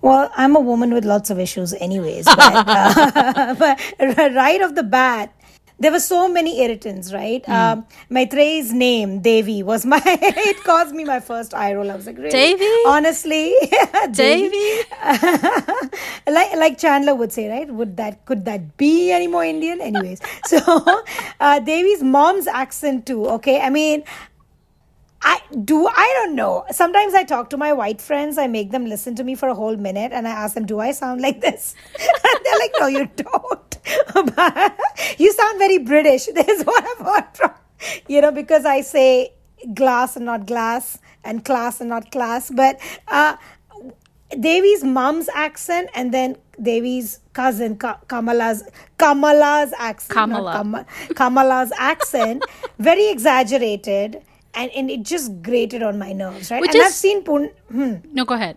Well, 0.00 0.32
I'm 0.36 0.56
a 0.56 0.60
woman 0.60 0.92
with 0.96 1.04
lots 1.04 1.30
of 1.30 1.38
issues, 1.38 1.72
anyways. 1.74 2.24
But, 2.24 2.38
uh, 2.76 3.54
but 3.60 4.34
right 4.34 4.60
off 4.60 4.74
the 4.74 4.82
bat, 4.82 5.32
there 5.82 5.90
were 5.90 6.00
so 6.00 6.28
many 6.28 6.60
irritants, 6.64 7.12
right? 7.12 7.46
Um, 7.48 7.86
Maitreyi's 8.10 8.72
name, 8.72 9.20
Devi, 9.20 9.62
was 9.62 9.84
my. 9.84 10.00
it 10.06 10.62
caused 10.64 10.94
me 10.94 11.04
my 11.04 11.18
first 11.18 11.54
eye 11.54 11.74
roll. 11.74 11.90
I 11.90 11.96
was 11.96 12.06
like, 12.06 12.18
really? 12.18 12.30
Devi? 12.30 12.70
Honestly, 12.86 13.52
Davy? 14.12 14.82
like 16.38 16.54
like 16.62 16.78
Chandler 16.78 17.16
would 17.16 17.32
say, 17.32 17.48
right? 17.48 17.68
Would 17.68 17.96
that 17.96 18.24
could 18.26 18.44
that 18.44 18.76
be 18.76 19.10
any 19.10 19.26
more 19.26 19.44
Indian? 19.44 19.80
Anyways, 19.80 20.20
so 20.44 20.60
uh, 21.40 21.58
Devi's 21.58 22.02
mom's 22.02 22.46
accent 22.46 23.04
too. 23.06 23.26
Okay, 23.38 23.60
I 23.60 23.70
mean, 23.70 24.04
I 25.22 25.40
do. 25.64 25.86
I 25.86 26.12
don't 26.18 26.34
know. 26.34 26.64
Sometimes 26.72 27.14
I 27.14 27.24
talk 27.24 27.50
to 27.50 27.56
my 27.56 27.72
white 27.72 28.00
friends. 28.00 28.38
I 28.38 28.46
make 28.48 28.70
them 28.72 28.86
listen 28.86 29.14
to 29.16 29.24
me 29.24 29.34
for 29.34 29.48
a 29.48 29.54
whole 29.54 29.76
minute, 29.76 30.12
and 30.12 30.26
I 30.26 30.32
ask 30.32 30.54
them, 30.54 30.66
"Do 30.66 30.80
I 30.80 30.92
sound 30.92 31.20
like 31.20 31.40
this?" 31.40 31.74
and 32.00 32.40
they're 32.44 32.58
like, 32.58 32.72
"No, 32.80 32.86
you 32.86 33.06
don't. 33.16 33.78
But 34.36 34.78
you 35.18 35.32
sound 35.32 35.58
very 35.58 35.78
British." 35.78 36.26
There's 36.34 36.62
what 36.64 36.84
I've 36.84 37.06
heard 37.06 37.36
from 37.36 37.50
you 38.08 38.20
know 38.20 38.32
because 38.32 38.64
I 38.64 38.80
say 38.80 39.32
glass 39.74 40.16
and 40.16 40.26
not 40.26 40.46
glass, 40.46 40.98
and 41.24 41.44
class 41.44 41.80
and 41.80 41.90
not 41.90 42.10
class. 42.10 42.50
But 42.50 42.80
uh, 43.08 43.36
Devi's 44.38 44.82
mom's 44.84 45.28
accent, 45.34 45.90
and 45.94 46.12
then 46.12 46.36
Devi's 46.60 47.20
cousin 47.32 47.76
Ka- 47.76 48.00
Kamala's 48.08 48.64
Kamala's 48.98 49.72
accent, 49.78 50.14
Kamala. 50.14 50.52
Kama- 50.52 50.86
Kamala's 51.14 51.72
accent, 51.78 52.44
very 52.78 53.08
exaggerated, 53.10 54.22
and, 54.54 54.70
and 54.72 54.90
it 54.90 55.02
just 55.02 55.42
grated 55.42 55.82
on 55.82 55.98
my 55.98 56.12
nerves, 56.12 56.50
right? 56.50 56.60
Which 56.60 56.74
and 56.74 56.82
I've 56.82 56.92
seen 56.92 57.22
Pun. 57.24 57.50
Hmm. 57.70 57.94
No, 58.12 58.24
go 58.24 58.34
ahead. 58.34 58.56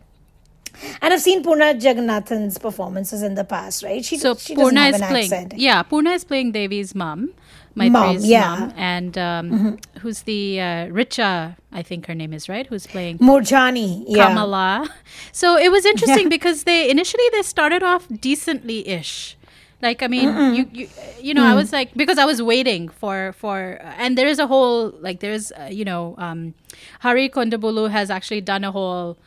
And 1.02 1.14
I've 1.14 1.22
seen 1.22 1.42
Poorna 1.42 1.80
Jagannathan's 1.80 2.58
performances 2.58 3.22
in 3.24 3.36
the 3.36 3.46
past, 3.46 3.82
right? 3.84 4.04
She, 4.04 4.18
So 4.18 4.36
she 4.36 4.56
Poorna 4.56 4.80
have 4.86 4.96
is 4.96 5.02
an 5.02 5.08
playing. 5.08 5.34
accent. 5.34 5.54
Yeah, 5.58 5.84
Poorna 5.84 6.14
is 6.14 6.26
playing 6.26 6.52
Devi's 6.52 6.94
mom, 6.94 7.30
Mom, 7.76 7.92
Maitri's 7.94 8.26
yeah. 8.28 8.44
Mm-hmm. 8.56 8.62
mom, 8.62 8.74
and 8.76 9.18
um, 9.18 9.78
who's 10.02 10.24
the 10.24 10.60
uh, 10.60 10.64
Richa? 10.88 11.56
I 11.72 11.82
think 11.82 12.08
her 12.08 12.16
name 12.16 12.34
is 12.34 12.50
right. 12.50 12.68
Who's 12.68 12.88
playing 12.88 13.20
Moorjani, 13.20 14.04
yeah. 14.08 14.28
Kamala. 14.28 14.90
So 15.32 15.58
it 15.58 15.72
was 15.72 15.86
interesting 15.86 16.28
because 16.38 16.64
they 16.66 16.90
initially 16.90 17.24
they 17.32 17.42
started 17.42 17.82
off 17.82 18.08
decently 18.10 18.86
ish. 18.88 19.38
Like 19.82 20.02
I 20.02 20.08
mean, 20.08 20.30
Mm-mm. 20.30 20.56
you, 20.56 20.70
you 20.72 20.88
you 21.22 21.34
know, 21.34 21.44
I 21.46 21.54
Mm. 21.54 21.56
was 21.56 21.72
like 21.74 21.94
because 21.96 22.18
I 22.18 22.26
was 22.26 22.42
waiting 22.42 22.90
for 22.90 23.34
for 23.34 23.78
and 23.98 24.18
there 24.18 24.28
is 24.28 24.40
a 24.40 24.48
whole 24.48 24.92
like 25.02 25.20
there's 25.20 25.52
uh, 25.52 25.70
you 25.72 25.86
know 25.86 26.16
um, 26.18 26.54
Hari 27.02 27.30
Kondabolu 27.30 27.90
has 27.92 28.10
actually 28.10 28.42
done 28.42 28.64
a 28.64 28.72
whole 28.72 29.18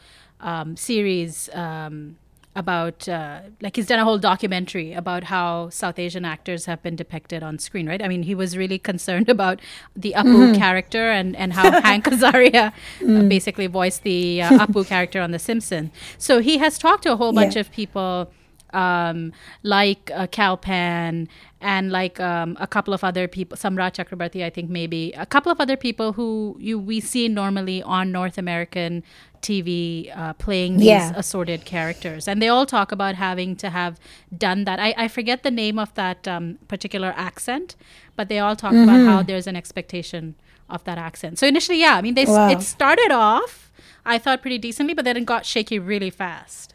um, 0.40 0.76
series 0.76 1.48
um, 1.54 2.16
about 2.56 3.08
uh, 3.08 3.40
like 3.60 3.76
he's 3.76 3.86
done 3.86 3.98
a 4.00 4.04
whole 4.04 4.18
documentary 4.18 4.92
about 4.92 5.24
how 5.24 5.68
South 5.68 5.98
Asian 5.98 6.24
actors 6.24 6.64
have 6.66 6.82
been 6.82 6.96
depicted 6.96 7.42
on 7.42 7.58
screen, 7.58 7.86
right? 7.88 8.02
I 8.02 8.08
mean, 8.08 8.22
he 8.24 8.34
was 8.34 8.56
really 8.56 8.78
concerned 8.78 9.28
about 9.36 9.60
the 9.94 10.14
Apu 10.16 10.48
Mhm. 10.48 10.54
character 10.54 11.10
and 11.10 11.36
and 11.36 11.52
how 11.52 11.70
Hank 11.84 12.06
Azaria 12.06 12.72
uh, 13.14 13.22
Mm. 13.22 13.28
basically 13.28 13.66
voiced 13.66 14.02
the 14.02 14.42
uh, 14.42 14.66
Apu 14.66 14.84
character 14.86 15.20
on 15.20 15.30
The 15.30 15.38
Simpsons. 15.38 15.90
So 16.16 16.40
he 16.40 16.58
has 16.58 16.78
talked 16.78 17.02
to 17.04 17.12
a 17.12 17.16
whole 17.16 17.32
bunch 17.32 17.54
Yeah. 17.54 17.60
of 17.60 17.70
people 17.70 18.30
um, 18.74 19.32
like 19.62 20.10
uh, 20.14 20.26
Kal 20.26 20.56
Penn 20.56 21.28
and 21.60 21.90
like 21.90 22.20
um, 22.20 22.56
a 22.60 22.66
couple 22.66 22.94
of 22.94 23.02
other 23.02 23.26
people, 23.28 23.56
Samrat 23.56 23.94
Chakrabarti, 23.96 24.44
I 24.44 24.50
think 24.50 24.70
maybe 24.70 25.12
a 25.16 25.26
couple 25.26 25.50
of 25.50 25.60
other 25.60 25.76
people 25.76 26.12
who 26.14 26.56
you 26.60 26.78
we 26.78 27.00
see 27.00 27.28
normally 27.28 27.82
on 27.82 28.12
North 28.12 28.38
American 28.38 29.02
TV 29.42 30.10
uh, 30.16 30.32
playing 30.34 30.76
these 30.78 30.86
Yeah. 30.86 31.12
assorted 31.14 31.64
characters, 31.64 32.26
and 32.28 32.42
they 32.42 32.48
all 32.48 32.66
talk 32.66 32.90
about 32.92 33.14
having 33.14 33.54
to 33.56 33.70
have 33.70 33.98
done 34.36 34.64
that. 34.64 34.78
I, 34.80 34.94
I 34.96 35.08
forget 35.08 35.42
the 35.44 35.50
name 35.50 35.78
of 35.78 35.94
that 35.94 36.26
um, 36.26 36.58
particular 36.68 37.14
accent, 37.16 37.76
but 38.16 38.28
they 38.28 38.38
all 38.40 38.56
talk 38.56 38.72
about 38.72 39.00
Mhm. 39.00 39.06
how 39.06 39.22
there's 39.22 39.46
an 39.46 39.54
expectation 39.56 40.34
of 40.68 40.82
that 40.84 40.98
accent. 40.98 41.38
So 41.38 41.46
initially, 41.46 41.80
yeah, 41.80 41.94
I 41.96 42.02
mean, 42.02 42.14
they 42.14 42.26
Wow. 42.26 42.48
it 42.50 42.62
started 42.62 43.10
off, 43.12 43.70
I 44.04 44.18
thought 44.18 44.42
pretty 44.42 44.58
decently, 44.58 44.92
but 44.94 45.04
then 45.04 45.16
it 45.16 45.24
got 45.24 45.46
shaky 45.46 45.78
really 45.78 46.10
fast. 46.10 46.74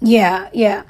Yeah, 0.00 0.48
yeah. 0.52 0.82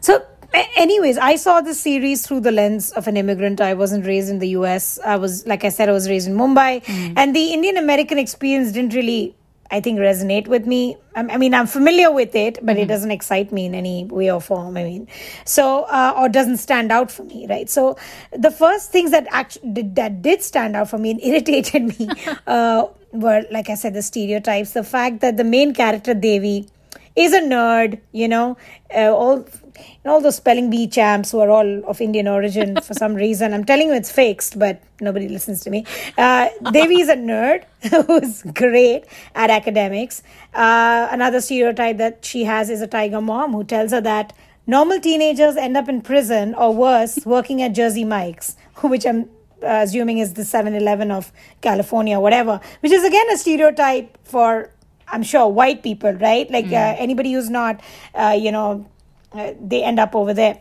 So, 0.00 0.24
anyways, 0.52 1.18
I 1.18 1.36
saw 1.36 1.60
this 1.60 1.80
series 1.80 2.26
through 2.26 2.40
the 2.40 2.52
lens 2.52 2.92
of 2.92 3.08
an 3.08 3.16
immigrant. 3.16 3.60
I 3.60 3.74
wasn't 3.74 4.06
raised 4.06 4.30
in 4.30 4.38
the 4.38 4.48
US. 4.50 4.98
I 5.04 5.16
was, 5.16 5.46
like 5.46 5.64
I 5.64 5.68
said, 5.68 5.88
I 5.88 5.92
was 5.92 6.08
raised 6.08 6.28
in 6.28 6.34
Mumbai. 6.34 6.82
And 7.16 7.34
the 7.34 7.52
Indian 7.52 7.76
American 7.76 8.18
experience 8.18 8.72
didn't 8.72 8.94
really, 8.94 9.36
I 9.70 9.80
think, 9.80 9.98
resonate 9.98 10.48
with 10.48 10.66
me. 10.66 10.96
I, 11.14 11.36
mean, 11.36 11.52
I'm 11.52 11.66
familiar 11.66 12.12
with 12.12 12.34
it, 12.34 12.58
but 12.62 12.76
it 12.76 12.86
doesn't 12.86 13.10
excite 13.10 13.52
me 13.52 13.66
in 13.66 13.74
any 13.74 14.04
way 14.04 14.30
or 14.30 14.40
form. 14.40 14.76
I 14.76 14.84
mean, 14.84 15.08
so, 15.44 15.82
uh, 15.84 16.14
or 16.16 16.28
doesn't 16.28 16.58
stand 16.58 16.92
out 16.92 17.10
for 17.10 17.24
me, 17.24 17.46
right? 17.48 17.68
So, 17.68 17.98
the 18.32 18.50
first 18.50 18.92
things 18.92 19.10
that 19.10 19.26
actually 19.30 19.72
did, 19.72 19.96
that 19.96 20.22
did 20.22 20.42
stand 20.42 20.76
out 20.76 20.88
for 20.88 20.98
me 20.98 21.10
and 21.10 21.20
irritated 21.22 21.98
me 21.98 22.08
uh, 22.46 22.86
were, 23.12 23.44
like 23.50 23.68
I 23.68 23.74
said, 23.74 23.94
the 23.94 24.02
stereotypes. 24.02 24.72
The 24.72 24.84
fact 24.84 25.20
that 25.20 25.36
the 25.36 25.44
main 25.44 25.74
character, 25.74 26.14
Devi, 26.14 26.68
is 27.18 27.32
a 27.32 27.40
nerd, 27.40 28.00
you 28.12 28.28
know, 28.28 28.56
uh, 28.94 29.12
all 29.12 29.44
all 30.04 30.20
those 30.20 30.36
spelling 30.36 30.70
bee 30.70 30.86
champs 30.86 31.30
who 31.30 31.40
are 31.40 31.50
all 31.50 31.84
of 31.84 32.00
Indian 32.00 32.28
origin 32.28 32.80
for 32.80 32.94
some 32.94 33.14
reason. 33.24 33.52
I'm 33.54 33.64
telling 33.64 33.88
you 33.88 33.94
it's 33.94 34.10
fixed, 34.10 34.58
but 34.58 34.82
nobody 35.00 35.28
listens 35.28 35.60
to 35.62 35.70
me. 35.70 35.84
Uh, 36.16 36.48
Devi 36.72 37.00
is 37.00 37.08
a 37.08 37.16
nerd 37.16 37.64
who's 38.06 38.42
great 38.54 39.04
at 39.34 39.50
academics. 39.50 40.22
Uh, 40.54 41.08
another 41.10 41.40
stereotype 41.40 41.98
that 41.98 42.24
she 42.24 42.44
has 42.44 42.70
is 42.70 42.80
a 42.80 42.86
tiger 42.86 43.20
mom 43.20 43.52
who 43.52 43.64
tells 43.64 43.90
her 43.90 44.00
that 44.00 44.32
normal 44.66 45.00
teenagers 45.00 45.56
end 45.56 45.76
up 45.76 45.88
in 45.88 46.00
prison 46.00 46.54
or 46.54 46.74
worse, 46.74 47.18
working 47.24 47.62
at 47.62 47.72
Jersey 47.72 48.04
Mike's, 48.04 48.56
which 48.82 49.04
I'm 49.06 49.28
uh, 49.62 49.82
assuming 49.82 50.18
is 50.18 50.34
the 50.34 50.44
7 50.44 50.74
Eleven 50.74 51.10
of 51.10 51.32
California, 51.60 52.20
whatever, 52.20 52.60
which 52.80 52.92
is 52.92 53.04
again 53.04 53.28
a 53.30 53.36
stereotype 53.36 54.16
for 54.24 54.70
I'm 55.10 55.22
sure 55.22 55.48
white 55.48 55.82
people, 55.82 56.12
right? 56.12 56.50
Like 56.50 56.66
uh, 56.66 56.96
anybody 56.98 57.32
who's 57.32 57.50
not, 57.50 57.80
uh, 58.14 58.36
you 58.38 58.52
know, 58.52 58.86
uh, 59.32 59.52
they 59.60 59.82
end 59.82 59.98
up 60.00 60.14
over 60.14 60.34
there. 60.34 60.60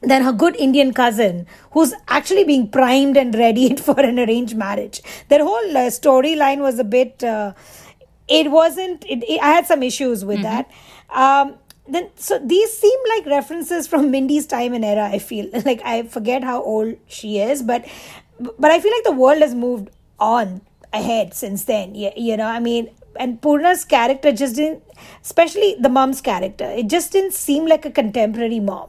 Then 0.00 0.22
her 0.22 0.32
good 0.32 0.54
Indian 0.56 0.92
cousin, 0.94 1.46
who's 1.72 1.92
actually 2.06 2.44
being 2.44 2.68
primed 2.70 3.16
and 3.16 3.34
readied 3.34 3.80
for 3.86 3.98
an 3.98 4.18
arranged 4.18 4.56
marriage. 4.56 5.02
Their 5.28 5.42
whole 5.44 5.76
uh, 5.76 5.90
storyline 5.90 6.60
was 6.60 6.78
a 6.78 6.84
bit. 6.84 7.24
Uh, 7.24 7.54
it 8.28 8.50
wasn't. 8.50 9.04
It, 9.08 9.24
it- 9.28 9.40
I 9.42 9.50
had 9.50 9.66
some 9.66 9.82
issues 9.82 10.24
with 10.24 10.42
that. 10.42 10.70
Um, 11.10 11.56
then 11.88 12.10
so 12.16 12.38
these 12.38 12.70
seem 12.76 12.98
like 13.16 13.26
references 13.26 13.86
from 13.86 14.10
Mindy's 14.10 14.46
time 14.46 14.74
and 14.74 14.84
era. 14.84 15.08
I 15.10 15.18
feel 15.18 15.48
like 15.64 15.80
I 15.84 16.02
forget 16.02 16.44
how 16.44 16.62
old 16.62 16.96
she 17.08 17.38
is, 17.38 17.62
but 17.62 17.84
but 18.38 18.70
I 18.70 18.78
feel 18.80 18.92
like 18.92 19.04
the 19.04 19.12
world 19.12 19.40
has 19.42 19.54
moved 19.54 19.90
on 20.20 20.60
ahead 20.92 21.34
since 21.34 21.64
then. 21.64 21.94
You, 21.94 22.10
you 22.16 22.36
know, 22.36 22.46
I 22.46 22.60
mean, 22.60 22.90
and 23.18 23.40
Poorna's 23.40 23.84
character 23.84 24.32
just 24.32 24.56
didn't, 24.56 24.82
especially 25.22 25.76
the 25.80 25.88
mom's 25.88 26.20
character, 26.20 26.64
it 26.64 26.88
just 26.88 27.12
didn't 27.12 27.32
seem 27.32 27.66
like 27.66 27.84
a 27.84 27.90
contemporary 27.90 28.60
mom 28.60 28.88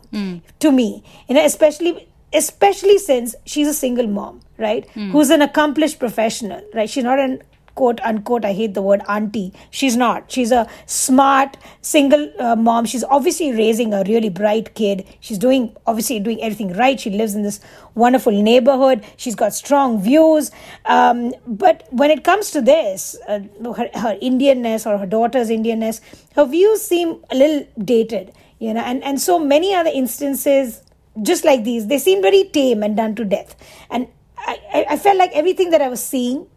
to 0.59 0.71
me. 0.71 1.03
You 1.27 1.35
know, 1.35 1.45
especially 1.45 2.07
especially 2.33 2.97
since 2.97 3.35
she's 3.45 3.67
a 3.67 3.73
single 3.73 4.07
mom, 4.07 4.41
right? 4.57 4.87
Mm. 4.93 5.11
Who's 5.11 5.29
an 5.29 5.41
accomplished 5.41 5.99
professional, 5.99 6.61
right? 6.73 6.89
She's 6.89 7.03
not 7.03 7.19
an 7.19 7.41
quote 7.75 7.99
unquote 8.01 8.45
i 8.45 8.53
hate 8.53 8.73
the 8.73 8.81
word 8.81 9.01
auntie. 9.07 9.53
She's 9.69 9.95
not. 9.95 10.31
She's 10.31 10.51
a 10.51 10.67
smart 10.85 11.57
single 11.81 12.31
uh, 12.39 12.55
mom. 12.55 12.85
She's 12.85 13.03
obviously 13.03 13.51
raising 13.51 13.93
a 13.93 14.03
really 14.03 14.29
bright 14.29 14.73
kid. 14.75 15.05
She's 15.19 15.37
doing 15.37 15.75
obviously 15.85 16.19
doing 16.19 16.41
everything 16.41 16.73
right. 16.73 16.99
She 16.99 17.09
lives 17.09 17.35
in 17.35 17.43
this 17.43 17.59
wonderful 17.95 18.31
neighborhood. 18.31 19.05
She's 19.17 19.35
got 19.35 19.53
strong 19.53 20.01
views. 20.01 20.51
Um, 20.85 21.33
but 21.47 21.87
when 21.91 22.11
it 22.11 22.23
comes 22.23 22.51
to 22.51 22.61
this 22.61 23.17
uh, 23.27 23.39
her, 23.63 23.89
her 23.93 24.17
indianness 24.21 24.85
or 24.85 24.97
her 24.97 25.05
daughter's 25.05 25.49
indianness 25.49 26.01
her 26.35 26.45
views 26.45 26.81
seem 26.81 27.23
a 27.31 27.35
little 27.35 27.67
dated 27.83 28.33
you 28.59 28.73
know 28.73 28.81
and, 28.81 29.03
and 29.03 29.19
so 29.19 29.39
many 29.39 29.73
other 29.73 29.89
instances 29.93 30.83
just 31.21 31.43
like 31.43 31.63
these 31.63 31.87
they 31.87 31.97
seem 31.97 32.21
very 32.21 32.43
tame 32.45 32.83
and 32.83 32.95
done 32.97 33.15
to 33.15 33.25
death. 33.25 33.55
And 33.89 34.07
I, 34.37 34.59
I, 34.73 34.85
I 34.91 34.97
felt 34.97 35.17
like 35.17 35.31
everything 35.33 35.71
that 35.71 35.81
i 35.81 35.89
was 35.89 36.01
seeing 36.01 36.47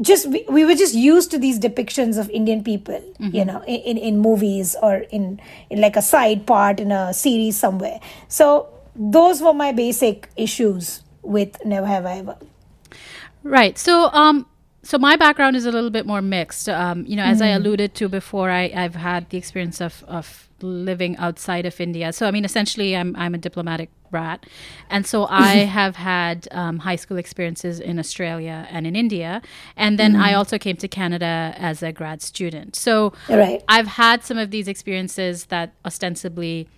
just 0.00 0.26
we, 0.28 0.44
we 0.48 0.64
were 0.64 0.74
just 0.74 0.94
used 0.94 1.30
to 1.30 1.38
these 1.38 1.58
depictions 1.58 2.18
of 2.18 2.30
indian 2.30 2.62
people 2.64 3.02
you 3.18 3.44
know 3.44 3.62
in, 3.66 3.98
in, 3.98 4.18
movies 4.18 4.76
or 4.82 4.94
in, 5.10 5.40
in 5.68 5.80
like 5.80 5.96
a 5.96 6.02
side 6.02 6.46
part 6.46 6.80
in 6.80 6.90
a 6.90 7.12
series 7.12 7.58
somewhere 7.58 8.00
so 8.28 8.68
those 8.96 9.42
were 9.42 9.52
my 9.52 9.72
basic 9.72 10.28
issues 10.36 11.02
with 11.22 11.62
never 11.64 11.86
have 11.86 12.06
i 12.06 12.18
ever 12.18 12.36
Right. 13.42 13.78
So, 13.78 14.10
um, 14.12 14.46
so 14.82 14.98
my 14.98 15.16
background 15.16 15.56
is 15.56 15.64
a 15.66 15.72
little 15.72 15.90
bit 15.90 16.06
more 16.06 16.22
mixed. 16.22 16.68
Um, 16.68 17.04
you 17.06 17.16
know, 17.16 17.22
as 17.24 17.40
I 17.40 17.48
Mm. 17.48 17.56
alluded 17.56 17.94
to 17.94 18.08
before, 18.08 18.50
I, 18.50 18.70
I've 18.74 18.94
had 18.94 19.30
the 19.30 19.38
experience 19.38 19.80
of, 19.80 20.04
of 20.08 20.48
living 20.60 21.16
outside 21.16 21.66
of 21.66 21.80
India. 21.80 22.12
So, 22.12 22.26
I 22.26 22.30
mean, 22.30 22.44
essentially, 22.44 22.96
I'm 22.96 23.16
I'm 23.16 23.34
a 23.34 23.38
diplomatic 23.38 23.90
brat, 24.10 24.46
and 24.90 25.06
so 25.06 25.26
I 25.30 25.56
have 25.80 25.96
had 25.96 26.48
um, 26.50 26.78
high 26.80 26.96
school 26.96 27.16
experiences 27.16 27.80
in 27.80 27.98
Australia 27.98 28.66
and 28.70 28.86
in 28.86 28.94
India, 28.96 29.40
and 29.76 29.98
then 29.98 30.16
I 30.16 30.32
Mhm. 30.32 30.38
also 30.38 30.58
came 30.58 30.76
to 30.76 30.88
Canada 30.88 31.54
as 31.56 31.82
a 31.82 31.92
grad 31.92 32.20
student. 32.22 32.76
So, 32.76 33.12
Right. 33.28 33.62
I've 33.68 33.86
had 33.86 34.24
some 34.24 34.38
of 34.38 34.50
these 34.50 34.68
experiences 34.68 35.46
that 35.46 35.72
ostensibly 35.84 36.68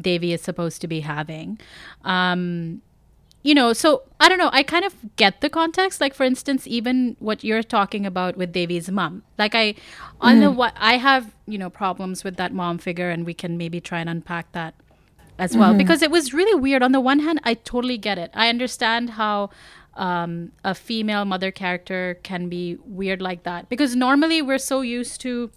Devi 0.00 0.32
is 0.32 0.40
supposed 0.40 0.80
to 0.82 0.88
be 0.88 1.00
having. 1.00 1.58
Um, 2.04 2.82
you 3.42 3.54
know, 3.54 3.72
so 3.72 4.02
I 4.20 4.28
don't 4.28 4.36
know. 4.38 4.50
I 4.52 4.62
kind 4.62 4.84
of 4.84 4.94
get 5.16 5.40
the 5.40 5.48
context. 5.48 5.98
Like, 6.00 6.12
for 6.14 6.24
instance, 6.24 6.66
even 6.66 7.16
what 7.20 7.42
you're 7.42 7.62
talking 7.62 8.04
about 8.04 8.36
with 8.36 8.52
Devi's 8.52 8.90
mom. 8.90 9.22
Like, 9.38 9.54
I, 9.54 9.74
on 10.20 10.40
the 10.40 10.46
Mhm. 10.46 10.56
what 10.56 10.74
I 10.76 10.98
have, 10.98 11.32
you 11.46 11.56
know, 11.56 11.70
problems 11.70 12.22
with 12.22 12.36
that 12.36 12.52
mom 12.52 12.76
figure, 12.78 13.08
and 13.10 13.24
we 13.24 13.32
can 13.32 13.56
maybe 13.56 13.80
try 13.80 14.00
and 14.00 14.10
unpack 14.10 14.52
that 14.52 14.74
as 15.46 15.56
well 15.56 15.72
Mhm. 15.74 15.78
because 15.82 16.02
it 16.06 16.10
was 16.10 16.32
really 16.40 16.54
weird. 16.66 16.82
On 16.82 16.92
the 16.92 17.00
one 17.00 17.20
hand, 17.26 17.40
I 17.50 17.54
totally 17.54 17.98
get 17.98 18.16
it. 18.18 18.30
I 18.34 18.48
understand 18.48 19.10
how 19.22 19.50
um, 19.96 20.52
a 20.64 20.74
female 20.74 21.24
mother 21.24 21.50
character 21.50 22.02
can 22.22 22.48
be 22.48 22.76
weird 23.00 23.20
like 23.20 23.42
that 23.42 23.68
because 23.68 23.96
normally 23.96 24.40
we're 24.40 24.64
so 24.72 24.82
used 24.82 25.20
to 25.22 25.50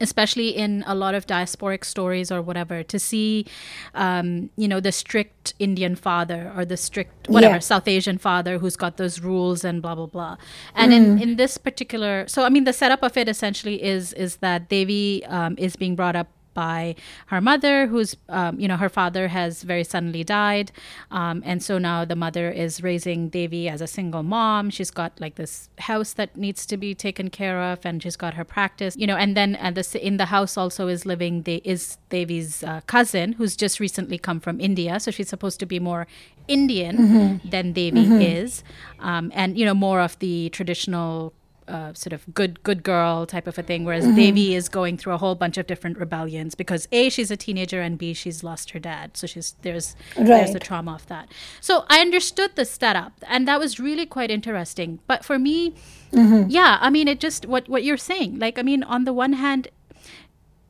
especially 0.00 0.48
in 0.48 0.82
a 0.88 0.94
lot 0.94 1.14
of 1.14 1.24
diasporic 1.24 1.84
stories 1.84 2.32
or 2.32 2.42
whatever 2.42 2.82
to 2.82 2.98
see 2.98 3.46
um, 3.94 4.50
you 4.56 4.66
know 4.66 4.80
the 4.80 4.90
strict 4.90 5.54
indian 5.60 5.94
father 5.94 6.52
or 6.56 6.64
the 6.64 6.76
strict 6.76 7.28
whatever 7.28 7.54
Yeah. 7.54 7.60
south 7.60 7.86
asian 7.86 8.18
father 8.18 8.58
who's 8.58 8.74
got 8.84 8.96
those 8.96 9.20
rules 9.20 9.64
and 9.64 9.80
blah 9.80 9.94
blah 9.94 10.06
blah 10.06 10.36
and 10.74 10.92
in, 10.92 11.04
Mm. 11.16 11.22
in 11.22 11.36
this 11.36 11.56
particular 11.58 12.24
so 12.26 12.42
i 12.42 12.48
mean 12.48 12.64
the 12.64 12.72
setup 12.72 13.02
of 13.04 13.16
it 13.16 13.28
essentially 13.28 13.76
is 13.94 14.12
is 14.14 14.36
that 14.38 14.68
devi 14.68 15.24
um, 15.26 15.54
is 15.58 15.76
being 15.76 15.94
brought 15.94 16.16
up 16.16 16.28
by 16.54 16.94
her 17.26 17.40
mother, 17.40 17.86
who's, 17.88 18.16
um, 18.28 18.58
you 18.58 18.68
know, 18.68 18.76
her 18.76 18.88
father 18.88 19.28
has 19.28 19.62
very 19.62 19.84
suddenly 19.84 20.24
died. 20.24 20.72
Um, 21.10 21.42
and 21.44 21.62
so 21.62 21.78
now 21.78 22.04
the 22.04 22.16
mother 22.16 22.50
is 22.50 22.82
raising 22.82 23.28
Devi 23.28 23.68
as 23.68 23.80
a 23.80 23.86
single 23.86 24.22
mom. 24.22 24.70
She's 24.70 24.90
got 24.90 25.20
like 25.20 25.34
this 25.34 25.68
house 25.78 26.12
that 26.14 26.36
needs 26.36 26.64
to 26.66 26.76
be 26.76 26.94
taken 26.94 27.28
care 27.30 27.60
of, 27.60 27.84
and 27.84 28.02
she's 28.02 28.16
got 28.16 28.34
her 28.34 28.44
practice, 28.44 28.96
you 28.96 29.06
know, 29.06 29.16
and 29.16 29.36
then 29.36 29.56
and 29.56 29.76
this, 29.76 29.94
in 29.94 30.16
the 30.16 30.26
house 30.26 30.56
also 30.56 30.86
is 30.88 31.04
living, 31.04 31.42
the, 31.42 31.60
is 31.64 31.98
Devi's 32.08 32.62
uh, 32.62 32.80
cousin, 32.86 33.32
who's 33.32 33.56
just 33.56 33.80
recently 33.80 34.18
come 34.18 34.40
from 34.40 34.60
India. 34.60 35.00
So 35.00 35.10
she's 35.10 35.28
supposed 35.28 35.58
to 35.60 35.66
be 35.66 35.78
more 35.80 36.06
Indian 36.46 37.40
Mhm. 37.42 37.50
than 37.50 37.72
Devi 37.72 38.06
Mhm. 38.06 38.20
is, 38.22 38.62
um, 39.00 39.32
and 39.34 39.58
you 39.58 39.64
know 39.64 39.74
more 39.74 40.00
of 40.00 40.18
the 40.18 40.50
traditional 40.50 41.32
uh, 41.66 41.94
sort 41.94 42.12
of 42.12 42.22
good 42.34 42.62
good 42.62 42.82
girl 42.82 43.26
type 43.26 43.46
of 43.46 43.58
a 43.58 43.62
thing. 43.62 43.84
Whereas 43.84 44.04
Mhm. 44.04 44.16
Devi 44.16 44.54
is 44.54 44.68
going 44.68 44.96
through 44.98 45.14
a 45.14 45.18
whole 45.18 45.34
bunch 45.34 45.56
of 45.56 45.66
different 45.66 45.98
rebellions 45.98 46.54
because 46.54 46.86
a 46.92 47.08
she's 47.08 47.30
a 47.30 47.36
teenager 47.36 47.80
and 47.80 47.96
b 47.96 48.12
she's 48.14 48.44
lost 48.44 48.70
her 48.70 48.78
dad, 48.78 49.16
so 49.16 49.26
she's 49.26 49.54
there's 49.62 49.96
there's 50.16 50.52
the 50.52 50.60
trauma 50.60 50.94
of 50.94 51.06
that. 51.06 51.28
So 51.60 51.84
I 51.88 52.00
understood 52.00 52.50
the 52.54 52.64
setup, 52.64 53.12
and 53.26 53.48
that 53.48 53.58
was 53.58 53.80
really 53.80 54.06
quite 54.06 54.30
interesting. 54.30 54.98
But 55.06 55.24
for 55.24 55.38
me, 55.38 55.74
Mhm. 56.12 56.46
yeah, 56.48 56.78
I 56.80 56.90
mean, 56.90 57.08
it 57.08 57.18
just 57.20 57.46
what 57.46 57.68
what 57.68 57.82
you're 57.82 57.96
saying. 57.96 58.38
Like, 58.38 58.58
I 58.58 58.62
mean, 58.62 58.82
on 58.82 59.04
the 59.04 59.12
one 59.12 59.32
hand, 59.34 59.68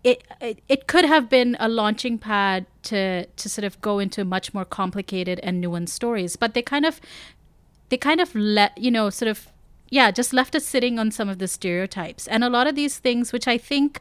it, 0.05 0.22
it 0.40 0.59
it 0.68 0.86
could 0.86 1.05
have 1.07 1.28
been 1.30 1.57
a 1.59 1.68
launching 1.68 2.18
pad 2.18 2.66
to 2.84 3.24
to 3.24 3.49
sort 3.49 3.64
of 3.64 3.80
go 3.80 3.99
into 3.99 4.24
much 4.24 4.53
more 4.53 4.64
complicated 4.66 5.40
and 5.42 5.64
nuanced 5.64 5.88
stories 5.88 6.36
but 6.36 6.53
they 6.53 6.61
kind 6.61 6.84
of 6.84 7.01
they 7.88 7.97
kind 7.97 8.20
of 8.20 8.34
let 8.34 8.76
you 8.76 8.90
know 8.90 9.09
sort 9.09 9.30
of 9.30 9.49
yeah 9.99 10.09
just 10.20 10.32
left 10.38 10.55
us 10.59 10.64
sitting 10.74 10.99
on 11.03 11.11
some 11.18 11.28
of 11.32 11.38
the 11.42 11.49
stereotypes 11.57 12.26
and 12.34 12.42
a 12.49 12.51
lot 12.57 12.66
of 12.70 12.74
these 12.80 12.95
things 13.07 13.32
which 13.34 13.47
i 13.55 13.57
think 13.70 14.01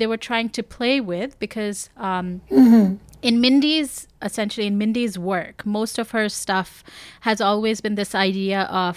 they 0.00 0.06
were 0.12 0.20
trying 0.30 0.48
to 0.58 0.62
play 0.76 0.96
with 1.12 1.30
because 1.46 1.78
um 2.08 2.26
Mhm. 2.50 2.98
in 3.30 3.34
Mindy's 3.44 3.92
essentially 4.28 4.66
in 4.66 4.76
Mindy's 4.82 5.16
work, 5.32 5.56
most 5.78 5.98
of 6.02 6.06
her 6.16 6.26
stuff 6.28 6.70
has 7.28 7.40
always 7.50 7.80
been 7.84 7.94
this 8.02 8.14
idea 8.14 8.60
of 8.84 8.96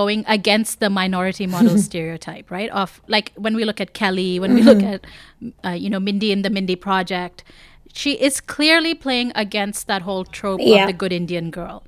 going 0.00 0.24
against 0.36 0.80
the 0.84 0.90
minority 0.90 1.46
model 1.54 1.76
stereotype, 1.88 2.50
right? 2.56 2.70
Of 2.82 3.00
like 3.14 3.28
when 3.46 3.54
we 3.58 3.64
look 3.68 3.80
at 3.84 3.92
Kelly, 4.00 4.32
when 4.44 4.52
we 4.58 4.62
look 4.68 4.78
Mhm. 4.86 4.94
at 4.94 5.00
uh, 5.68 5.76
you 5.82 5.88
know 5.94 6.00
Mindy 6.08 6.30
in 6.36 6.42
the 6.46 6.50
Mindy 6.56 6.76
Project, 6.88 7.44
she 8.00 8.12
is 8.28 8.40
clearly 8.54 8.94
playing 9.06 9.30
against 9.44 9.86
that 9.92 10.02
whole 10.08 10.24
trope 10.38 10.60
Yeah. 10.62 10.82
of 10.82 10.86
the 10.90 10.96
good 11.02 11.12
Indian 11.22 11.50
girl. 11.60 11.78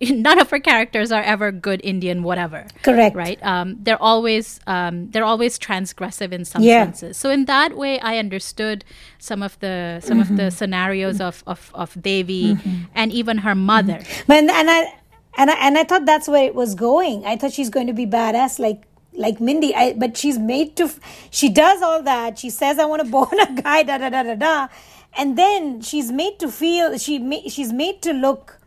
None 0.10 0.38
of 0.38 0.48
her 0.50 0.60
characters 0.60 1.10
are 1.10 1.22
ever 1.22 1.50
good 1.50 1.80
Indian, 1.82 2.22
whatever. 2.22 2.66
Correct. 2.82 3.16
Right? 3.16 3.38
Um, 3.42 3.76
they're 3.82 4.00
always 4.00 4.60
um, 4.66 5.10
they're 5.10 5.24
always 5.24 5.58
transgressive 5.58 6.30
in 6.32 6.44
some 6.44 6.62
Yeah. 6.62 6.84
senses. 6.84 7.16
So 7.16 7.30
in 7.30 7.46
that 7.46 7.76
way, 7.76 7.98
I 8.00 8.18
understood 8.18 8.84
some 9.18 9.42
of 9.42 9.58
the 9.60 10.00
some 10.04 10.20
of 10.20 10.36
the 10.36 10.50
scenarios 10.50 11.20
of 11.20 11.42
of 11.46 11.70
of 11.74 12.00
Devi 12.00 12.56
and 12.94 13.12
even 13.12 13.38
her 13.38 13.54
mother. 13.56 14.00
But 14.28 14.36
and, 14.38 14.50
and 14.50 14.70
I 14.70 14.94
and 15.36 15.50
I 15.50 15.54
and 15.66 15.76
I 15.78 15.84
thought 15.84 16.04
that's 16.06 16.28
where 16.28 16.44
it 16.44 16.54
was 16.54 16.74
going. 16.76 17.26
I 17.26 17.36
thought 17.36 17.52
she's 17.52 17.70
going 17.70 17.88
to 17.88 17.92
be 17.92 18.06
badass 18.06 18.58
like 18.60 18.82
like 19.14 19.40
Mindy. 19.40 19.74
I 19.74 19.94
but 19.94 20.16
she's 20.16 20.38
made 20.38 20.76
to. 20.76 20.88
She 21.30 21.48
does 21.48 21.82
all 21.82 22.02
that. 22.04 22.38
She 22.38 22.50
says 22.50 22.78
I 22.78 22.84
want 22.84 23.04
to 23.04 23.10
bone 23.10 23.34
a 23.40 23.60
guy. 23.62 23.82
Da 23.82 23.98
da 23.98 24.10
da 24.10 24.22
da 24.22 24.34
da. 24.36 24.68
And 25.16 25.36
then 25.36 25.80
she's 25.80 26.12
made 26.12 26.38
to 26.38 26.48
feel. 26.52 26.96
She 26.98 27.18
ma- 27.18 27.48
she's 27.48 27.72
made 27.72 28.00
to 28.02 28.12
look. 28.12 28.57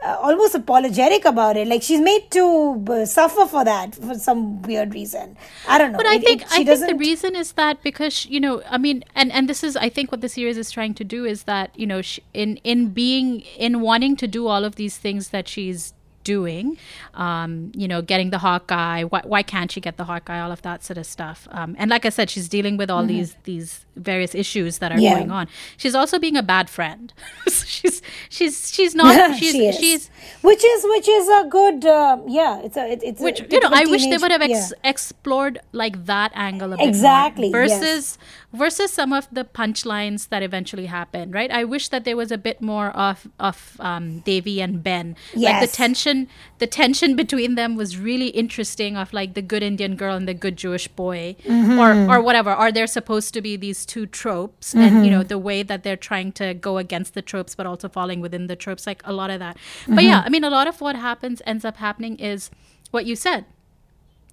Uh, 0.00 0.16
almost 0.22 0.54
apologetic 0.54 1.24
about 1.24 1.56
it. 1.56 1.66
Like 1.66 1.82
she's 1.82 2.00
made 2.00 2.30
to 2.30 2.84
uh, 2.88 3.04
suffer 3.04 3.46
for 3.46 3.64
that 3.64 3.96
for 3.96 4.14
some 4.14 4.62
weird 4.62 4.94
reason. 4.94 5.36
I 5.66 5.76
don't 5.76 5.90
know. 5.90 5.98
But 5.98 6.06
I 6.06 6.14
It- 6.14 6.22
think 6.24 6.42
it- 6.42 6.52
I 6.52 6.56
she 6.58 6.64
think 6.64 6.86
the 6.86 6.94
reason 6.94 7.34
is 7.34 7.50
that 7.52 7.82
because 7.82 8.24
you 8.26 8.38
know 8.38 8.62
I 8.70 8.78
mean 8.78 9.02
and 9.16 9.32
and 9.32 9.48
this 9.48 9.64
is 9.64 9.76
I 9.76 9.88
think 9.88 10.12
what 10.12 10.20
the 10.20 10.28
series 10.28 10.56
is 10.56 10.70
trying 10.70 10.94
to 10.94 11.04
do 11.04 11.24
is 11.24 11.42
that 11.50 11.70
you 11.74 11.84
know 11.86 12.00
sh 12.00 12.20
in 12.32 12.58
in 12.62 12.90
being 12.90 13.40
in 13.56 13.80
wanting 13.80 14.14
to 14.22 14.28
do 14.28 14.46
all 14.46 14.64
of 14.64 14.76
these 14.76 14.96
things 14.98 15.30
that 15.30 15.48
she's 15.48 15.92
doing 16.24 16.76
um 17.14 17.72
you 17.74 17.88
know 17.88 18.02
getting 18.02 18.28
the 18.30 18.38
hawkeye 18.38 19.02
why, 19.02 19.22
why 19.24 19.42
can't 19.42 19.72
she 19.72 19.80
get 19.80 19.96
the 19.96 20.04
hawkeye 20.04 20.38
all 20.38 20.52
of 20.52 20.60
that 20.62 20.84
sort 20.84 20.98
of 20.98 21.06
stuff. 21.06 21.48
Um 21.50 21.74
and 21.78 21.90
like 21.90 22.04
i 22.04 22.10
said 22.10 22.28
she's 22.28 22.48
dealing 22.48 22.76
with 22.76 22.90
all 22.90 23.02
Mhm. 23.04 23.08
these 23.08 23.36
these 23.44 23.84
various 23.98 24.34
issues 24.34 24.78
that 24.78 24.92
are 24.92 24.98
Yeah. 24.98 25.14
going 25.14 25.30
on. 25.30 25.48
She's 25.76 25.94
also 25.94 26.18
being 26.18 26.36
a 26.36 26.42
bad 26.42 26.70
friend. 26.70 27.12
She's 27.48 28.02
she's 28.28 28.70
she's 28.72 28.94
not 28.94 29.36
she's 29.38 29.52
She 29.52 29.72
she's 29.72 30.10
which 30.42 30.64
is 30.64 30.84
which 30.88 31.08
is 31.08 31.28
a 31.28 31.44
good 31.48 31.84
uh, 31.86 32.18
yeah 32.26 32.60
it's 32.64 32.76
a 32.76 32.90
it, 32.92 33.00
it's 33.02 33.20
which 33.20 33.40
a 33.40 33.46
you 33.50 33.60
know 33.60 33.68
i 33.72 33.84
wish 33.86 34.04
they 34.06 34.16
would 34.16 34.30
have 34.30 34.42
ex- 34.42 34.72
yeah. 34.72 34.90
explored 34.90 35.58
like 35.72 36.06
that 36.06 36.32
angle 36.34 36.72
a 36.72 36.76
bit 36.76 36.82
more 36.82 36.88
Exactly, 36.88 37.50
versus 37.52 38.18
versus 38.52 38.90
some 38.92 39.12
of 39.12 39.28
the 39.30 39.44
punchlines 39.44 40.28
that 40.30 40.42
eventually 40.42 40.86
happened 40.86 41.34
right? 41.34 41.50
I 41.50 41.64
wish 41.64 41.88
that 41.88 42.04
there 42.04 42.16
was 42.16 42.32
a 42.32 42.38
bit 42.38 42.60
more 42.62 42.88
of 42.90 43.28
of 43.38 43.76
um 43.80 44.20
davy 44.20 44.60
and 44.60 44.82
ben. 44.82 45.14
Like 45.36 45.60
the 45.60 45.66
tension 45.70 46.26
the 46.58 46.66
tension 46.66 47.14
between 47.14 47.54
them 47.54 47.76
was 47.76 47.96
really 47.98 48.28
interesting 48.28 48.96
of 48.96 49.12
like 49.12 49.34
the 49.34 49.42
good 49.42 49.62
indian 49.62 49.94
girl 49.96 50.16
and 50.16 50.26
the 50.26 50.34
good 50.34 50.56
jewish 50.56 50.88
boy 50.88 51.36
Mhm. 51.46 51.78
or 51.78 51.90
or 52.12 52.18
whatever. 52.22 52.50
Are 52.50 52.72
there 52.72 52.86
supposed 52.86 53.34
to 53.34 53.40
be 53.42 53.56
these 53.56 53.84
two 53.94 54.06
tropes 54.06 54.74
and 54.74 55.04
you 55.04 55.10
know 55.14 55.22
the 55.34 55.38
way 55.48 55.58
that 55.70 55.80
they're 55.84 56.02
trying 56.10 56.30
to 56.40 56.46
go 56.68 56.72
against 56.84 57.10
the 57.14 57.22
tropes 57.22 57.54
but 57.58 57.66
also 57.66 57.88
falling 57.88 58.20
within 58.20 58.46
the 58.46 58.54
tropes 58.64 58.86
like 58.86 59.00
a 59.04 59.12
lot 59.20 59.30
of 59.34 59.38
that. 59.44 59.56
But 59.96 60.04
yeah 60.04 60.22
i 60.26 60.28
mean 60.34 60.44
a 60.44 60.50
lot 60.58 60.66
of 60.72 60.80
what 60.84 60.94
happens 61.08 61.42
ends 61.52 61.64
up 61.64 61.76
happening 61.78 62.14
is 62.32 62.50
what 62.94 63.04
you 63.06 63.16
said 63.16 63.44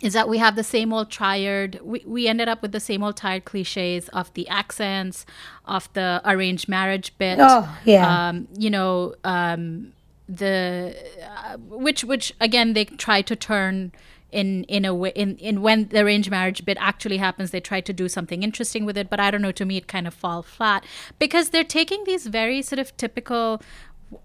is 0.02 0.12
that 0.14 0.28
we 0.28 0.38
have 0.46 0.56
the 0.62 0.64
same 0.76 0.90
old 0.98 1.10
tired 1.10 1.80
we, 1.92 2.04
we 2.06 2.28
ended 2.28 2.48
up 2.54 2.62
with 2.62 2.72
the 2.78 2.80
same 2.90 3.02
old 3.06 3.16
tired 3.16 3.44
cliches 3.46 4.10
of 4.10 4.26
the 4.38 4.46
accents 4.50 5.26
of 5.66 5.84
the 5.94 6.22
arranged 6.26 6.68
marriage 6.68 7.10
bit 7.18 7.38
Oh, 7.42 7.64
yeah. 7.86 8.06
um, 8.30 8.48
you 8.58 8.70
know 8.70 9.16
um, 9.24 9.94
the 10.28 10.96
uh, 11.24 11.58
which 11.86 12.04
which 12.04 12.34
again 12.42 12.74
they 12.74 12.86
try 12.86 13.22
to 13.22 13.36
turn 13.36 13.92
in 14.36 14.66
in 14.66 14.84
a 14.84 14.94
way 14.94 15.12
in 15.16 15.38
in 15.38 15.62
when 15.62 15.88
the 15.88 16.02
arranged 16.02 16.30
marriage 16.30 16.66
bit 16.66 16.78
actually 16.80 17.18
happens 17.18 17.52
they 17.52 17.62
try 17.62 17.80
to 17.80 17.94
do 17.94 18.10
something 18.10 18.44
interesting 18.44 18.86
with 18.86 18.98
it 18.98 19.10
but 19.10 19.20
i 19.20 19.32
don't 19.32 19.42
know 19.42 19.52
to 19.52 19.66
me 19.66 19.78
it 19.78 19.88
kind 19.88 20.08
of 20.08 20.14
fall 20.14 20.44
flat. 20.44 20.84
Because 21.20 21.50
they're 21.50 21.64
taking 21.64 22.04
these 22.04 22.28
very 22.28 22.62
sort 22.62 22.80
of 22.80 22.96
typical 22.98 23.62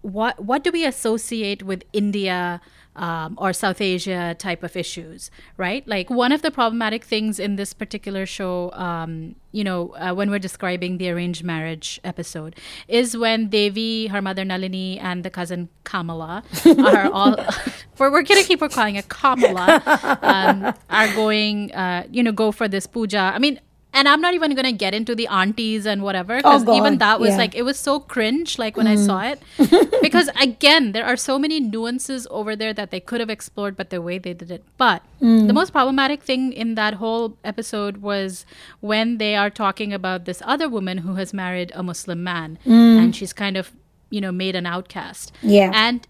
what 0.03 0.43
what 0.43 0.65
do 0.65 0.71
we 0.73 0.85
associate 0.85 1.63
with 1.63 1.85
India 1.93 2.61
um, 3.01 3.35
or 3.39 3.53
South 3.55 3.81
Asia 3.81 4.37
type 4.39 4.63
of 4.63 4.77
issues, 4.77 5.31
right? 5.57 5.89
Like 5.89 6.11
one 6.11 6.33
of 6.33 6.43
the 6.43 6.51
problematic 6.51 7.03
things 7.03 7.41
in 7.41 7.57
this 7.57 7.73
particular 7.73 8.27
show, 8.27 8.71
um, 8.73 9.37
you 9.53 9.65
know, 9.65 9.95
uh, 9.97 10.13
when 10.13 10.31
we're 10.31 10.39
describing 10.39 10.99
the 10.99 11.09
arranged 11.09 11.43
marriage 11.43 11.99
episode, 12.05 12.55
is 12.89 13.17
when 13.17 13.49
Devi, 13.49 14.09
her 14.09 14.21
mother 14.21 14.45
Nalini, 14.45 14.99
and 15.01 15.25
the 15.25 15.31
cousin 15.31 15.71
Kamala 15.85 16.45
are 16.79 17.11
all. 17.11 17.37
we're, 17.99 18.13
we're 18.13 18.23
gonna 18.23 18.45
keep 18.45 18.61
calling 18.71 18.97
it 18.97 19.09
Kamala. 19.09 19.83
Um, 20.23 20.75
are 20.91 21.09
going, 21.15 21.73
uh, 21.73 22.07
you 22.11 22.23
know, 22.23 22.33
go 22.33 22.53
for 22.53 22.69
this 22.69 22.87
puja. 22.87 23.33
I 23.35 23.39
mean. 23.39 23.61
And 23.93 24.09
I'm 24.09 24.21
not 24.21 24.35
even 24.35 24.55
gonna 24.55 24.71
get 24.73 24.95
into 24.95 25.15
the 25.17 25.27
aunties 25.27 25.85
and 25.85 26.03
whatever 26.03 26.37
because 26.37 26.65
Oh, 26.67 26.77
even 26.77 26.99
that 26.99 27.19
was 27.19 27.31
yeah. 27.31 27.37
like 27.39 27.55
it 27.57 27.63
was 27.63 27.77
so 27.79 27.99
cringe 27.99 28.57
like 28.59 28.77
when 28.77 28.87
I 28.87 28.95
Mm. 28.97 29.07
saw 29.07 29.21
it 29.23 29.43
because 30.03 30.31
again 30.41 30.93
there 30.93 31.05
are 31.05 31.17
so 31.17 31.39
many 31.39 31.59
nuances 31.59 32.27
over 32.31 32.55
there 32.55 32.73
that 32.73 32.91
they 32.93 33.01
could 33.01 33.19
have 33.21 33.31
explored 33.31 33.77
but 33.77 33.91
the 33.91 34.01
way 34.01 34.17
they 34.19 34.33
did 34.33 34.51
it 34.51 34.63
but 34.79 35.03
Mm. 35.21 35.49
the 35.49 35.53
most 35.53 35.73
problematic 35.73 36.23
thing 36.23 36.53
in 36.53 36.77
that 36.77 36.95
whole 36.95 37.37
episode 37.45 37.97
was 37.99 38.47
when 38.81 39.19
they 39.19 39.35
are 39.35 39.51
talking 39.51 39.93
about 39.93 40.25
this 40.25 40.41
other 40.47 40.69
woman 40.69 40.99
who 40.99 41.17
has 41.17 41.35
married 41.35 41.73
a 41.75 41.83
Muslim 41.83 42.23
man 42.23 42.59
Mm. 42.65 42.99
and 43.03 43.17
she's 43.17 43.33
kind 43.33 43.57
of 43.57 43.73
you 44.09 44.21
know 44.21 44.33
made 44.33 44.55
an 44.55 44.67
outcast 44.67 45.33
Yeah. 45.43 45.71
and 45.75 46.07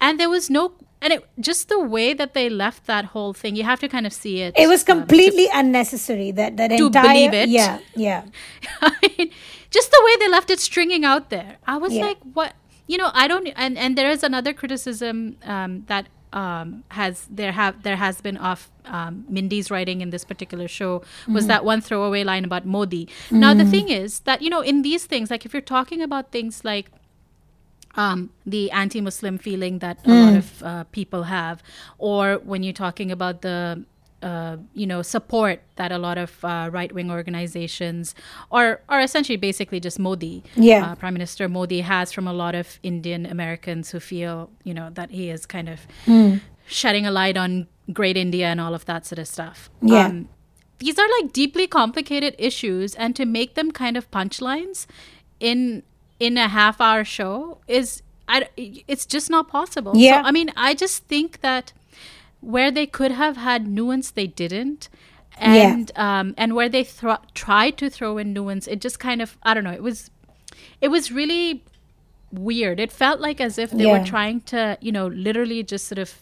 and 0.00 0.18
there 0.20 0.30
was 0.30 0.48
no 0.50 0.72
and 1.06 1.14
it 1.16 1.24
just 1.48 1.68
the 1.72 1.78
way 1.94 2.06
that 2.20 2.32
they 2.38 2.46
left 2.62 2.86
that 2.92 3.04
whole 3.14 3.32
thing 3.40 3.56
you 3.60 3.66
have 3.70 3.80
to 3.84 3.88
kind 3.94 4.06
of 4.10 4.12
see 4.16 4.34
it 4.46 4.52
it 4.64 4.68
was 4.74 4.80
um, 4.82 4.86
to- 4.86 4.92
completely 4.94 5.46
unnecessary 5.62 6.30
that 6.40 6.56
that 6.62 6.70
to 6.80 6.86
entire 6.86 7.12
believe 7.14 7.34
it. 7.42 7.48
yeah 7.58 7.78
yeah 8.06 8.22
just 9.76 9.90
the 9.90 10.02
way 10.04 10.16
they 10.20 10.28
left 10.28 10.50
it 10.50 10.60
stringing 10.60 11.04
out 11.04 11.30
there. 11.30 11.56
I 11.66 11.76
was 11.76 11.92
Yeah. 11.92 12.06
like, 12.06 12.18
what? 12.38 12.54
You 12.86 12.98
know, 12.98 13.10
I 13.22 13.26
don't. 13.28 13.48
And 13.56 13.76
and 13.76 13.98
there 13.98 14.10
is 14.10 14.22
another 14.22 14.52
criticism 14.52 15.36
um, 15.44 15.84
that 15.88 16.06
um, 16.32 16.84
has 16.90 17.26
there 17.30 17.52
have 17.52 17.82
there 17.82 17.96
has 17.96 18.20
been 18.20 18.36
of 18.36 18.70
um, 18.84 19.24
Mindy's 19.28 19.70
writing 19.70 20.00
in 20.04 20.10
this 20.10 20.24
particular 20.24 20.68
show 20.68 21.02
was 21.28 21.44
Mhm. 21.44 21.48
that 21.52 21.64
one 21.64 21.80
throwaway 21.80 22.22
line 22.24 22.44
about 22.44 22.64
Modi. 22.66 23.08
Now 23.30 23.54
the 23.54 23.64
Mhm. 23.64 23.70
thing 23.74 23.88
is 24.02 24.20
that 24.20 24.38
you 24.42 24.50
know 24.50 24.60
in 24.60 24.82
these 24.82 25.04
things, 25.06 25.30
like 25.30 25.44
if 25.46 25.52
you're 25.52 25.70
talking 25.76 26.00
about 26.08 26.30
things 26.30 26.64
like 26.64 26.86
um, 27.96 28.30
the 28.44 28.70
anti-Muslim 28.70 29.38
feeling 29.38 29.78
that 29.80 29.98
a 30.06 30.10
lot 30.10 30.32
Mm. 30.34 30.38
of 30.38 30.62
uh, 30.62 30.84
people 30.92 31.22
have, 31.24 31.62
or 31.98 32.40
when 32.44 32.62
you're 32.62 32.72
talking 32.86 33.10
about 33.10 33.40
the 33.42 33.84
uh, 34.22 34.56
you 34.74 34.86
know 34.86 35.02
support 35.02 35.60
that 35.76 35.92
a 35.92 35.98
lot 35.98 36.16
of 36.18 36.42
uh, 36.44 36.68
right-wing 36.72 37.10
organizations, 37.10 38.14
are 38.50 38.80
or 38.88 39.00
essentially 39.00 39.36
basically 39.36 39.78
just 39.80 39.98
Modi, 39.98 40.42
Yeah. 40.56 40.84
uh, 40.92 40.94
Prime 40.94 41.12
Minister 41.14 41.48
Modi 41.48 41.80
has 41.82 42.12
from 42.12 42.26
a 42.26 42.32
lot 42.32 42.54
of 42.54 42.78
Indian 42.82 43.26
Americans 43.26 43.90
who 43.90 44.00
feel 44.00 44.50
you 44.64 44.74
know 44.74 44.88
that 44.94 45.10
he 45.10 45.28
is 45.30 45.46
kind 45.46 45.68
of 45.68 45.80
Mm. 46.06 46.40
shedding 46.66 47.06
a 47.06 47.10
light 47.10 47.36
on 47.36 47.66
great 47.92 48.16
India 48.16 48.46
and 48.48 48.60
all 48.60 48.74
of 48.74 48.84
that 48.86 49.06
sort 49.06 49.18
of 49.18 49.28
stuff. 49.28 49.70
Yeah. 49.82 50.06
Um, 50.06 50.28
these 50.78 50.98
are 50.98 51.08
like 51.20 51.32
deeply 51.32 51.66
complicated 51.66 52.34
issues 52.38 52.94
and 52.96 53.14
to 53.16 53.24
make 53.24 53.54
them 53.54 53.70
kind 53.70 53.96
of 53.96 54.10
punchlines 54.10 54.86
in 55.40 55.82
in 56.18 56.36
a 56.38 56.48
half 56.48 56.80
hour 56.80 57.04
show 57.04 57.58
is 57.68 58.02
I, 58.28 58.48
it's 58.56 59.06
just 59.06 59.30
not 59.30 59.48
possible 59.48 59.92
Yeah. 59.94 60.22
so 60.22 60.28
i 60.28 60.30
mean 60.32 60.50
i 60.56 60.74
just 60.74 61.04
think 61.06 61.40
that 61.42 61.72
where 62.40 62.70
they 62.70 62.86
could 62.86 63.12
have 63.12 63.36
had 63.36 63.66
nuance 63.68 64.10
they 64.10 64.26
didn't 64.26 64.88
Yeah. 65.40 65.68
and 65.72 65.92
um 65.96 66.34
and 66.36 66.54
where 66.54 66.68
they 66.68 66.82
thro- 66.84 67.22
tried 67.34 67.76
to 67.78 67.90
throw 67.90 68.18
in 68.18 68.32
nuance 68.32 68.66
it 68.66 68.80
just 68.80 68.98
kind 68.98 69.20
of 69.22 69.36
i 69.42 69.54
don't 69.54 69.64
know 69.64 69.72
it 69.72 69.82
was 69.82 70.10
it 70.80 70.88
was 70.88 71.12
really 71.12 71.62
weird 72.32 72.80
it 72.80 72.90
felt 72.90 73.20
like 73.20 73.40
as 73.40 73.58
if 73.58 73.70
they 73.70 73.84
Yeah. 73.84 73.98
were 73.98 74.04
trying 74.04 74.40
to 74.52 74.76
you 74.80 74.90
know 74.92 75.06
literally 75.06 75.62
just 75.62 75.86
sort 75.86 75.98
of 75.98 76.20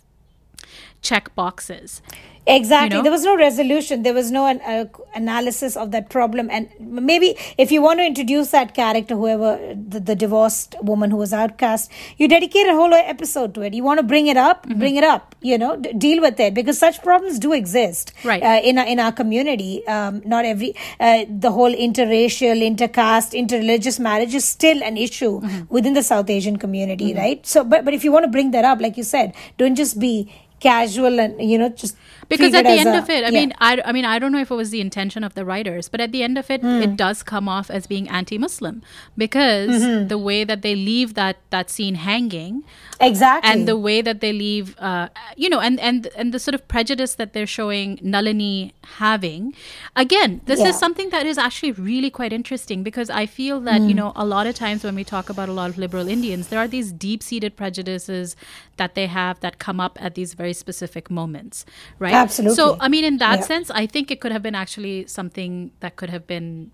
check 1.03 1.35
boxes 1.35 2.03
Exactly. 2.47 2.97
know? 2.97 3.03
There 3.03 3.13
was 3.13 3.25
no 3.25 3.37
resolution. 3.37 4.03
There 4.03 4.13
was 4.15 4.31
no 4.31 4.47
an, 4.47 4.61
uh, 4.61 4.85
analysis 5.15 5.77
of 5.77 5.91
that 5.93 6.11
problem. 6.11 6.51
And 6.51 6.69
maybe 6.79 7.37
if 7.59 7.73
you 7.73 7.81
want 7.83 8.01
to 8.01 8.05
introduce 8.05 8.51
that 8.51 8.75
character, 8.75 9.17
whoever 9.17 9.57
the, 9.75 10.01
the 10.01 10.15
divorced 10.15 10.75
woman 10.83 11.11
who 11.11 11.17
was 11.17 11.33
outcast, 11.33 11.91
you 12.19 12.29
dedicate 12.29 12.67
a 12.67 12.75
whole 12.75 12.93
episode 12.95 13.55
to 13.55 13.63
it. 13.63 13.73
You 13.75 13.83
want 13.83 13.99
to 13.99 14.03
bring 14.05 14.27
it 14.27 14.37
up, 14.37 14.67
Mm-hmm. 14.67 14.79
bring 14.79 14.97
it 14.97 15.05
up. 15.05 15.35
You 15.41 15.59
know, 15.59 15.77
d- 15.77 15.93
deal 15.95 16.21
with 16.21 16.39
it 16.41 16.55
because 16.55 16.79
such 16.79 17.03
problems 17.03 17.39
do 17.39 17.53
exist. 17.53 18.13
Right. 18.25 18.43
Uh, 18.43 18.61
in 18.63 18.79
our, 18.79 18.87
in 18.87 19.01
our 19.01 19.13
community, 19.13 19.87
um, 19.87 20.23
not 20.25 20.45
every 20.45 20.75
uh, 21.01 21.25
the 21.29 21.51
whole 21.51 21.73
interracial, 21.75 22.63
intercaste, 22.63 23.33
interreligious 23.33 23.99
marriage 23.99 24.35
is 24.35 24.45
still 24.45 24.83
an 24.83 24.97
issue 24.97 25.41
Mm-hmm. 25.41 25.63
within 25.75 25.95
the 25.95 26.03
South 26.03 26.29
Asian 26.31 26.57
community, 26.59 27.15
right? 27.15 27.47
So, 27.47 27.65
but 27.65 27.85
but 27.85 27.95
if 27.95 28.05
you 28.05 28.13
want 28.13 28.25
to 28.25 28.31
bring 28.31 28.51
that 28.53 28.65
up, 28.65 28.81
like 28.81 28.97
you 28.97 29.03
said, 29.03 29.35
don't 29.59 29.75
just 29.75 29.99
be 29.99 30.33
casual 30.61 31.21
and 31.21 31.41
you 31.51 31.59
know 31.59 31.69
just 31.69 31.95
because 32.29 32.55
at 32.55 32.65
the 32.65 32.71
end 32.71 32.89
a- 32.91 32.99
of 32.99 33.09
it 33.11 33.25
i 33.25 33.29
yeah. 33.29 33.39
mean 33.41 33.53
I, 33.61 33.81
I 33.85 33.93
mean 33.93 34.05
i 34.05 34.19
don't 34.19 34.33
know 34.33 34.41
if 34.41 34.51
it 34.51 34.55
was 34.55 34.71
the 34.71 34.81
intention 34.81 35.25
of 35.25 35.35
the 35.35 35.45
writers 35.45 35.89
but 35.89 36.01
at 36.01 36.13
the 36.13 36.23
end 36.23 36.39
of 36.39 36.51
it 36.51 36.61
Hmm. 36.63 36.83
it 36.83 36.97
does 36.97 37.23
come 37.23 37.49
off 37.49 37.71
as 37.71 37.87
being 37.87 38.09
anti-muslim 38.09 38.83
because 39.17 39.71
Mm-hmm. 39.75 40.09
the 40.09 40.19
way 40.19 40.45
that 40.45 40.63
they 40.63 40.75
leave 40.75 41.15
that 41.15 41.37
that 41.51 41.71
scene 41.71 41.95
hanging 41.97 42.63
exactly 43.01 43.51
and 43.51 43.67
the 43.69 43.77
way 43.77 44.01
that 44.03 44.21
they 44.21 44.33
leave 44.33 44.77
uh, 44.79 45.09
you 45.37 45.49
know 45.49 45.61
and 45.61 45.81
and 45.81 46.07
and 46.17 46.33
the 46.33 46.39
sort 46.39 46.55
of 46.55 46.67
prejudice 46.69 47.15
that 47.17 47.33
they're 47.33 47.47
showing 47.47 47.99
nalini 48.03 48.73
having 48.99 49.55
again 49.97 50.41
this 50.47 50.61
Yeah. 50.61 50.69
is 50.69 50.79
something 50.79 51.11
that 51.11 51.27
is 51.27 51.39
actually 51.39 51.73
really 51.73 52.11
quite 52.11 52.33
interesting 52.33 52.83
because 52.83 53.11
i 53.11 53.27
feel 53.27 53.61
that 53.61 53.81
Hmm. 53.81 53.89
you 53.89 53.95
know 53.95 54.13
a 54.17 54.25
lot 54.25 54.47
of 54.47 54.55
times 54.55 54.85
when 54.85 54.95
we 54.95 55.05
talk 55.05 55.29
about 55.29 55.49
a 55.49 55.53
lot 55.53 55.71
of 55.71 55.79
liberal 55.79 56.09
indians 56.09 56.49
there 56.49 56.59
are 56.61 56.69
these 56.69 56.93
deep-seated 56.93 57.57
prejudices 57.57 58.37
that 58.77 58.95
they 58.95 59.07
have 59.07 59.41
that 59.41 59.59
come 59.59 59.79
up 59.81 59.99
at 60.01 60.15
these 60.15 60.35
very 60.35 60.53
specific 60.53 61.11
moments 61.11 61.65
right 61.99 62.15
Absolutely. 62.15 62.57
so 62.57 62.77
i 62.81 62.89
mean 62.89 63.05
in 63.05 63.19
that 63.19 63.39
Yeah. 63.41 63.45
sense 63.45 63.71
i 63.71 63.87
think 63.87 64.11
it 64.11 64.21
could 64.21 64.33
have 64.33 64.43
been 64.43 64.55
actually 64.55 65.07
something 65.07 65.71
that 65.81 65.97
could 65.97 66.11
have 66.11 66.27
been 66.27 66.71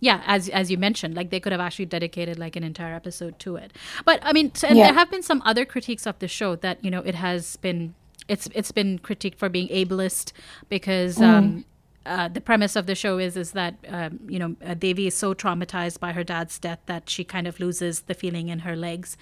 yeah 0.00 0.22
as 0.26 0.48
as 0.50 0.70
you 0.70 0.78
mentioned 0.78 1.14
like 1.14 1.30
they 1.30 1.40
could 1.40 1.52
have 1.52 1.60
actually 1.60 1.86
dedicated 1.86 2.38
like 2.38 2.54
an 2.56 2.62
entire 2.64 2.94
episode 2.94 3.38
to 3.40 3.56
it 3.56 3.72
but 4.04 4.20
i 4.22 4.32
mean 4.32 4.54
so, 4.54 4.68
and 4.68 4.76
Yeah. 4.78 4.86
there 4.86 4.94
have 4.94 5.10
been 5.10 5.22
some 5.22 5.42
other 5.44 5.64
critiques 5.64 6.06
of 6.06 6.18
the 6.20 6.28
show 6.28 6.54
that 6.56 6.84
you 6.84 6.90
know 6.90 7.00
it 7.00 7.14
has 7.16 7.56
been 7.56 7.94
it's 8.28 8.48
it's 8.54 8.72
been 8.72 8.98
critiqued 8.98 9.36
for 9.36 9.48
being 9.48 9.68
ableist 9.68 10.32
because 10.68 11.20
um 11.20 11.64
uh, 12.06 12.28
the 12.28 12.40
premise 12.40 12.74
of 12.76 12.86
the 12.86 12.94
show 12.94 13.18
is 13.18 13.36
is 13.36 13.52
that 13.52 13.74
um, 13.88 14.18
you 14.28 14.38
know 14.38 14.56
uh, 14.64 14.74
Devi 14.74 15.06
is 15.08 15.14
so 15.14 15.34
traumatized 15.34 16.00
by 16.00 16.12
her 16.12 16.24
dad's 16.24 16.58
death 16.58 16.78
that 16.86 17.10
she 17.10 17.22
kind 17.24 17.46
of 17.46 17.60
loses 17.60 18.02
the 18.02 18.14
feeling 18.14 18.48
in 18.48 18.60
her 18.60 18.74
legs, 18.76 19.16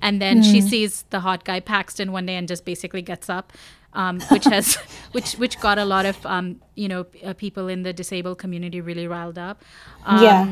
and 0.00 0.20
then 0.20 0.42
she 0.42 0.60
sees 0.60 1.04
the 1.10 1.20
hot 1.20 1.44
guy 1.44 1.60
Paxton 1.60 2.10
one 2.12 2.26
day 2.26 2.36
and 2.36 2.48
just 2.48 2.64
basically 2.64 3.02
gets 3.02 3.30
up, 3.30 3.52
um, 3.92 4.20
which 4.30 4.44
has 4.46 4.74
which 5.12 5.34
which 5.34 5.60
got 5.60 5.78
a 5.78 5.84
lot 5.84 6.04
of 6.06 6.24
um, 6.26 6.60
you 6.74 6.88
know 6.88 7.06
uh, 7.24 7.32
people 7.34 7.68
in 7.68 7.82
the 7.82 7.92
disabled 7.92 8.38
community 8.38 8.80
really 8.80 9.06
riled 9.06 9.38
up. 9.38 9.62
Um, 10.04 10.22
Yeah. 10.22 10.46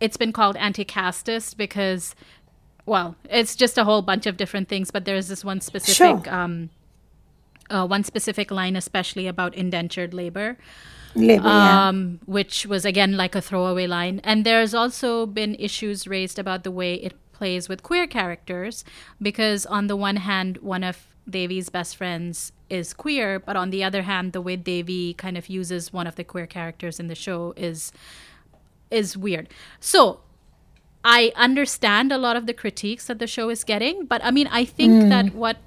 it's 0.00 0.16
been 0.16 0.32
called 0.32 0.56
anti-castist 0.56 1.56
because 1.56 2.14
well 2.86 3.16
it's 3.28 3.56
just 3.56 3.76
a 3.76 3.84
whole 3.84 4.02
bunch 4.02 4.26
of 4.26 4.36
different 4.36 4.68
things 4.68 4.90
but 4.92 5.04
there's 5.04 5.26
this 5.28 5.44
one 5.44 5.60
specific 5.60 6.24
Sure. 6.24 6.34
um 6.34 6.70
uh, 7.70 7.84
one 7.86 8.02
specific 8.04 8.50
line 8.50 8.76
especially 8.76 9.26
about 9.26 9.54
indentured 9.54 10.14
labor 10.14 10.56
Yeah. 11.14 11.88
um, 11.88 12.20
which 12.26 12.66
was 12.66 12.84
again 12.84 13.16
like 13.16 13.34
a 13.34 13.40
throwaway 13.40 13.86
line. 13.86 14.20
And 14.24 14.44
there's 14.44 14.74
also 14.74 15.26
been 15.26 15.54
issues 15.58 16.06
raised 16.06 16.38
about 16.38 16.64
the 16.64 16.70
way 16.70 16.94
it 16.94 17.14
plays 17.32 17.68
with 17.68 17.82
queer 17.82 18.06
characters, 18.06 18.84
because 19.22 19.64
on 19.66 19.86
the 19.86 19.96
one 19.96 20.16
hand, 20.16 20.58
one 20.58 20.82
of 20.82 21.06
Devi's 21.28 21.68
best 21.68 21.96
friends 21.96 22.52
is 22.70 22.92
queer, 22.92 23.38
but 23.38 23.56
on 23.56 23.70
the 23.70 23.84
other 23.84 24.02
hand, 24.02 24.32
the 24.32 24.40
way 24.40 24.56
Devi 24.56 25.14
kind 25.14 25.36
of 25.38 25.48
uses 25.48 25.92
one 25.92 26.06
of 26.06 26.16
the 26.16 26.24
queer 26.24 26.46
characters 26.46 26.98
in 26.98 27.08
the 27.08 27.14
show 27.14 27.54
is 27.56 27.92
is 28.90 29.16
weird. 29.16 29.48
So 29.78 30.20
I 31.04 31.32
understand 31.36 32.10
a 32.10 32.18
lot 32.18 32.36
of 32.36 32.46
the 32.46 32.54
critiques 32.54 33.06
that 33.06 33.18
the 33.18 33.26
show 33.26 33.50
is 33.50 33.62
getting, 33.62 34.06
but 34.06 34.22
I 34.24 34.30
mean, 34.30 34.48
I 34.48 34.64
think 34.64 35.08
that 35.08 35.34
what 35.34 35.58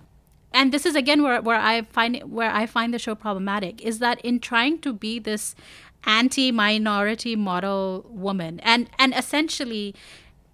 and 0.54 0.72
this 0.72 0.86
is 0.86 0.96
again 0.96 1.24
where, 1.24 1.42
where 1.42 1.60
I 1.60 1.84
find 1.84 2.18
where 2.24 2.52
I 2.52 2.66
find 2.66 2.94
the 2.94 3.00
show 3.00 3.16
problematic 3.16 3.82
is 3.82 4.00
that 4.00 4.20
in 4.22 4.40
trying 4.40 4.80
to 4.80 4.94
be 4.94 5.20
this 5.20 5.56
anti-minority 6.06 7.36
model 7.36 8.06
woman 8.10 8.60
and 8.62 8.90
and 8.98 9.14
essentially 9.16 9.94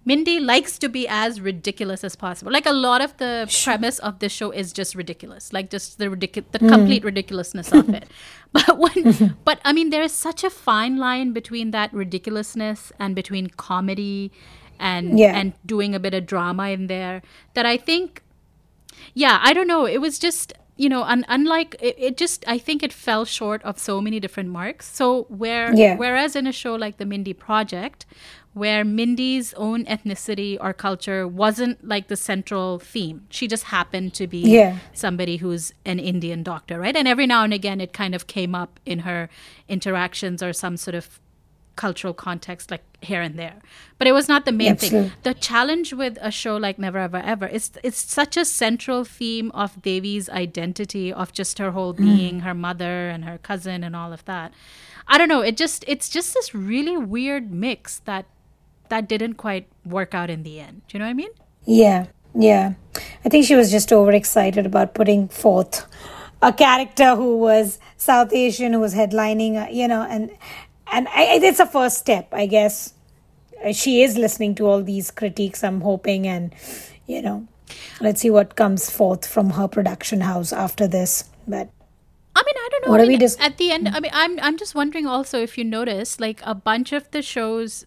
Mindy 0.08 0.40
likes 0.40 0.78
to 0.78 0.88
be 0.88 1.06
as 1.06 1.38
ridiculous 1.38 2.02
as 2.02 2.16
possible. 2.16 2.50
Like 2.50 2.64
a 2.64 2.72
lot 2.72 3.02
of 3.02 3.14
the 3.18 3.46
premise 3.62 3.98
of 3.98 4.20
this 4.20 4.32
show 4.32 4.50
is 4.50 4.72
just 4.72 4.94
ridiculous, 4.94 5.52
like 5.52 5.68
just 5.68 5.98
the 5.98 6.06
ridicu- 6.06 6.50
the 6.50 6.60
mm. 6.60 6.68
complete 6.70 7.04
ridiculousness 7.04 7.72
of 7.72 7.90
it. 7.90 8.08
But 8.52 8.78
when, 8.78 9.36
but 9.44 9.60
I 9.66 9.74
mean, 9.74 9.90
there 9.90 10.02
is 10.02 10.12
such 10.12 10.42
a 10.42 10.48
fine 10.48 10.96
line 10.96 11.34
between 11.34 11.72
that 11.72 11.92
ridiculousness 11.92 12.90
and 12.98 13.14
between 13.14 13.48
comedy 13.48 14.32
and 14.80 15.18
Yeah. 15.18 15.36
and 15.36 15.52
doing 15.66 15.94
a 15.94 16.00
bit 16.00 16.14
of 16.14 16.24
drama 16.24 16.70
in 16.70 16.86
there 16.86 17.20
that 17.52 17.66
I 17.66 17.76
think 17.76 18.22
yeah 19.14 19.38
i 19.42 19.52
don't 19.52 19.66
know 19.66 19.86
it 19.86 19.98
was 20.00 20.18
just 20.18 20.52
you 20.76 20.88
know 20.88 21.02
un- 21.02 21.24
unlike 21.28 21.74
it, 21.80 21.94
it 21.98 22.16
just 22.16 22.44
i 22.46 22.56
think 22.58 22.82
it 22.82 22.92
fell 22.92 23.24
short 23.24 23.62
of 23.62 23.78
so 23.78 24.00
many 24.00 24.20
different 24.20 24.48
marks 24.50 24.86
so 24.94 25.24
where 25.24 25.74
Yeah. 25.74 25.96
whereas 25.96 26.36
in 26.36 26.46
a 26.46 26.52
show 26.52 26.74
like 26.74 26.98
the 26.98 27.06
mindy 27.06 27.32
project 27.32 28.06
where 28.54 28.84
mindy's 28.84 29.52
own 29.54 29.84
ethnicity 29.84 30.56
or 30.60 30.72
culture 30.72 31.26
wasn't 31.28 31.86
like 31.86 32.08
the 32.08 32.16
central 32.16 32.78
theme 32.78 33.26
she 33.30 33.46
just 33.48 33.64
happened 33.64 34.14
to 34.14 34.26
be 34.26 34.38
Yeah. 34.40 34.78
somebody 34.92 35.36
who's 35.38 35.72
an 35.84 35.98
indian 35.98 36.42
doctor 36.42 36.78
right 36.78 36.96
and 36.96 37.06
every 37.08 37.26
now 37.26 37.42
and 37.44 37.52
again 37.52 37.80
it 37.80 37.92
kind 37.92 38.14
of 38.14 38.26
came 38.26 38.54
up 38.54 38.78
in 38.86 39.00
her 39.00 39.28
interactions 39.68 40.42
or 40.42 40.52
some 40.52 40.76
sort 40.76 40.94
of 40.94 41.20
cultural 41.78 42.12
context 42.12 42.70
like 42.70 42.82
here 43.00 43.22
and 43.22 43.38
there. 43.38 43.54
But 43.98 44.08
it 44.08 44.12
was 44.12 44.28
not 44.28 44.44
the 44.44 44.52
main 44.52 44.72
Absolutely. 44.72 45.10
thing 45.10 45.18
the 45.22 45.34
challenge 45.34 45.92
with 45.92 46.18
a 46.20 46.30
show 46.30 46.56
like 46.56 46.78
never 46.78 46.98
ever 46.98 47.18
ever 47.18 47.46
is 47.46 47.70
it's 47.82 48.02
such 48.20 48.36
a 48.36 48.44
central 48.44 49.04
theme 49.04 49.50
of 49.52 49.80
Devi's 49.80 50.28
identity 50.28 51.12
of 51.12 51.32
just 51.32 51.58
her 51.58 51.70
whole 51.70 51.92
being 51.92 52.40
her 52.40 52.54
mother 52.54 53.08
and 53.08 53.24
her 53.24 53.38
cousin 53.38 53.84
and 53.84 53.94
all 53.94 54.12
of 54.12 54.24
that. 54.24 54.52
I 55.06 55.16
don't 55.16 55.28
know 55.28 55.40
it 55.40 55.56
just 55.56 55.84
it's 55.86 56.08
just 56.08 56.34
this 56.34 56.52
really 56.54 56.96
weird 56.96 57.50
mix 57.52 58.00
that 58.10 58.26
that 58.88 59.08
didn't 59.08 59.34
quite 59.34 59.68
work 59.84 60.14
out 60.14 60.30
in 60.30 60.42
the 60.42 60.60
end. 60.60 60.82
Do 60.88 60.96
you 60.96 60.98
know 60.98 61.06
what 61.06 61.10
i 61.10 61.14
mean? 61.14 61.30
Yeah, 61.64 62.06
yeah. 62.34 62.74
I 63.24 63.28
think 63.28 63.46
she 63.46 63.54
was 63.54 63.70
just 63.70 63.92
overexcited 63.92 64.66
about 64.66 64.94
putting 64.94 65.28
forth 65.28 65.86
a 66.40 66.52
character 66.52 67.16
who 67.16 67.36
was 67.38 67.78
South 67.96 68.32
Asian, 68.32 68.72
who 68.72 68.80
was 68.80 68.94
headlining, 68.94 69.62
uh, 69.62 69.68
you 69.70 69.88
know, 69.88 70.02
and 70.02 70.30
and 70.92 71.08
I, 71.08 71.24
I- 71.34 71.40
it's 71.42 71.60
a 71.60 71.66
first 71.66 71.98
step, 71.98 72.28
I 72.32 72.46
guess. 72.46 72.94
Uh, 73.64 73.72
She 73.72 74.02
is 74.02 74.16
listening 74.16 74.54
to 74.56 74.66
all 74.66 74.82
these 74.82 75.10
critiques, 75.10 75.64
I'm 75.64 75.80
hoping, 75.80 76.26
and 76.26 76.54
you 77.06 77.22
know, 77.22 77.46
let's 78.00 78.20
see 78.20 78.30
what 78.30 78.54
comes 78.56 78.90
forth 78.90 79.26
from 79.26 79.50
her 79.50 79.66
production 79.68 80.20
house 80.22 80.52
after 80.52 80.86
this. 80.86 81.24
But 81.46 81.68
I 82.36 82.42
mean, 82.46 82.54
I 82.56 82.68
don't 82.70 82.84
know. 82.86 82.90
What 82.92 83.00
I 83.00 83.04
are 83.04 83.06
we 83.06 83.10
mean, 83.14 83.18
dis- 83.20 83.36
at 83.40 83.56
the 83.58 83.70
end, 83.72 83.88
I 83.88 84.00
mean, 84.00 84.12
I'm 84.14 84.38
I'm 84.40 84.56
just 84.56 84.74
wondering 84.74 85.06
also 85.06 85.40
if 85.42 85.58
you 85.58 85.64
notice, 85.64 86.20
like 86.20 86.40
a 86.44 86.54
bunch 86.54 86.92
of 86.92 87.10
the 87.10 87.22
shows. 87.22 87.84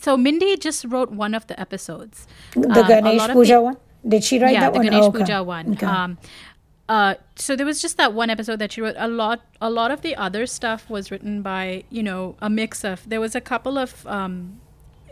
So 0.00 0.16
Mindy 0.16 0.56
just 0.56 0.84
wrote 0.86 1.10
one 1.10 1.34
of 1.34 1.46
the 1.48 1.58
episodes. 1.60 2.26
the 2.54 2.68
Um, 2.80 2.86
Ganesh 2.88 3.28
Puja 3.32 3.54
the- 3.54 3.60
one, 3.60 3.76
did 4.08 4.24
she 4.24 4.38
write 4.38 4.52
yeah, 4.54 4.60
that 4.60 4.72
the 4.72 4.78
one? 4.78 4.86
Ganesh 4.86 5.02
Oh, 5.04 5.08
okay. 5.08 5.18
Puja 5.18 5.42
one. 5.42 5.72
Okay. 5.72 5.84
Um, 5.86 6.16
uh, 6.94 7.14
so 7.36 7.50
there 7.56 7.66
was 7.72 7.80
just 7.80 7.96
that 7.96 8.12
one 8.12 8.30
episode 8.30 8.58
that 8.58 8.72
she 8.72 8.80
wrote. 8.82 8.96
A 8.98 9.06
lot, 9.08 9.38
a 9.60 9.70
lot 9.70 9.90
of 9.94 10.00
the 10.06 10.14
other 10.26 10.44
stuff 10.46 10.90
was 10.90 11.10
written 11.12 11.40
by 11.42 11.84
you 11.96 12.02
know 12.02 12.22
a 12.42 12.50
mix 12.50 12.84
of. 12.84 13.08
There 13.08 13.20
was 13.26 13.34
a 13.34 13.40
couple 13.52 13.78
of 13.78 13.90
um, 14.06 14.60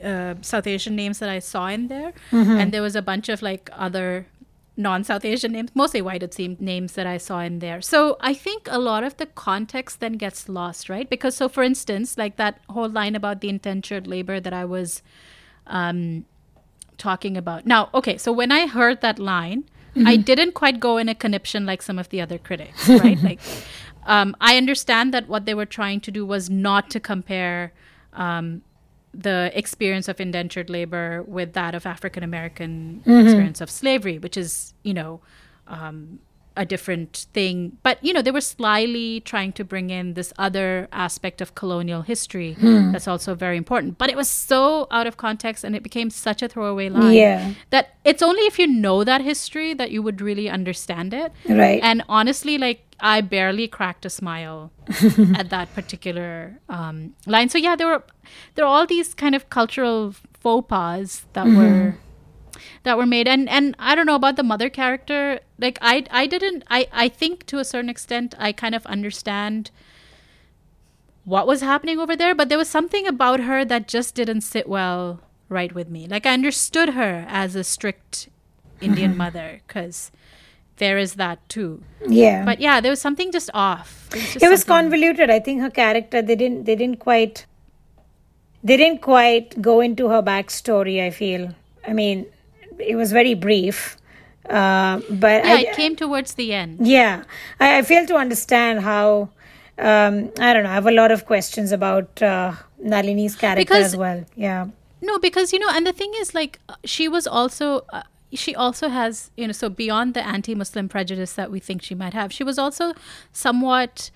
uh, 0.02 0.34
South 0.42 0.66
Asian 0.66 0.94
names 0.96 1.18
that 1.20 1.28
I 1.28 1.40
saw 1.52 1.68
in 1.76 1.88
there, 1.88 2.12
Mm-hmm. 2.32 2.58
and 2.60 2.72
there 2.72 2.82
was 2.82 2.96
a 2.96 3.02
bunch 3.02 3.28
of 3.28 3.42
like 3.42 3.70
other 3.86 4.26
non-South 4.80 5.24
Asian 5.24 5.50
names, 5.52 5.70
mostly 5.74 6.00
white 6.00 6.22
it 6.22 6.32
seemed 6.32 6.60
names 6.60 6.92
that 6.92 7.06
I 7.14 7.18
saw 7.18 7.40
in 7.40 7.58
there. 7.58 7.80
So 7.82 8.16
I 8.20 8.32
think 8.32 8.68
a 8.70 8.78
lot 8.78 9.02
of 9.02 9.16
the 9.16 9.26
context 9.26 9.98
then 9.98 10.12
gets 10.12 10.48
lost, 10.48 10.88
right? 10.88 11.08
Because 11.10 11.34
so 11.34 11.48
for 11.48 11.64
instance, 11.64 12.16
like 12.16 12.36
that 12.36 12.60
whole 12.70 12.88
line 12.88 13.16
about 13.16 13.40
the 13.40 13.48
indentured 13.48 14.06
labor 14.06 14.38
that 14.40 14.52
I 14.52 14.64
was 14.64 15.02
um, 15.66 16.24
talking 16.96 17.36
about. 17.36 17.66
Now, 17.66 17.90
okay, 17.92 18.16
so 18.18 18.30
when 18.32 18.52
I 18.52 18.66
heard 18.68 19.00
that 19.00 19.18
line, 19.18 19.64
I 20.06 20.16
didn't 20.16 20.52
quite 20.52 20.80
go 20.80 20.96
in 20.96 21.08
a 21.08 21.14
conniption 21.14 21.66
like 21.66 21.82
some 21.82 21.98
of 21.98 22.08
the 22.10 22.20
other 22.20 22.38
critics, 22.38 22.88
right? 22.88 23.20
like, 23.30 23.40
um, 24.06 24.36
I 24.40 24.56
understand 24.56 25.12
that 25.14 25.28
what 25.28 25.44
they 25.46 25.54
were 25.54 25.66
trying 25.66 26.00
to 26.02 26.10
do 26.10 26.24
was 26.26 26.48
not 26.48 26.90
to 26.90 27.00
compare 27.00 27.72
um, 28.12 28.62
the 29.14 29.50
experience 29.54 30.08
of 30.08 30.20
indentured 30.20 30.68
labor 30.70 31.22
with 31.26 31.52
that 31.54 31.74
of 31.74 31.86
African 31.86 32.22
American 32.22 33.02
Mhm. 33.06 33.22
experience 33.24 33.60
of 33.60 33.70
slavery, 33.70 34.18
which 34.18 34.36
is, 34.36 34.74
you 34.82 34.94
know, 34.94 35.20
um, 35.66 36.18
a 36.58 36.64
different 36.66 37.26
thing. 37.32 37.78
But, 37.82 37.96
you 38.04 38.12
know, 38.12 38.20
they 38.20 38.32
were 38.32 38.40
slyly 38.42 39.20
trying 39.20 39.52
to 39.52 39.64
bring 39.64 39.90
in 39.90 40.14
this 40.14 40.32
other 40.38 40.88
aspect 40.92 41.40
of 41.40 41.54
colonial 41.54 42.02
history 42.02 42.54
Hmm. 42.54 42.92
that's 42.92 43.06
also 43.06 43.34
very 43.34 43.56
important. 43.56 43.96
But 43.96 44.10
it 44.10 44.16
was 44.16 44.28
so 44.28 44.88
out 44.90 45.06
of 45.06 45.16
context 45.16 45.64
and 45.64 45.76
it 45.76 45.82
became 45.82 46.10
such 46.10 46.42
a 46.42 46.48
throwaway 46.48 46.88
line 46.90 47.14
Yeah. 47.14 47.52
that 47.70 47.94
it's 48.04 48.22
only 48.22 48.42
if 48.50 48.58
you 48.58 48.66
know 48.66 49.04
that 49.04 49.20
history 49.22 49.72
that 49.74 49.90
you 49.92 50.02
would 50.02 50.20
really 50.20 50.48
understand 50.50 51.14
it. 51.14 51.32
Right. 51.48 51.80
And 51.82 52.02
honestly, 52.08 52.58
like, 52.58 52.80
I 53.00 53.20
barely 53.20 53.68
cracked 53.68 54.04
a 54.04 54.10
smile 54.10 54.72
at 55.40 55.50
that 55.50 55.72
particular 55.74 56.58
um, 56.68 57.14
line. 57.26 57.48
So 57.48 57.56
yeah, 57.58 57.76
there 57.76 57.86
were 57.86 58.02
there 58.56 58.64
are 58.66 58.72
all 58.76 58.86
these 58.86 59.14
kind 59.14 59.34
of 59.38 59.48
cultural 59.50 60.14
faux 60.42 60.66
pas 60.68 61.24
that 61.34 61.46
Mhm. 61.46 61.56
were 61.56 61.94
that 62.82 62.96
were 62.96 63.06
made. 63.06 63.28
And 63.28 63.48
and 63.48 63.74
I 63.78 63.94
don't 63.94 64.06
know 64.06 64.14
about 64.14 64.36
the 64.36 64.42
mother 64.42 64.68
character. 64.68 65.40
Like 65.58 65.78
I 65.80 66.04
I 66.10 66.26
didn't 66.26 66.64
I 66.70 66.86
I 66.92 67.08
think 67.08 67.46
to 67.46 67.58
a 67.58 67.64
certain 67.64 67.90
extent 67.90 68.34
I 68.38 68.52
kind 68.52 68.74
of 68.74 68.86
understand 68.86 69.70
what 71.24 71.46
was 71.46 71.60
happening 71.60 71.98
over 71.98 72.16
there 72.16 72.34
but 72.34 72.48
there 72.48 72.56
was 72.56 72.68
something 72.68 73.06
about 73.06 73.40
her 73.40 73.62
that 73.62 73.86
just 73.86 74.14
didn't 74.14 74.40
sit 74.40 74.68
well 74.68 75.20
right 75.48 75.74
with 75.74 75.88
me. 75.88 76.06
Like 76.06 76.26
I 76.26 76.32
understood 76.32 76.90
her 76.90 77.26
as 77.28 77.54
a 77.54 77.64
strict 77.64 78.28
Indian 78.80 79.16
mother 79.16 79.60
cuz 79.66 80.10
there 80.76 80.96
is 80.98 81.14
that 81.14 81.46
too. 81.48 81.82
Yeah. 82.06 82.44
but 82.44 82.60
yeah 82.60 82.80
there 82.80 82.90
was 82.90 83.00
something 83.00 83.32
just 83.32 83.50
off. 83.52 84.08
There 84.10 84.20
just 84.22 84.42
it 84.42 84.48
was 84.48 84.64
convoluted. 84.64 85.30
I 85.30 85.40
think 85.40 85.60
her 85.60 85.70
character 85.70 86.22
they 86.22 86.36
didn't 86.36 86.64
they 86.64 86.76
didn't 86.76 87.00
quite 87.00 87.46
they 88.62 88.76
didn't 88.76 89.02
quite 89.02 89.60
go 89.62 89.80
into 89.80 90.08
her 90.08 90.22
backstory 90.22 91.00
i 91.02 91.10
feel. 91.10 91.54
I 91.86 91.92
mean 91.92 92.26
it 92.78 92.96
was 92.96 93.12
very 93.12 93.34
brief 93.34 93.96
uh, 94.48 95.00
but 95.10 95.44
yeah 95.44 95.52
I, 95.54 95.60
it 95.60 95.76
came 95.76 95.94
towards 95.94 96.34
the 96.34 96.54
end. 96.54 96.86
Yeah. 96.86 97.24
I, 97.60 97.78
I 97.78 97.82
fail 97.82 98.06
to 98.06 98.16
understand 98.16 98.80
how 98.80 99.30
um, 99.78 100.30
i 100.40 100.52
don't 100.52 100.64
know 100.64 100.70
i 100.70 100.74
have 100.74 100.86
a 100.86 100.90
lot 100.90 101.12
of 101.12 101.26
questions 101.26 101.70
about 101.70 102.20
uh, 102.22 102.54
nalini's 102.82 103.36
character 103.36 103.60
Because- 103.60 103.92
as 103.92 103.96
well. 103.96 104.24
Yeah. 104.34 104.68
No, 105.00 105.18
because 105.20 105.52
you 105.52 105.60
know, 105.60 105.68
and 105.70 105.86
the 105.86 105.92
thing 105.92 106.12
is, 106.16 106.34
like, 106.34 106.58
uh, 106.68 106.74
she 106.84 107.06
was 107.08 107.26
also. 107.26 107.84
Uh, 107.92 108.02
she 108.32 108.54
also 108.54 108.88
has, 108.88 109.30
you 109.38 109.46
know, 109.46 109.52
so 109.52 109.70
beyond 109.70 110.12
the 110.12 110.26
anti-Muslim 110.26 110.88
prejudice 110.88 111.32
that 111.32 111.50
we 111.50 111.60
think 111.60 111.80
she 111.82 111.94
might 111.94 112.12
have, 112.12 112.30
she 112.30 112.44
was 112.44 112.58
also 112.58 112.92
somewhat, 113.32 114.10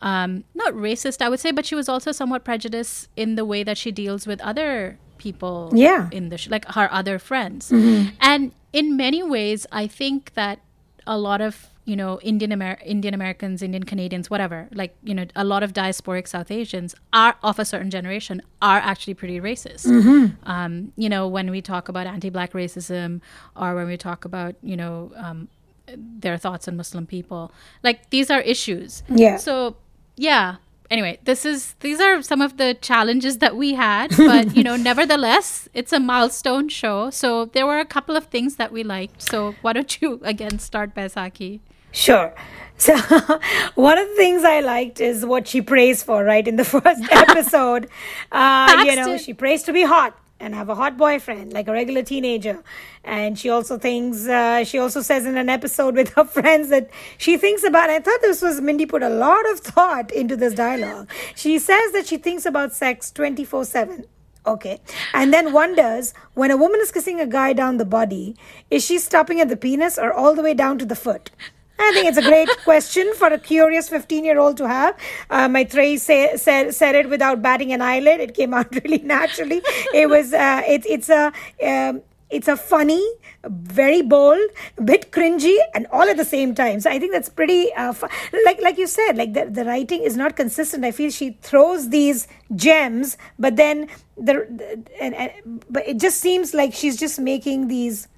um, 0.00 0.44
not 0.54 0.72
racist, 0.72 1.20
I 1.20 1.28
would 1.28 1.38
say, 1.38 1.50
but 1.50 1.66
she 1.66 1.74
was 1.74 1.86
also 1.86 2.10
somewhat 2.12 2.44
prejudiced 2.44 3.08
in 3.14 3.34
the 3.34 3.44
way 3.44 3.62
that 3.64 3.76
she 3.76 3.92
deals 3.92 4.26
with 4.26 4.40
other 4.40 4.98
people. 5.18 5.70
Yeah. 5.74 6.08
In 6.12 6.28
the 6.30 6.38
sh- 6.38 6.48
like 6.50 6.64
her 6.74 6.88
other 6.92 7.18
friends, 7.18 7.70
Mhm. 7.70 8.12
and 8.20 8.52
in 8.72 8.96
many 8.96 9.22
ways, 9.22 9.66
I 9.72 9.86
think 9.86 10.32
that 10.34 10.58
a 11.06 11.16
lot 11.18 11.40
of 11.40 11.68
you 11.84 11.96
know 11.96 12.20
Indian 12.22 12.52
Amer- 12.52 12.78
Indian 12.84 13.14
Americans, 13.14 13.62
Indian 13.62 13.82
Canadians, 13.84 14.28
whatever, 14.30 14.68
like 14.72 14.94
you 15.02 15.14
know, 15.14 15.24
a 15.34 15.44
lot 15.44 15.62
of 15.62 15.72
diasporic 15.72 16.28
South 16.28 16.50
Asians 16.50 16.94
are 17.12 17.36
of 17.42 17.58
a 17.58 17.64
certain 17.64 17.90
generation 17.90 18.42
are 18.60 18.78
actually 18.78 19.14
pretty 19.14 19.40
racist. 19.40 19.86
Mhm. 19.86 20.36
Um, 20.44 20.92
you 20.96 21.08
know, 21.08 21.26
when 21.26 21.50
we 21.50 21.60
talk 21.62 21.88
about 21.88 22.06
anti-black 22.06 22.52
racism, 22.52 23.20
or 23.56 23.74
when 23.74 23.86
we 23.86 23.96
talk 23.96 24.24
about 24.26 24.54
you 24.62 24.76
know 24.76 25.12
um, 25.16 25.48
their 25.96 26.36
thoughts 26.36 26.68
on 26.68 26.76
Muslim 26.76 27.06
people, 27.06 27.52
like 27.82 28.10
these 28.10 28.30
are 28.30 28.42
issues. 28.42 29.02
Yeah. 29.08 29.36
So 29.38 29.76
yeah. 30.16 30.56
Anyway, 30.90 31.18
this 31.24 31.44
is 31.44 31.74
these 31.80 32.00
are 32.00 32.22
some 32.22 32.40
of 32.40 32.56
the 32.56 32.74
challenges 32.80 33.38
that 33.38 33.56
we 33.56 33.74
had, 33.74 34.08
but 34.16 34.56
you 34.56 34.62
know, 34.62 34.76
nevertheless, 34.76 35.68
it's 35.74 35.92
a 35.92 36.00
milestone 36.00 36.68
show. 36.68 37.10
So 37.10 37.46
there 37.46 37.66
were 37.66 37.78
a 37.78 37.84
couple 37.84 38.16
of 38.16 38.24
things 38.26 38.56
that 38.56 38.72
we 38.72 38.82
liked. 38.82 39.22
So 39.22 39.54
why 39.60 39.74
don't 39.74 40.00
you 40.00 40.20
again 40.24 40.58
start 40.58 40.94
Baisakhi? 40.94 41.60
Sure. 41.92 42.34
So 42.78 42.96
one 43.74 43.98
of 43.98 44.08
the 44.08 44.14
things 44.16 44.44
I 44.44 44.60
liked 44.60 45.00
is 45.00 45.26
what 45.26 45.48
she 45.48 45.60
prays 45.60 46.02
for, 46.02 46.24
right? 46.24 46.46
In 46.46 46.56
the 46.56 46.64
first 46.76 47.02
episode, 47.10 47.88
uh, 48.32 48.84
you 48.86 48.96
know, 48.96 49.18
she 49.18 49.34
prays 49.34 49.64
to 49.64 49.72
be 49.72 49.82
hot 49.82 50.16
and 50.40 50.54
have 50.54 50.68
a 50.68 50.74
hot 50.74 50.96
boyfriend, 50.96 51.52
like 51.52 51.68
a 51.68 51.72
regular 51.72 52.02
teenager. 52.02 52.62
And 53.04 53.38
she 53.38 53.50
also 53.50 53.78
thinks, 53.78 54.26
uh, 54.26 54.64
she 54.64 54.78
also 54.78 55.02
says 55.02 55.26
in 55.26 55.36
an 55.36 55.48
episode 55.48 55.94
with 55.94 56.10
her 56.14 56.24
friends 56.24 56.68
that 56.68 56.90
she 57.16 57.36
thinks 57.36 57.64
about, 57.64 57.90
I 57.90 58.00
thought 58.00 58.20
this 58.20 58.42
was, 58.42 58.60
Mindy 58.60 58.86
put 58.86 59.02
a 59.02 59.08
lot 59.08 59.50
of 59.50 59.60
thought 59.60 60.10
into 60.12 60.36
this 60.36 60.54
dialogue. 60.54 61.10
She 61.34 61.58
says 61.58 61.92
that 61.92 62.06
she 62.06 62.18
thinks 62.18 62.46
about 62.46 62.72
sex 62.72 63.10
24 63.10 63.64
7. 63.64 64.04
Okay. 64.46 64.80
And 65.12 65.32
then 65.32 65.52
wonders 65.52 66.14
when 66.34 66.50
a 66.50 66.56
woman 66.56 66.80
is 66.80 66.90
kissing 66.90 67.20
a 67.20 67.26
guy 67.26 67.52
down 67.52 67.76
the 67.76 67.84
body, 67.84 68.36
is 68.70 68.84
she 68.84 68.98
stopping 68.98 69.40
at 69.40 69.48
the 69.48 69.56
penis 69.56 69.98
or 69.98 70.12
all 70.12 70.34
the 70.34 70.42
way 70.42 70.54
down 70.54 70.78
to 70.78 70.86
the 70.86 70.96
foot? 70.96 71.30
I 71.78 71.92
think 71.92 72.06
it's 72.08 72.18
a 72.18 72.22
great 72.22 72.48
question 72.64 73.12
for 73.14 73.28
a 73.28 73.38
curious 73.38 73.88
15 73.88 74.24
year 74.24 74.38
old 74.38 74.56
to 74.58 74.68
have. 74.68 74.96
Uh, 75.30 75.48
Maitreyi 75.48 75.98
say, 75.98 76.36
said, 76.36 76.74
said 76.74 76.94
it 76.94 77.08
without 77.08 77.42
batting 77.42 77.72
an 77.72 77.82
eyelid. 77.82 78.20
It 78.20 78.34
came 78.34 78.54
out 78.54 78.74
really 78.84 78.98
naturally. 78.98 79.62
It 79.94 80.08
was, 80.08 80.32
uh, 80.32 80.62
it, 80.66 80.84
it's 80.86 81.08
a, 81.08 81.32
um, 81.64 82.02
it's 82.30 82.46
a 82.48 82.56
funny, 82.56 83.02
very 83.48 84.02
bold, 84.02 84.40
bit 84.84 85.10
cringy, 85.12 85.56
and 85.74 85.86
all 85.90 86.02
at 86.02 86.18
the 86.18 86.24
same 86.26 86.54
time. 86.54 86.80
So 86.80 86.90
I 86.90 86.98
think 86.98 87.12
that's 87.12 87.30
pretty, 87.30 87.72
uh, 87.72 87.92
fu- 87.94 88.08
like 88.44 88.60
like 88.60 88.76
you 88.76 88.86
said, 88.86 89.16
like 89.16 89.32
the, 89.32 89.46
the 89.46 89.64
writing 89.64 90.02
is 90.02 90.14
not 90.16 90.36
consistent. 90.36 90.84
I 90.84 90.90
feel 90.90 91.10
she 91.10 91.38
throws 91.40 91.88
these 91.88 92.28
gems, 92.54 93.16
but 93.38 93.56
then 93.56 93.88
the, 94.18 94.46
the 94.50 94.84
and, 95.00 95.14
and 95.14 95.64
but 95.70 95.88
it 95.88 95.98
just 95.98 96.20
seems 96.20 96.52
like 96.52 96.74
she's 96.74 96.96
just 96.98 97.18
making 97.18 97.68
these. 97.68 98.08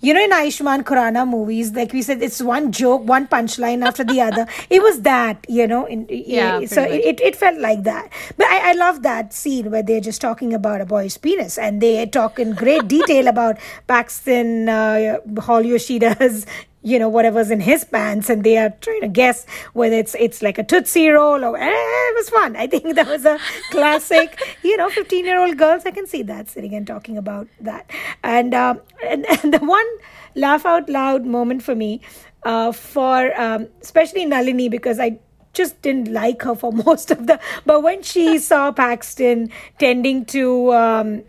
You 0.00 0.14
know, 0.14 0.22
in 0.22 0.30
Ayushmann 0.30 0.82
Khurrana 0.82 1.28
movies, 1.28 1.72
like 1.72 1.92
we 1.92 2.02
said, 2.02 2.22
it's 2.22 2.42
one 2.42 2.72
joke, 2.72 3.04
one 3.04 3.26
punchline 3.26 3.84
after 3.86 4.04
the 4.04 4.20
other. 4.20 4.46
It 4.70 4.82
was 4.82 5.02
that, 5.02 5.44
you 5.48 5.66
know. 5.66 5.86
In, 5.86 6.06
Yeah, 6.08 6.64
so 6.66 6.82
it, 6.82 7.04
it, 7.04 7.20
it 7.20 7.36
felt 7.36 7.58
like 7.58 7.82
that. 7.84 8.10
But 8.36 8.46
I, 8.46 8.70
I 8.70 8.72
love 8.74 9.02
that 9.02 9.32
scene 9.32 9.70
where 9.70 9.82
they're 9.82 10.00
just 10.00 10.20
talking 10.20 10.52
about 10.54 10.80
a 10.80 10.86
boy's 10.86 11.16
penis 11.16 11.58
and 11.58 11.80
they 11.80 12.06
talk 12.06 12.38
in 12.38 12.54
great 12.54 12.88
detail 12.88 13.28
about 13.28 13.58
Paxton 13.86 14.68
uh, 14.68 15.18
Hall 15.40 15.62
Yoshida's, 15.62 16.46
you 16.82 16.98
know, 16.98 17.08
whatever's 17.08 17.50
in 17.50 17.60
his 17.60 17.84
pants, 17.84 18.28
and 18.28 18.42
they 18.44 18.58
are 18.58 18.70
trying 18.80 19.00
to 19.02 19.08
guess 19.08 19.46
whether 19.72 19.96
it's 19.96 20.14
it's 20.18 20.42
like 20.42 20.58
a 20.58 20.64
Tootsie 20.64 21.08
Roll 21.08 21.44
or 21.44 21.56
eh, 21.56 21.68
it 21.68 22.14
was 22.16 22.28
fun. 22.28 22.56
I 22.56 22.66
think 22.66 22.94
that 22.96 23.06
was 23.06 23.24
a 23.24 23.38
classic, 23.70 24.40
you 24.62 24.76
know, 24.76 24.90
15 24.90 25.24
year 25.24 25.40
old 25.40 25.56
girls. 25.56 25.86
I 25.86 25.92
can 25.92 26.06
see 26.06 26.22
that 26.24 26.48
sitting 26.48 26.74
and 26.74 26.86
talking 26.86 27.16
about 27.16 27.48
that. 27.60 27.88
And, 28.22 28.52
um, 28.54 28.80
and, 29.06 29.26
and 29.42 29.54
the 29.54 29.58
one 29.58 29.86
laugh 30.34 30.66
out 30.66 30.88
loud 30.88 31.24
moment 31.24 31.62
for 31.62 31.74
me, 31.74 32.00
uh, 32.42 32.72
for 32.72 33.40
um, 33.40 33.68
especially 33.80 34.24
Nalini, 34.24 34.68
because 34.68 34.98
I 34.98 35.20
just 35.52 35.80
didn't 35.82 36.12
like 36.12 36.42
her 36.42 36.54
for 36.54 36.72
most 36.86 37.10
of 37.10 37.26
the. 37.26 37.38
But 37.64 37.82
when 37.82 38.02
she 38.02 38.38
saw 38.38 38.72
Paxton 38.72 39.50
tending 39.78 40.24
to. 40.26 40.72
Um, 40.72 41.22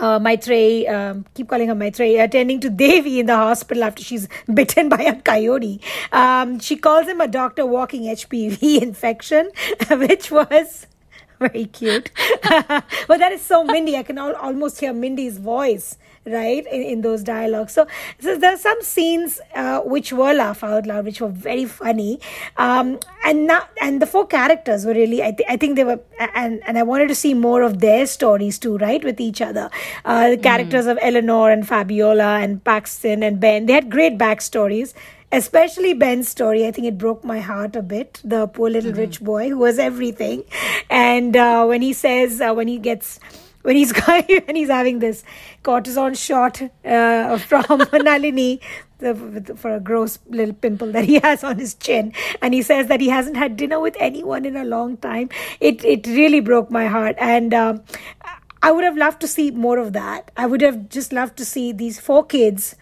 uh, 0.00 0.18
Maitrey, 0.18 0.88
um, 0.88 1.24
keep 1.34 1.48
calling 1.48 1.68
her 1.68 1.74
Maitrey, 1.74 2.22
attending 2.22 2.60
to 2.60 2.70
Devi 2.70 3.20
in 3.20 3.26
the 3.26 3.36
hospital 3.36 3.84
after 3.84 4.02
she's 4.02 4.28
bitten 4.52 4.88
by 4.88 5.02
a 5.02 5.20
coyote. 5.20 5.80
Um, 6.12 6.58
she 6.60 6.76
calls 6.76 7.06
him 7.06 7.20
a 7.20 7.28
doctor 7.28 7.66
walking 7.66 8.02
HPV 8.02 8.82
infection, 8.82 9.50
which 9.90 10.30
was 10.30 10.86
very 11.38 11.66
cute. 11.66 12.10
but 12.42 13.18
that 13.18 13.32
is 13.32 13.42
so 13.42 13.62
Mindy. 13.64 13.96
I 13.96 14.02
can 14.02 14.18
al- 14.18 14.36
almost 14.36 14.80
hear 14.80 14.92
Mindy's 14.92 15.38
voice, 15.38 15.96
right, 16.32 16.66
in, 16.66 16.82
in 16.82 17.00
those 17.02 17.22
dialogues. 17.22 17.72
So, 17.72 17.86
so 18.20 18.36
there 18.36 18.54
are 18.54 18.58
some 18.58 18.80
scenes 18.82 19.40
uh, 19.54 19.80
which 19.80 20.12
were 20.12 20.32
laugh 20.32 20.62
out 20.64 20.86
loud, 20.86 21.04
which 21.04 21.20
were 21.20 21.28
very 21.28 21.64
funny. 21.64 22.20
Um, 22.56 22.98
and 23.24 23.46
now, 23.46 23.66
and 23.80 24.00
the 24.00 24.06
four 24.06 24.26
characters 24.26 24.84
were 24.84 24.94
really, 24.94 25.22
I, 25.22 25.32
th- 25.32 25.48
I 25.48 25.56
think 25.56 25.76
they 25.76 25.84
were, 25.84 26.00
and, 26.34 26.62
and 26.66 26.78
I 26.78 26.82
wanted 26.82 27.08
to 27.08 27.14
see 27.14 27.34
more 27.34 27.62
of 27.62 27.80
their 27.80 28.06
stories 28.06 28.58
too, 28.58 28.78
right, 28.78 29.02
with 29.02 29.20
each 29.20 29.40
other. 29.40 29.70
Uh, 30.04 30.30
the 30.30 30.36
characters 30.36 30.86
of 30.86 30.98
Eleanor 31.02 31.50
and 31.50 31.66
Fabiola 31.66 32.38
and 32.38 32.62
Paxton 32.62 33.22
and 33.22 33.40
Ben, 33.40 33.66
they 33.66 33.72
had 33.72 33.90
great 33.90 34.18
backstories 34.18 34.94
especially 35.30 35.94
Ben's 35.94 36.28
story. 36.28 36.66
I 36.66 36.70
think 36.70 36.86
it 36.86 36.98
broke 36.98 37.24
my 37.24 37.40
heart 37.40 37.76
a 37.76 37.82
bit. 37.82 38.20
The 38.24 38.46
poor 38.46 38.70
little 38.70 38.92
rich 38.92 39.20
boy 39.20 39.50
who 39.50 39.58
was 39.58 39.78
everything, 39.78 40.44
and 40.88 41.36
uh, 41.36 41.64
when 41.66 41.82
he 41.82 41.92
says 41.92 42.40
uh, 42.40 42.52
when 42.52 42.68
he 42.68 42.78
gets. 42.78 43.20
When 43.68 43.76
he's 43.76 43.92
going 44.06 44.24
when 44.46 44.56
he's 44.56 44.70
having 44.70 44.98
this 44.98 45.24
cortisone 45.62 46.16
shot 46.16 46.62
uh, 46.86 47.36
from 47.36 47.64
Nalini 47.92 48.60
the, 48.98 49.14
for 49.56 49.74
a 49.74 49.78
gross 49.78 50.18
little 50.26 50.54
pimple 50.54 50.90
that 50.92 51.04
he 51.04 51.18
has 51.18 51.44
on 51.44 51.58
his 51.58 51.74
chin, 51.74 52.14
and 52.40 52.54
he 52.54 52.62
says 52.62 52.86
that 52.86 53.02
he 53.02 53.10
hasn't 53.10 53.36
had 53.36 53.58
dinner 53.58 53.78
with 53.78 53.94
anyone 54.00 54.46
in 54.46 54.56
a 54.56 54.64
long 54.64 54.96
time. 54.96 55.28
It 55.60 55.84
it 55.84 56.06
really 56.06 56.40
broke 56.40 56.70
my 56.70 56.86
heart, 56.86 57.16
and 57.18 57.52
um, 57.52 57.82
I 58.62 58.72
would 58.72 58.84
have 58.84 58.96
loved 58.96 59.20
to 59.20 59.28
see 59.28 59.50
more 59.50 59.76
of 59.76 59.92
that. 59.92 60.30
I 60.34 60.46
would 60.46 60.62
have 60.62 60.88
just 60.88 61.12
loved 61.12 61.36
to 61.36 61.44
see 61.44 61.72
these 61.72 62.00
four 62.00 62.24
kids 62.24 62.74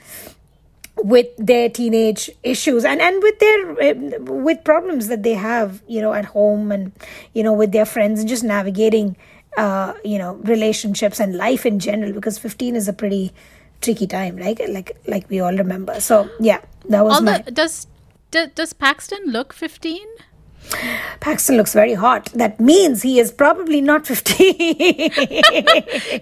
with 0.99 1.27
their 1.37 1.69
teenage 1.69 2.31
issues 2.43 2.85
and 2.85 3.03
and 3.03 3.23
with 3.23 3.39
their 3.41 4.15
with 4.21 4.63
problems 4.65 5.09
that 5.09 5.23
they 5.23 5.35
have 5.35 5.83
you 5.87 6.01
know 6.01 6.15
at 6.15 6.25
home 6.25 6.73
and 6.73 6.93
you 7.35 7.43
know 7.43 7.53
with 7.53 7.73
their 7.73 7.85
friends 7.85 8.21
and 8.21 8.29
just 8.29 8.43
navigating 8.43 9.15
uh 9.57 9.95
you 10.05 10.19
know 10.19 10.35
relationships 10.45 11.21
and 11.21 11.37
life 11.37 11.65
in 11.65 11.79
general 11.79 12.13
because 12.13 12.39
15 12.39 12.77
is 12.77 12.89
a 12.89 12.93
pretty 12.93 13.33
tricky 13.81 14.07
time 14.07 14.37
like 14.37 14.61
like 14.69 14.97
like 15.07 15.29
we 15.31 15.41
all 15.41 15.57
remember 15.57 16.01
so 16.01 16.29
yeah 16.41 16.61
that 16.89 17.05
was 17.05 17.15
Although, 17.15 17.25
my 17.25 17.39
does, 17.43 17.87
does 18.31 18.49
does 18.55 18.73
Paxton 18.73 19.27
look 19.27 19.53
15? 19.53 20.01
Paxton 21.21 21.57
looks 21.57 21.73
very 21.73 21.95
hot. 21.95 22.27
That 22.35 22.59
means 22.59 23.03
he 23.03 23.21
is 23.21 23.31
probably 23.31 23.81
not 23.81 24.07
15. 24.07 24.57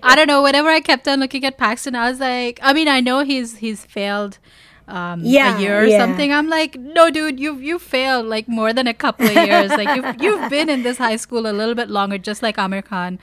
I 0.03 0.12
don't 0.14 0.26
know. 0.26 0.43
Whenever 0.43 0.68
I 0.68 0.80
kept 0.80 1.09
on 1.09 1.20
looking 1.20 1.45
at 1.45 1.57
Paxton, 1.57 1.95
I 1.95 2.11
was 2.11 2.20
like, 2.20 2.59
I 2.62 2.72
mean, 2.72 2.89
I 2.89 3.01
know 3.01 3.24
he's 3.24 3.59
he's 3.59 3.85
failed 3.85 4.39
um, 4.89 5.20
Yeah, 5.24 5.57
a 5.57 5.61
year 5.61 5.80
or 5.80 5.85
yeah. 5.85 5.99
something. 5.99 6.32
I'm 6.32 6.49
like, 6.49 6.78
no, 6.78 7.11
dude, 7.11 7.41
you 7.41 7.57
you 7.59 7.78
failed 7.78 8.26
like 8.26 8.49
more 8.49 8.72
than 8.72 8.87
a 8.87 8.95
couple 8.95 9.26
of 9.26 9.32
years. 9.35 9.70
like 9.70 9.95
you've 9.97 10.16
you've 10.22 10.51
been 10.51 10.68
in 10.68 10.82
this 10.82 10.99
high 10.99 11.16
school 11.16 11.47
a 11.47 11.53
little 11.53 11.74
bit 11.74 11.89
longer, 11.91 12.18
just 12.18 12.43
like 12.43 12.57
Aamir 12.57 12.85
Khan. 12.85 13.18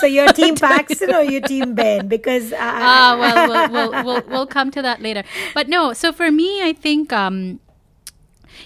so 0.00 0.06
you're 0.06 0.32
team 0.40 0.54
Paxton 0.56 1.14
or 1.14 1.22
you're 1.22 1.42
team 1.42 1.74
Ben? 1.74 2.08
Because 2.08 2.52
uh, 2.52 2.56
Ah, 2.60 3.16
well, 3.20 3.48
we'll, 3.48 3.70
we'll 3.92 4.04
we'll 4.04 4.22
we'll 4.28 4.46
come 4.46 4.70
to 4.70 4.80
that 4.82 5.02
later. 5.02 5.24
But 5.54 5.68
no, 5.68 5.92
so 5.92 6.12
for 6.12 6.30
me, 6.30 6.62
I 6.62 6.72
think. 6.72 7.12
um 7.12 7.60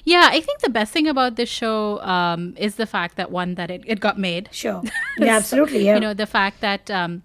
yeah, 0.04 0.28
I 0.32 0.40
think 0.40 0.60
the 0.60 0.70
best 0.70 0.92
thing 0.92 1.06
about 1.06 1.36
this 1.36 1.48
show 1.48 2.00
um, 2.00 2.54
is 2.56 2.74
the 2.76 2.86
fact 2.86 3.16
that 3.16 3.30
one 3.30 3.54
that 3.54 3.70
it, 3.70 3.82
it 3.86 4.00
got 4.00 4.18
made. 4.18 4.48
Sure. 4.50 4.82
Yeah, 5.18 5.36
absolutely, 5.36 5.84
yeah. 5.84 5.94
You 5.94 6.00
know, 6.00 6.14
the 6.14 6.26
fact 6.26 6.60
that 6.60 6.90
um, 6.90 7.22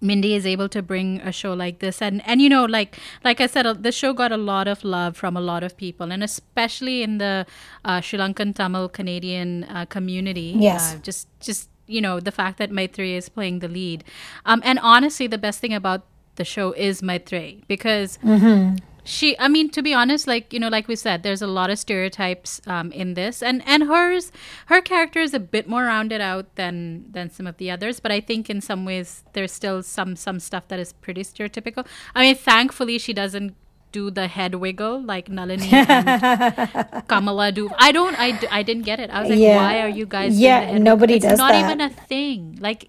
Mindy 0.00 0.34
is 0.34 0.46
able 0.46 0.68
to 0.68 0.82
bring 0.82 1.20
a 1.20 1.32
show 1.32 1.52
like 1.52 1.78
this, 1.78 2.00
and 2.00 2.22
and 2.26 2.40
you 2.40 2.48
know, 2.48 2.64
like 2.64 2.98
like 3.24 3.40
I 3.40 3.46
said, 3.46 3.66
uh, 3.66 3.74
the 3.74 3.92
show 3.92 4.12
got 4.12 4.32
a 4.32 4.36
lot 4.36 4.68
of 4.68 4.84
love 4.84 5.16
from 5.16 5.36
a 5.36 5.40
lot 5.40 5.62
of 5.62 5.76
people, 5.76 6.10
and 6.10 6.22
especially 6.22 7.02
in 7.02 7.18
the 7.18 7.46
uh, 7.84 8.00
Sri 8.00 8.18
Lankan 8.18 8.54
Tamil 8.54 8.88
Canadian 8.88 9.64
uh, 9.64 9.84
community. 9.86 10.54
Yes. 10.58 10.94
Uh, 10.94 10.98
just 11.02 11.28
just 11.40 11.68
you 11.86 12.00
know, 12.00 12.20
the 12.20 12.30
fact 12.30 12.58
that 12.58 12.70
Maitri 12.70 13.14
is 13.16 13.28
playing 13.28 13.58
the 13.58 13.68
lead, 13.68 14.04
um, 14.46 14.62
and 14.64 14.78
honestly, 14.78 15.26
the 15.26 15.38
best 15.38 15.60
thing 15.60 15.74
about 15.74 16.02
the 16.36 16.44
show 16.44 16.72
is 16.72 17.02
Maitri 17.02 17.62
because 17.68 18.18
Mm-hmm. 18.24 18.76
She 19.04 19.38
i 19.38 19.48
mean 19.48 19.68
to 19.70 19.82
be 19.82 19.94
honest 19.94 20.26
like 20.26 20.52
you 20.52 20.60
know 20.60 20.68
like 20.68 20.86
we 20.88 20.96
said 20.96 21.22
there's 21.22 21.42
a 21.42 21.46
lot 21.46 21.70
of 21.70 21.78
stereotypes 21.78 22.60
um, 22.66 22.92
in 22.92 23.14
this 23.14 23.42
and 23.42 23.62
and 23.66 23.84
hers 23.84 24.30
her 24.66 24.80
character 24.80 25.20
is 25.20 25.32
a 25.34 25.40
bit 25.40 25.68
more 25.68 25.84
rounded 25.84 26.20
out 26.20 26.54
than 26.56 27.04
than 27.10 27.30
some 27.30 27.46
of 27.46 27.56
the 27.58 27.70
others 27.70 28.00
but 28.00 28.12
i 28.12 28.20
think 28.20 28.50
in 28.50 28.60
some 28.60 28.84
ways 28.84 29.24
there's 29.32 29.52
still 29.52 29.82
some 29.82 30.16
some 30.16 30.38
stuff 30.38 30.68
that 30.68 30.78
is 30.78 30.92
pretty 30.92 31.22
stereotypical 31.22 31.86
i 32.14 32.20
mean 32.22 32.34
thankfully 32.34 32.98
she 32.98 33.12
doesn't 33.12 33.54
do 33.92 34.08
the 34.08 34.28
head 34.28 34.54
wiggle 34.54 35.02
like 35.02 35.28
Nalini 35.28 35.68
and 35.72 37.04
Kamala 37.08 37.50
do. 37.50 37.68
I 37.76 37.90
don't. 37.90 38.14
I, 38.16 38.38
I 38.48 38.62
didn't 38.62 38.84
get 38.84 39.00
it. 39.00 39.10
I 39.10 39.18
was 39.20 39.30
like, 39.30 39.40
Yeah. 39.40 39.56
why 39.56 39.80
are 39.80 39.88
you 39.88 40.06
guys? 40.06 40.30
doing 40.34 40.42
Yeah, 40.42 40.78
nobody 40.78 41.18
does 41.18 41.32
It's 41.32 41.38
not 41.38 41.50
that. 41.50 41.64
even 41.64 41.80
a 41.80 41.90
thing. 41.90 42.56
Like, 42.60 42.88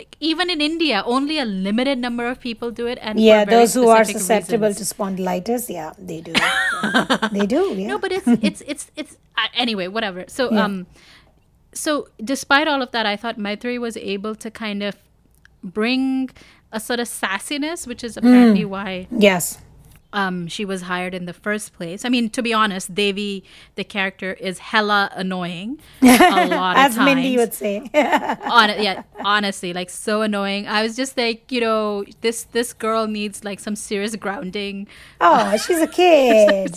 like, 0.00 0.16
even 0.20 0.48
in 0.48 0.60
India, 0.60 1.02
only 1.04 1.38
a 1.38 1.44
limited 1.44 1.98
number 1.98 2.26
of 2.26 2.40
people 2.40 2.70
do 2.70 2.86
it. 2.86 2.98
And 3.02 3.20
yeah, 3.20 3.44
those 3.44 3.74
who 3.74 3.88
are 3.88 4.04
susceptible 4.04 4.68
reasons. 4.68 4.88
to 4.88 4.94
spondylitis, 4.94 5.68
yeah, 5.68 5.92
they 5.98 6.20
do. 6.20 6.32
Yeah. 6.34 7.28
they 7.32 7.46
do, 7.46 7.62
yeah. 7.76 7.88
No, 7.92 7.98
but 7.98 8.12
it's 8.18 8.26
it's 8.48 8.62
it's 8.72 8.84
it's 8.96 9.16
uh, 9.36 9.48
anyway, 9.64 9.88
whatever. 9.88 10.24
So 10.28 10.50
Yeah. 10.50 10.64
um 10.64 10.86
so 11.72 12.08
despite 12.32 12.66
all 12.66 12.82
of 12.82 12.90
that, 12.96 13.06
I 13.06 13.16
thought 13.16 13.36
Maitri 13.38 13.78
was 13.78 13.96
able 13.96 14.34
to 14.44 14.50
kind 14.50 14.82
of 14.82 14.96
bring 15.62 16.30
a 16.72 16.80
sort 16.80 17.00
of 17.00 17.08
sassiness, 17.08 17.86
which 17.86 18.02
is 18.02 18.16
apparently 18.16 18.64
why 18.64 19.06
Yes. 19.28 19.58
Um, 20.12 20.48
she 20.48 20.64
was 20.64 20.82
hired 20.82 21.14
in 21.14 21.26
the 21.26 21.32
first 21.32 21.72
place. 21.72 22.04
I 22.04 22.08
mean, 22.08 22.30
to 22.30 22.42
be 22.42 22.52
honest, 22.52 22.94
Devi, 22.94 23.44
the 23.76 23.84
character, 23.84 24.32
is 24.34 24.58
hella 24.58 25.10
annoying 25.14 25.78
a 26.02 26.46
lot 26.48 26.76
of 26.76 26.82
As 26.84 26.96
times. 26.96 27.04
Mindy 27.04 27.36
would 27.36 27.54
say. 27.54 27.78
Hon- 27.94 28.82
yeah, 28.82 29.02
honestly, 29.24 29.72
like 29.72 29.88
so 29.90 30.22
annoying. 30.22 30.66
I 30.66 30.82
was 30.82 30.96
just 30.96 31.16
like, 31.16 31.50
you 31.52 31.60
know, 31.60 32.04
this 32.22 32.44
this 32.52 32.72
girl 32.72 33.06
needs 33.06 33.44
like 33.44 33.60
some 33.60 33.76
serious 33.76 34.16
grounding. 34.16 34.88
oh, 35.20 35.56
she's 35.56 35.80
a 35.80 35.86
kid 36.00 36.74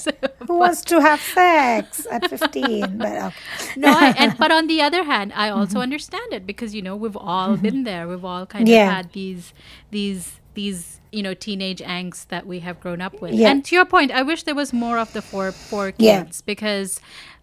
who 0.47 0.57
wants 0.59 0.81
to 0.83 1.01
have 1.01 1.19
sex 1.21 2.05
at 2.11 2.29
15. 2.29 2.97
But 2.97 3.07
okay. 3.11 3.33
no, 3.77 3.89
I, 3.89 4.13
and 4.17 4.37
but 4.37 4.51
on 4.51 4.67
the 4.67 4.81
other 4.81 5.03
hand, 5.03 5.33
I 5.35 5.49
also 5.49 5.79
understand 5.79 6.33
it 6.33 6.45
because 6.45 6.75
you 6.75 6.81
know 6.81 6.95
we've 6.95 7.17
all 7.17 7.57
been 7.57 7.83
there. 7.83 8.07
We've 8.07 8.23
all 8.25 8.45
kind 8.45 8.67
Yeah. 8.69 8.87
of 8.89 8.93
had 8.93 9.13
these 9.13 9.53
these 9.91 10.39
these 10.53 10.99
you 11.11 11.21
know 11.23 11.33
teenage 11.33 11.79
angst 11.79 12.27
that 12.29 12.45
we 12.47 12.59
have 12.59 12.79
grown 12.79 13.01
up 13.01 13.21
with. 13.21 13.33
Yeah. 13.33 13.49
And 13.51 13.63
to 13.65 13.75
your 13.75 13.85
point, 13.85 14.11
I 14.11 14.21
wish 14.23 14.43
there 14.43 14.55
was 14.55 14.73
more 14.73 14.97
of 14.97 15.13
the 15.13 15.21
four 15.21 15.51
four 15.51 15.91
kids 15.91 15.99
Yeah. 16.41 16.45
because. 16.45 16.99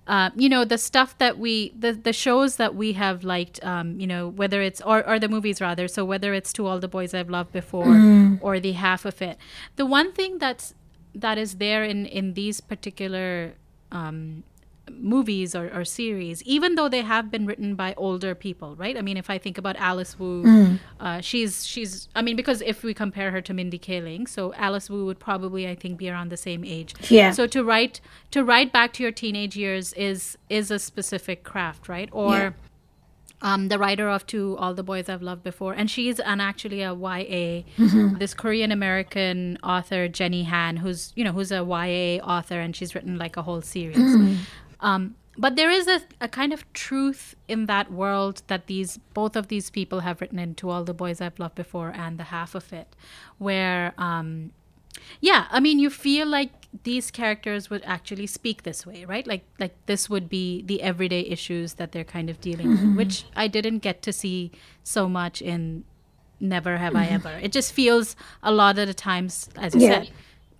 Uh, 0.06 0.30
you 0.34 0.48
know 0.48 0.64
the 0.64 0.78
stuff 0.78 1.16
that 1.18 1.38
we 1.38 1.72
the, 1.78 1.92
the 1.92 2.12
shows 2.12 2.56
that 2.56 2.74
we 2.74 2.94
have 2.94 3.22
liked 3.22 3.62
um, 3.64 4.00
you 4.00 4.08
know 4.08 4.26
whether 4.28 4.60
it's 4.60 4.80
or, 4.80 5.06
or 5.08 5.20
the 5.20 5.28
movies 5.28 5.60
rather 5.60 5.86
so 5.86 6.04
whether 6.04 6.34
it's 6.34 6.52
to 6.52 6.66
all 6.66 6.80
the 6.80 6.88
boys 6.88 7.14
i've 7.14 7.30
loved 7.30 7.52
before 7.52 7.84
Mm. 7.84 8.38
or 8.40 8.58
the 8.58 8.72
half 8.72 9.04
of 9.04 9.22
it 9.22 9.36
the 9.76 9.86
one 9.86 10.10
thing 10.10 10.38
that's 10.38 10.74
that 11.14 11.38
is 11.38 11.56
there 11.56 11.84
in 11.84 12.06
in 12.06 12.34
these 12.34 12.60
particular 12.60 13.54
um, 13.92 14.42
movies 14.98 15.54
or, 15.54 15.70
or 15.74 15.84
series, 15.84 16.42
even 16.44 16.74
though 16.74 16.88
they 16.88 17.02
have 17.02 17.30
been 17.30 17.46
written 17.46 17.74
by 17.74 17.94
older 17.96 18.34
people, 18.34 18.74
right? 18.76 18.96
I 18.96 19.02
mean, 19.02 19.16
if 19.16 19.28
I 19.30 19.38
think 19.38 19.58
about 19.58 19.76
Alice 19.76 20.18
Wu, 20.18 20.42
Mm. 20.44 20.78
uh, 20.98 21.20
she's 21.20 21.66
she's. 21.66 22.08
I 22.14 22.22
mean, 22.22 22.36
because 22.36 22.60
if 22.62 22.82
we 22.82 22.92
compare 22.94 23.30
her 23.30 23.40
to 23.42 23.52
Mindy 23.54 23.78
Kaling, 23.78 24.28
so 24.28 24.52
Alice 24.54 24.88
Wu 24.90 25.04
would 25.06 25.18
probably, 25.18 25.68
I 25.68 25.74
think, 25.74 25.98
be 25.98 26.08
around 26.10 26.30
the 26.30 26.36
same 26.36 26.64
age. 26.64 26.94
Yeah. 27.08 27.30
So 27.32 27.46
to 27.48 27.62
write 27.64 28.00
to 28.30 28.42
write 28.44 28.72
back 28.72 28.92
to 28.94 29.02
your 29.02 29.12
teenage 29.12 29.56
years 29.56 29.92
is 29.94 30.36
is 30.48 30.70
a 30.70 30.78
specific 30.78 31.44
craft, 31.44 31.88
right? 31.88 32.08
Or 32.12 32.34
Yeah. 32.36 32.50
um, 33.42 33.68
the 33.68 33.78
writer 33.78 34.08
of 34.08 34.26
To 34.26 34.54
All 34.58 34.74
the 34.74 34.82
Boys 34.82 35.08
I've 35.08 35.22
Loved 35.22 35.42
Before, 35.42 35.72
and 35.72 35.90
she's 35.90 36.20
an 36.20 36.40
actually 36.40 36.82
a 36.82 36.92
YA. 36.92 37.64
Mhm. 37.78 38.18
This 38.18 38.34
Korean 38.34 38.70
American 38.70 39.56
author 39.62 40.08
Jenny 40.08 40.44
Han, 40.44 40.76
who's 40.78 41.12
you 41.16 41.24
know 41.24 41.32
who's 41.32 41.50
a 41.50 41.64
YA 41.64 42.20
author, 42.20 42.60
and 42.60 42.76
she's 42.76 42.94
written 42.94 43.16
like 43.16 43.36
a 43.38 43.42
whole 43.42 43.62
series. 43.62 43.96
Mm. 43.96 44.36
Um, 44.80 45.14
but 45.38 45.56
there 45.56 45.70
is 45.70 45.86
a, 45.86 46.02
a 46.20 46.28
kind 46.28 46.52
of 46.52 46.70
truth 46.72 47.34
in 47.48 47.66
that 47.66 47.90
world 47.92 48.42
that 48.48 48.66
these 48.66 48.98
both 49.14 49.36
of 49.36 49.48
these 49.48 49.70
people 49.70 50.00
have 50.00 50.20
written 50.20 50.38
into 50.38 50.68
All 50.68 50.84
the 50.84 50.92
Boys 50.94 51.20
I've 51.20 51.38
Loved 51.38 51.54
Before 51.54 51.92
and 51.94 52.18
the 52.18 52.24
half 52.24 52.54
of 52.54 52.72
it, 52.72 52.94
where 53.38 53.92
um, 53.96 54.50
yeah, 55.20 55.46
I 55.50 55.60
mean 55.60 55.78
you 55.78 55.88
feel 55.90 56.26
like 56.26 56.50
these 56.84 57.10
characters 57.10 57.70
would 57.70 57.82
actually 57.84 58.26
speak 58.26 58.64
this 58.64 58.84
way, 58.84 59.04
right? 59.04 59.26
Like 59.26 59.44
like 59.58 59.74
this 59.86 60.10
would 60.10 60.28
be 60.28 60.62
the 60.62 60.82
everyday 60.82 61.20
issues 61.20 61.74
that 61.74 61.92
they're 61.92 62.04
kind 62.04 62.28
of 62.28 62.40
dealing 62.40 62.68
Mhm. 62.68 62.88
with, 62.88 62.96
which 62.96 63.24
I 63.36 63.48
didn't 63.48 63.78
get 63.78 64.02
to 64.02 64.12
see 64.12 64.50
so 64.84 65.08
much 65.08 65.40
in 65.40 65.84
Never 66.40 66.76
Have 66.78 66.96
I 66.96 67.06
Mhm. 67.06 67.12
Ever. 67.12 67.38
It 67.42 67.52
just 67.52 67.72
feels 67.72 68.16
a 68.42 68.52
lot 68.52 68.78
of 68.78 68.86
the 68.88 68.94
times, 68.94 69.48
as 69.56 69.74
you 69.74 69.80
Yeah. 69.82 69.88
said, 70.04 70.10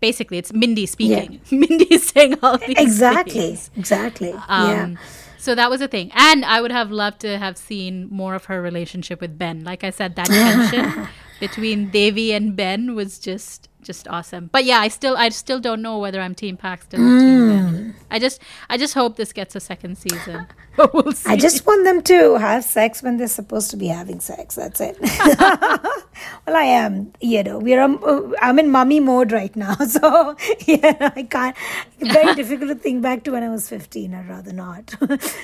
basically 0.01 0.39
it's 0.39 0.53
Mindy 0.53 0.87
speaking. 0.87 1.41
Mindy 1.51 1.99
saying 1.99 2.39
all 2.43 2.59
these 2.59 2.77
Exactly. 2.79 3.33
things. 3.33 3.71
Exactly. 3.77 4.33
Um, 4.49 4.71
yeah. 4.71 4.97
So 5.39 5.55
that 5.55 5.71
was 5.71 5.81
a 5.81 5.89
thing. 5.89 6.11
And 6.15 6.45
I 6.45 6.61
would 6.61 6.71
have 6.73 6.91
loved 6.91 7.21
to 7.21 7.39
have 7.39 7.57
seen 7.57 8.09
more 8.11 8.35
of 8.35 8.45
her 8.47 8.61
relationship 8.61 9.21
with 9.21 9.39
Ben. 9.39 9.65
Like 9.65 9.85
I 9.85 9.91
said, 9.91 10.17
that 10.17 10.27
tension 10.71 11.09
between 11.41 11.91
Devi 11.91 12.33
and 12.33 12.55
Ben 12.55 12.95
was 12.95 13.19
just 13.19 13.71
just 13.83 14.07
awesome. 14.09 14.51
But 14.53 14.65
yeah, 14.65 14.79
I 14.79 14.89
still 14.89 15.17
I 15.17 15.31
still 15.31 15.61
don't 15.61 15.83
know 15.83 15.99
whether 15.99 16.21
I'm 16.21 16.35
Team 16.35 16.57
Paxton 16.57 17.01
or 17.01 17.19
Team 17.19 17.49
Ben. 17.49 17.95
I 18.11 18.19
just 18.19 18.41
I 18.69 18.77
just 18.77 18.95
hope 18.95 19.17
this 19.17 19.33
gets 19.33 19.57
a 19.57 19.61
second 19.61 19.97
season. 19.99 20.47
But 20.77 20.95
we'll 20.95 21.13
see. 21.13 21.29
I 21.29 21.37
just 21.37 21.67
want 21.67 21.85
them 21.85 22.01
to 22.05 22.37
have 22.37 22.63
sex 22.63 23.03
when 23.03 23.17
they're 23.17 23.27
supposed 23.27 23.73
to 23.73 23.77
be 23.77 23.89
having 23.89 24.21
sex. 24.21 24.55
That's 24.55 24.81
it. 24.81 24.97
well, 25.01 26.57
I 26.57 26.63
am. 26.63 27.13
You 27.21 27.43
know, 27.43 27.59
we're. 27.59 27.83
Um, 27.83 27.99
uh, 28.05 28.21
I'm 28.41 28.59
in 28.61 28.71
mummy 28.71 29.01
mode 29.01 29.33
right 29.33 29.55
now, 29.57 29.75
so 29.97 30.37
yeah, 30.67 31.11
I 31.17 31.25
can't. 31.25 31.57
Very 31.99 32.35
difficult 32.37 32.71
to 32.71 32.77
think 32.77 33.03
back 33.03 33.25
to 33.25 33.33
when 33.33 33.43
I 33.43 33.49
was 33.49 33.69
15. 33.69 34.15
I'd 34.15 34.29
rather 34.29 34.53
not. 34.53 34.95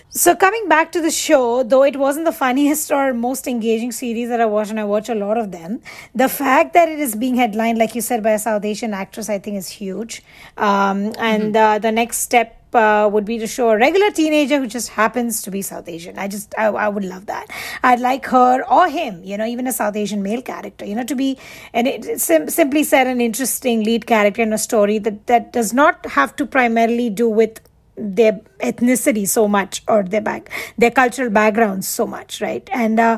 so 0.09 0.37
coming 0.37 0.69
back 0.69 0.93
to 0.93 1.03
the 1.03 1.11
show, 1.11 1.65
though 1.65 1.83
it 1.83 1.97
wasn't 1.97 2.25
the 2.25 2.33
funniest 2.33 2.93
or 2.93 3.13
most 3.13 3.49
engaging 3.49 3.91
series 3.91 4.29
that 4.29 4.41
I 4.41 4.47
watched, 4.47 4.71
and 4.71 4.81
I 4.81 4.85
watch 4.85 5.09
a 5.09 5.15
lot 5.17 5.39
of 5.39 5.51
them. 5.51 5.83
The 6.15 6.29
fact 6.29 6.75
that 6.75 6.89
it 6.89 6.99
is 6.99 7.15
being 7.15 7.37
headlined, 7.37 7.79
like 7.79 7.95
you 7.95 8.01
said, 8.01 8.23
by 8.23 8.33
a 8.33 8.39
South 8.39 8.65
Asian 8.65 8.95
actress, 8.95 9.29
I 9.29 9.39
think 9.39 9.57
is 9.57 9.69
huge. 9.69 10.23
Um, 10.57 11.13
and 11.19 11.57
uh, 11.57 11.79
the 11.79 11.93
next 11.93 12.19
step 12.19 12.63
uh, 12.75 13.09
would 13.11 13.25
be 13.25 13.39
to 13.39 13.47
show 13.47 13.71
a 13.71 13.77
regular 13.77 14.11
teenager 14.11 14.59
who 14.59 14.67
just 14.67 14.91
happens 14.91 15.43
to 15.43 15.51
be 15.51 15.63
South 15.63 15.89
Asian. 15.89 16.19
I 16.19 16.29
just, 16.29 16.55
I, 16.59 16.67
I 16.67 16.89
would 16.89 17.05
love 17.05 17.27
that. 17.27 17.47
I'd 17.83 18.01
like 18.01 18.27
her 18.27 18.63
or 18.69 18.89
him, 18.89 19.25
you 19.25 19.37
know, 19.39 19.47
even 19.47 19.67
a 19.67 19.73
South 19.73 19.97
Asian 19.97 20.23
male 20.23 20.43
character, 20.43 20.85
you 20.85 20.95
know, 20.95 21.05
to 21.05 21.15
be, 21.15 21.39
and 21.73 21.87
it, 21.87 22.05
it 22.05 22.21
sim- 22.21 22.51
simply 22.51 22.85
said 22.85 23.07
an 23.07 23.21
interesting 23.21 23.83
lead 23.83 24.07
character 24.07 24.43
in 24.43 24.53
a 24.53 24.59
story 24.59 24.99
that, 24.99 25.27
that 25.27 25.53
does 25.53 25.73
not 25.73 26.05
have 26.07 26.37
to 26.37 26.47
primarily 26.47 27.09
do 27.09 27.29
with 27.29 27.61
their 27.97 28.43
ethnicity 28.61 29.27
so 29.27 29.49
much 29.49 29.83
or 29.89 30.03
their 30.03 30.21
back, 30.21 30.51
their 30.77 30.91
cultural 30.91 31.31
backgrounds 31.31 31.89
so 31.89 32.07
much, 32.07 32.43
right? 32.43 32.69
And, 32.73 33.01
uh, 33.01 33.17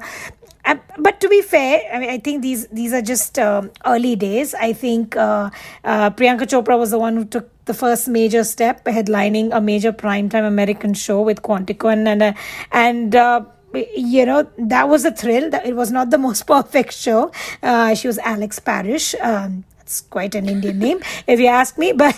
Um, 0.69 0.81
but 0.99 1.21
to 1.21 1.29
be 1.29 1.41
fair, 1.41 1.81
I 1.93 1.99
mean, 1.99 2.11
I 2.11 2.19
think 2.19 2.43
these 2.43 2.67
these 2.69 2.93
are 2.93 3.01
just 3.01 3.39
um, 3.39 3.71
early 3.87 4.17
days. 4.17 4.55
I 4.55 4.75
think 4.75 5.17
uh, 5.17 5.49
uh, 5.83 6.11
Priyanka 6.11 6.45
Chopra 6.53 6.79
was 6.79 6.91
the 6.91 6.99
one 6.99 7.17
who 7.17 7.25
took 7.25 7.49
the 7.65 7.73
first 7.73 8.07
major 8.09 8.45
step, 8.45 8.85
headlining 8.85 9.49
a 9.53 9.61
major 9.63 9.93
primetime 9.93 10.47
American 10.47 10.93
show 10.93 11.23
with 11.23 11.41
Quantico, 11.43 11.91
and 11.93 12.07
and, 12.07 12.23
uh, 12.23 12.33
and 12.71 13.17
uh, 13.17 13.45
you 13.97 14.27
know 14.27 14.47
that 14.59 14.89
was 14.89 15.07
a 15.07 15.11
thrill. 15.11 15.49
That 15.49 15.65
it 15.65 15.75
was 15.75 15.91
not 15.91 16.11
the 16.11 16.19
most 16.19 16.47
perfect 16.55 16.93
show. 16.93 17.33
Uh, 17.63 17.95
she 17.95 18.07
was 18.07 18.19
Alex 18.19 18.59
Parrish. 18.59 19.15
Um, 19.23 19.65
it's 19.81 20.03
quite 20.03 20.35
an 20.35 20.51
Indian 20.51 20.79
name, 20.87 21.01
if 21.27 21.41
you 21.41 21.47
ask 21.47 21.79
me. 21.79 21.93
But 22.05 22.15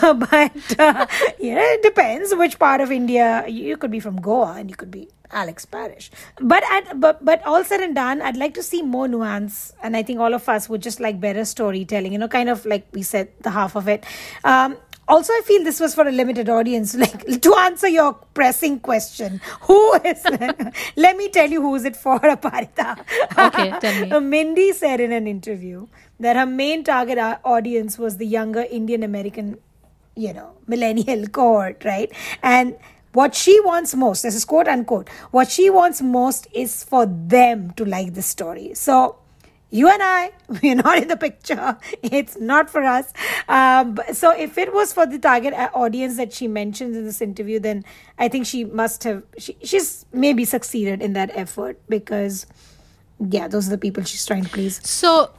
but 0.00 0.80
uh, 0.80 1.06
you 1.38 1.54
know, 1.54 1.68
it 1.78 1.82
depends 1.82 2.34
which 2.34 2.58
part 2.58 2.80
of 2.80 2.90
India. 2.90 3.44
You 3.46 3.76
could 3.76 3.92
be 3.92 4.00
from 4.00 4.20
Goa, 4.20 4.56
and 4.58 4.68
you 4.68 4.74
could 4.74 4.90
be 4.90 5.08
Alex 5.32 5.64
Parrish. 5.64 6.10
But 6.40 6.62
at 6.70 7.00
but 7.00 7.24
but 7.24 7.44
all 7.46 7.64
said 7.64 7.80
and 7.80 7.94
done, 7.94 8.22
I'd 8.22 8.36
like 8.36 8.54
to 8.54 8.62
see 8.62 8.82
more 8.82 9.08
nuance, 9.08 9.72
and 9.82 9.96
I 9.96 10.02
think 10.02 10.20
all 10.20 10.34
of 10.34 10.48
us 10.48 10.68
would 10.68 10.82
just 10.82 11.00
like 11.00 11.20
better 11.20 11.44
storytelling. 11.44 12.12
You 12.12 12.18
know, 12.18 12.28
kind 12.28 12.48
of 12.48 12.64
like 12.66 12.86
we 12.92 13.02
said, 13.02 13.28
the 13.42 13.50
half 13.50 13.76
of 13.76 13.88
it. 13.88 14.04
Um, 14.44 14.76
also, 15.08 15.32
I 15.32 15.42
feel 15.44 15.64
this 15.64 15.80
was 15.80 15.94
for 15.94 16.06
a 16.06 16.12
limited 16.12 16.48
audience. 16.48 16.94
Like 17.02 17.40
to 17.42 17.54
answer 17.56 17.88
your 17.88 18.12
pressing 18.34 18.78
question, 18.80 19.40
who 19.62 19.94
is? 20.04 20.24
let 20.96 21.16
me 21.16 21.28
tell 21.28 21.50
you 21.50 21.60
who 21.60 21.74
is 21.74 21.84
it 21.84 21.96
for, 21.96 22.18
Aparita. 22.36 22.98
Okay, 23.36 23.72
tell 23.80 24.20
me. 24.20 24.26
Mindy 24.26 24.72
said 24.72 25.00
in 25.00 25.12
an 25.12 25.26
interview 25.26 25.88
that 26.20 26.36
her 26.36 26.46
main 26.46 26.84
target 26.84 27.18
audience 27.44 27.98
was 27.98 28.16
the 28.18 28.26
younger 28.26 28.64
Indian 28.70 29.02
American, 29.02 29.58
you 30.14 30.32
know, 30.32 30.52
millennial 30.66 31.26
cohort, 31.26 31.84
right? 31.84 32.12
And 32.42 32.76
what 33.12 33.34
she 33.34 33.60
wants 33.60 33.94
most, 33.94 34.22
this 34.22 34.34
is 34.34 34.44
quote 34.44 34.68
unquote, 34.68 35.08
what 35.30 35.50
she 35.50 35.70
wants 35.70 36.00
most 36.02 36.46
is 36.52 36.84
for 36.84 37.06
them 37.06 37.72
to 37.72 37.84
like 37.84 38.14
the 38.14 38.22
story. 38.22 38.74
So 38.74 39.18
you 39.72 39.88
and 39.88 40.02
I, 40.02 40.32
we're 40.62 40.76
not 40.76 40.98
in 40.98 41.08
the 41.08 41.16
picture. 41.16 41.78
It's 42.02 42.38
not 42.38 42.70
for 42.70 42.82
us. 42.84 43.12
Um, 43.48 43.98
so 44.12 44.30
if 44.30 44.58
it 44.58 44.72
was 44.72 44.92
for 44.92 45.06
the 45.06 45.18
target 45.18 45.54
uh, 45.54 45.70
audience 45.74 46.16
that 46.18 46.32
she 46.32 46.46
mentions 46.46 46.96
in 46.96 47.04
this 47.04 47.20
interview, 47.20 47.58
then 47.58 47.84
I 48.18 48.28
think 48.28 48.46
she 48.46 48.64
must 48.64 49.04
have, 49.04 49.22
she, 49.38 49.56
she's 49.62 50.04
maybe 50.12 50.44
succeeded 50.44 51.00
in 51.02 51.14
that 51.14 51.30
effort 51.34 51.80
because, 51.88 52.46
yeah, 53.18 53.48
those 53.48 53.66
are 53.66 53.70
the 53.70 53.78
people 53.78 54.04
she's 54.04 54.26
trying 54.26 54.44
to 54.44 54.50
please. 54.50 54.86
So, 54.88 55.30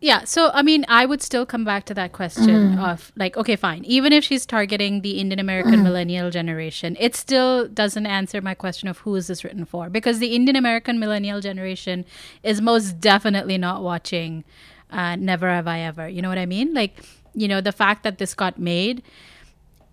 yeah. 0.00 0.24
So, 0.24 0.50
I 0.54 0.62
mean, 0.62 0.84
I 0.88 1.06
would 1.06 1.20
still 1.22 1.44
come 1.44 1.64
back 1.64 1.84
to 1.86 1.94
that 1.94 2.12
question 2.12 2.76
Mm. 2.76 2.78
of 2.92 3.10
like, 3.16 3.36
okay, 3.36 3.56
fine. 3.56 3.84
Even 3.84 4.12
if 4.12 4.22
she's 4.24 4.46
targeting 4.46 5.00
the 5.00 5.18
Indian 5.18 5.40
American 5.40 5.80
Mm. 5.80 5.82
millennial 5.82 6.30
generation, 6.30 6.96
it 7.00 7.16
still 7.16 7.66
doesn't 7.66 8.06
answer 8.06 8.40
my 8.40 8.54
question 8.54 8.88
of 8.88 8.98
who 8.98 9.14
is 9.16 9.26
this 9.26 9.42
written 9.44 9.64
for? 9.64 9.90
Because 9.90 10.20
the 10.20 10.34
Indian 10.34 10.54
American 10.56 10.98
millennial 11.00 11.40
generation 11.40 12.04
is 12.42 12.60
most 12.60 13.00
definitely 13.00 13.58
not 13.58 13.82
watching 13.82 14.44
uh, 14.90 15.16
Never 15.16 15.48
Have 15.50 15.66
I 15.66 15.80
Ever. 15.80 16.08
You 16.08 16.22
know 16.22 16.28
what 16.30 16.38
I 16.38 16.46
mean? 16.46 16.72
Like, 16.72 17.00
you 17.34 17.46
know, 17.48 17.60
the 17.60 17.72
fact 17.72 18.04
that 18.04 18.18
this 18.18 18.34
got 18.34 18.58
made 18.58 19.02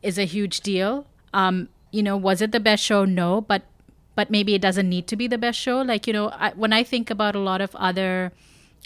is 0.01 0.18
a 0.18 0.24
huge 0.26 0.62
deal. 0.62 1.06
Um, 1.34 1.68
you 1.91 2.03
know, 2.03 2.16
was 2.16 2.41
it 2.41 2.51
the 2.51 2.60
best 2.60 2.84
show? 2.84 3.06
No, 3.06 3.41
but 3.41 3.64
but 4.16 4.30
maybe 4.30 4.53
it 4.56 4.62
doesn't 4.62 4.88
need 4.88 5.08
to 5.08 5.16
be 5.18 5.28
the 5.28 5.38
best 5.38 5.60
show. 5.60 5.82
Like, 5.82 6.08
you 6.08 6.14
know, 6.14 6.30
I, 6.30 6.51
when 6.56 6.72
I 6.72 6.84
think 6.84 7.10
about 7.10 7.36
a 7.36 7.39
lot 7.39 7.60
of 7.60 7.76
other 7.76 8.32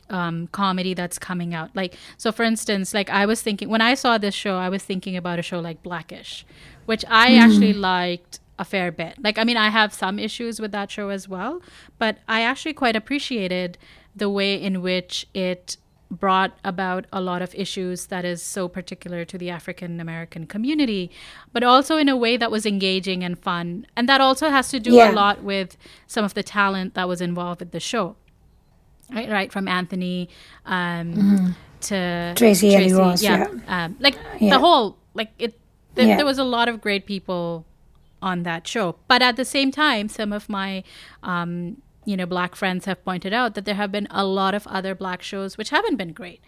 um, 0.10 0.48
comedy 0.48 0.94
that's 0.94 1.20
coming 1.20 1.54
out, 1.54 1.76
like, 1.76 1.96
so 2.18 2.32
for 2.32 2.44
instance, 2.44 2.94
like 2.94 3.10
I 3.10 3.26
was 3.26 3.42
thinking 3.42 3.70
when 3.70 3.82
I 3.82 3.94
saw 3.94 4.18
this 4.18 4.36
show, 4.36 4.58
I 4.58 4.70
was 4.70 4.84
thinking 4.84 5.16
about 5.16 5.40
a 5.40 5.42
show 5.44 5.60
like 5.60 5.84
Blackish, 5.84 6.46
which 6.86 7.06
I 7.08 7.32
Mm. 7.32 7.40
actually 7.40 7.74
liked 7.74 8.40
a 8.58 8.66
fair 8.66 8.92
bit. 8.92 9.16
Like, 9.24 9.38
I 9.38 9.44
mean, 9.44 9.56
I 9.58 9.70
have 9.70 9.94
some 9.94 10.20
issues 10.20 10.60
with 10.60 10.72
that 10.72 10.92
show 10.92 11.10
as 11.10 11.30
well, 11.30 11.62
but 11.98 12.18
I 12.28 12.42
actually 12.42 12.74
quite 12.74 12.96
appreciated 12.96 13.78
the 14.16 14.30
way 14.30 14.56
in 14.62 14.82
which 14.82 15.28
it 15.34 15.78
brought 16.12 16.58
about 16.66 17.06
a 17.14 17.22
lot 17.22 17.44
of 17.44 17.54
issues 17.54 18.08
that 18.08 18.26
is 18.26 18.42
so 18.42 18.68
particular 18.68 19.24
to 19.26 19.38
the 19.38 19.52
African 19.52 20.00
American 20.00 20.48
community, 20.48 21.12
but 21.54 21.62
also 21.64 21.98
in 21.98 22.10
a 22.10 22.18
way 22.18 22.36
that 22.36 22.50
was 22.50 22.66
engaging 22.66 23.24
and 23.24 23.38
fun. 23.38 23.86
And 23.96 24.10
that 24.10 24.20
also 24.20 24.50
has 24.50 24.70
to 24.72 24.80
do 24.80 24.94
Yeah. 24.96 25.12
a 25.12 25.14
lot 25.14 25.44
with 25.44 25.78
some 26.08 26.26
of 26.26 26.34
the 26.34 26.42
talent 26.42 26.96
that 26.96 27.08
was 27.08 27.22
involved 27.22 27.60
with 27.60 27.72
the 27.72 27.80
show. 27.80 28.16
Right, 29.14 29.30
right, 29.30 29.52
from 29.52 29.68
Anthony 29.68 30.30
um, 30.66 31.14
Mhm. 31.14 31.56
to 31.82 32.34
Tracee 32.36 32.76
Ellis 32.76 32.94
Ross, 32.94 33.24
yeah, 33.24 33.48
Um, 33.68 33.96
like 34.00 34.16
Yeah. 34.40 34.52
the 34.52 34.60
whole, 34.60 34.98
like 35.14 35.32
it. 35.40 35.60
There, 35.96 36.08
Yeah. 36.08 36.18
there 36.18 36.26
was 36.26 36.38
a 36.38 36.44
lot 36.44 36.68
of 36.70 36.80
great 36.82 37.06
people 37.06 37.66
on 38.22 38.44
that 38.44 38.68
show, 38.68 38.96
but 39.08 39.22
at 39.22 39.36
the 39.36 39.46
same 39.46 39.72
time, 39.72 40.08
some 40.10 40.32
of 40.32 40.48
my 40.50 40.84
um, 41.24 41.82
you 42.06 42.16
know 42.18 42.26
black 42.26 42.56
friends 42.56 42.86
have 42.86 43.04
pointed 43.04 43.34
out 43.34 43.54
that 43.56 43.66
there 43.66 43.76
have 43.76 43.92
been 43.92 44.08
a 44.10 44.26
lot 44.26 44.54
of 44.56 44.66
other 44.68 44.96
black 44.96 45.22
shows 45.22 45.58
which 45.58 45.70
haven't 45.70 45.96
been 45.98 46.12
great 46.14 46.40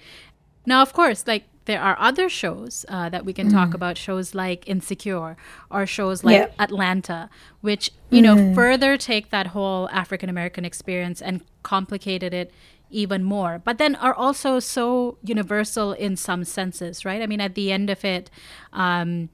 now 0.66 0.82
of 0.82 0.91
course 0.93 1.28
like 1.28 1.43
there 1.66 1.80
are 1.82 1.95
other 1.99 2.30
shows 2.30 2.84
uh, 2.88 3.09
that 3.09 3.26
we 3.26 3.34
can 3.34 3.47
talk 3.51 3.70
Mm. 3.70 3.76
about 3.76 3.95
shows 3.97 4.34
like 4.34 4.68
insecure 4.68 5.36
or 5.70 5.86
shows 5.86 6.24
like 6.24 6.38
Yeah. 6.38 6.47
atlanta 6.57 7.30
which 7.59 7.91
you 8.09 8.22
know 8.24 8.36
Mm. 8.36 8.55
further 8.55 8.97
take 8.97 9.30
that 9.30 9.47
whole 9.47 9.88
african 9.91 10.30
american 10.30 10.64
experience 10.66 11.22
and 11.22 11.41
complicated 11.64 12.34
it 12.34 12.51
even 12.89 13.24
more 13.24 13.62
but 13.64 13.78
then 13.78 13.95
are 13.95 14.14
also 14.14 14.59
so 14.59 15.18
universal 15.24 15.93
in 15.93 16.16
some 16.16 16.43
senses 16.43 17.05
right 17.05 17.22
i 17.22 17.28
mean 17.28 17.39
at 17.41 17.55
the 17.55 17.72
end 17.72 17.89
of 17.89 18.03
it 18.03 18.30
um, 18.74 19.30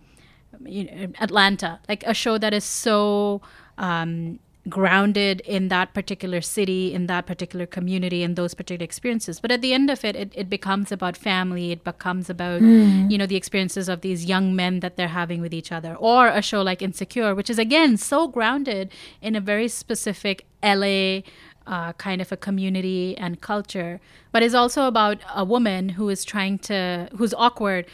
you 0.66 0.86
know, 0.86 1.08
Atlanta, 1.20 1.80
like 1.88 2.04
a 2.06 2.14
show 2.14 2.38
that 2.38 2.54
is 2.54 2.64
so 2.64 3.42
um, 3.78 4.40
grounded 4.70 5.42
in 5.42 5.68
that 5.70 5.94
particular 5.94 6.42
city, 6.42 6.94
in 6.94 7.08
that 7.08 7.26
particular 7.26 7.66
community, 7.66 8.24
in 8.24 8.36
those 8.36 8.54
particular 8.54 8.84
experiences. 8.84 9.40
But 9.40 9.52
at 9.52 9.62
the 9.62 9.74
end 9.74 9.90
of 9.90 10.04
it, 10.04 10.16
it, 10.16 10.32
it 10.36 10.50
becomes 10.50 10.92
about 10.92 11.16
family. 11.16 11.72
It 11.72 11.84
becomes 11.84 12.30
about 12.30 12.62
Mm. 12.62 13.12
you 13.12 13.18
know 13.18 13.26
the 13.26 13.36
experiences 13.36 13.88
of 13.88 14.02
these 14.02 14.26
young 14.26 14.56
men 14.56 14.80
that 14.80 14.96
they're 14.98 15.10
having 15.10 15.42
with 15.42 15.54
each 15.54 15.72
other, 15.72 15.96
or 15.96 16.28
a 16.28 16.42
show 16.42 16.62
like 16.62 16.82
Insecure, 16.82 17.36
which 17.36 17.50
is 17.50 17.60
again 17.60 17.98
so 17.98 18.28
grounded 18.28 18.90
in 19.22 19.36
a 19.36 19.42
very 19.42 19.68
specific 19.68 20.46
LA. 20.64 21.22
Uh, 21.68 21.92
kind 22.08 22.22
of 22.22 22.32
a 22.32 22.38
community 22.38 23.18
and 23.18 23.42
culture, 23.42 24.00
but 24.32 24.42
is 24.42 24.56
also 24.56 24.88
about 24.88 25.18
a 25.36 25.44
woman 25.44 25.90
who 25.98 26.08
is 26.10 26.24
trying 26.24 26.58
to, 26.58 27.10
who's 27.18 27.34
awkward 27.34 27.86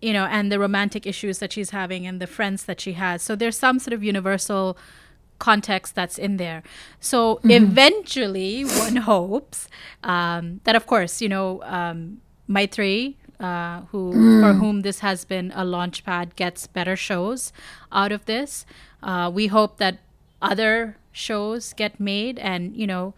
you 0.00 0.12
know, 0.12 0.24
and 0.24 0.50
the 0.50 0.58
romantic 0.58 1.06
issues 1.06 1.38
that 1.38 1.52
she's 1.52 1.70
having 1.70 2.04
and 2.08 2.20
the 2.20 2.26
friends 2.26 2.64
that 2.64 2.80
she 2.80 2.94
has. 2.94 3.22
So 3.22 3.36
there's 3.36 3.56
some 3.56 3.78
sort 3.78 3.94
of 3.94 4.02
universal 4.02 4.76
context 5.38 5.94
that's 5.94 6.18
in 6.18 6.36
there. 6.38 6.62
So 6.98 7.38
Mhm. 7.44 7.50
eventually, 7.62 8.64
one 8.64 8.96
hopes 9.12 9.68
um, 10.02 10.60
that, 10.64 10.74
of 10.74 10.86
course, 10.86 11.20
you 11.22 11.28
know, 11.28 11.62
um, 11.62 12.20
Maitreyi, 12.48 13.14
uh, 13.38 13.82
who 13.92 14.12
for 14.40 14.52
Mm. 14.54 14.58
whom 14.58 14.80
this 14.82 14.98
has 15.00 15.24
been 15.24 15.52
a 15.54 15.64
launch 15.64 16.02
pad, 16.04 16.34
gets 16.34 16.66
better 16.66 16.96
shows 16.96 17.52
out 17.92 18.10
of 18.12 18.24
this. 18.24 18.66
Uh, 19.02 19.30
we 19.32 19.46
hope 19.46 19.78
that 19.78 19.98
other 20.40 20.96
shows 21.12 21.72
get 21.74 22.00
made, 22.00 22.38
and 22.38 22.76
you 22.76 22.86
know, 22.86 23.14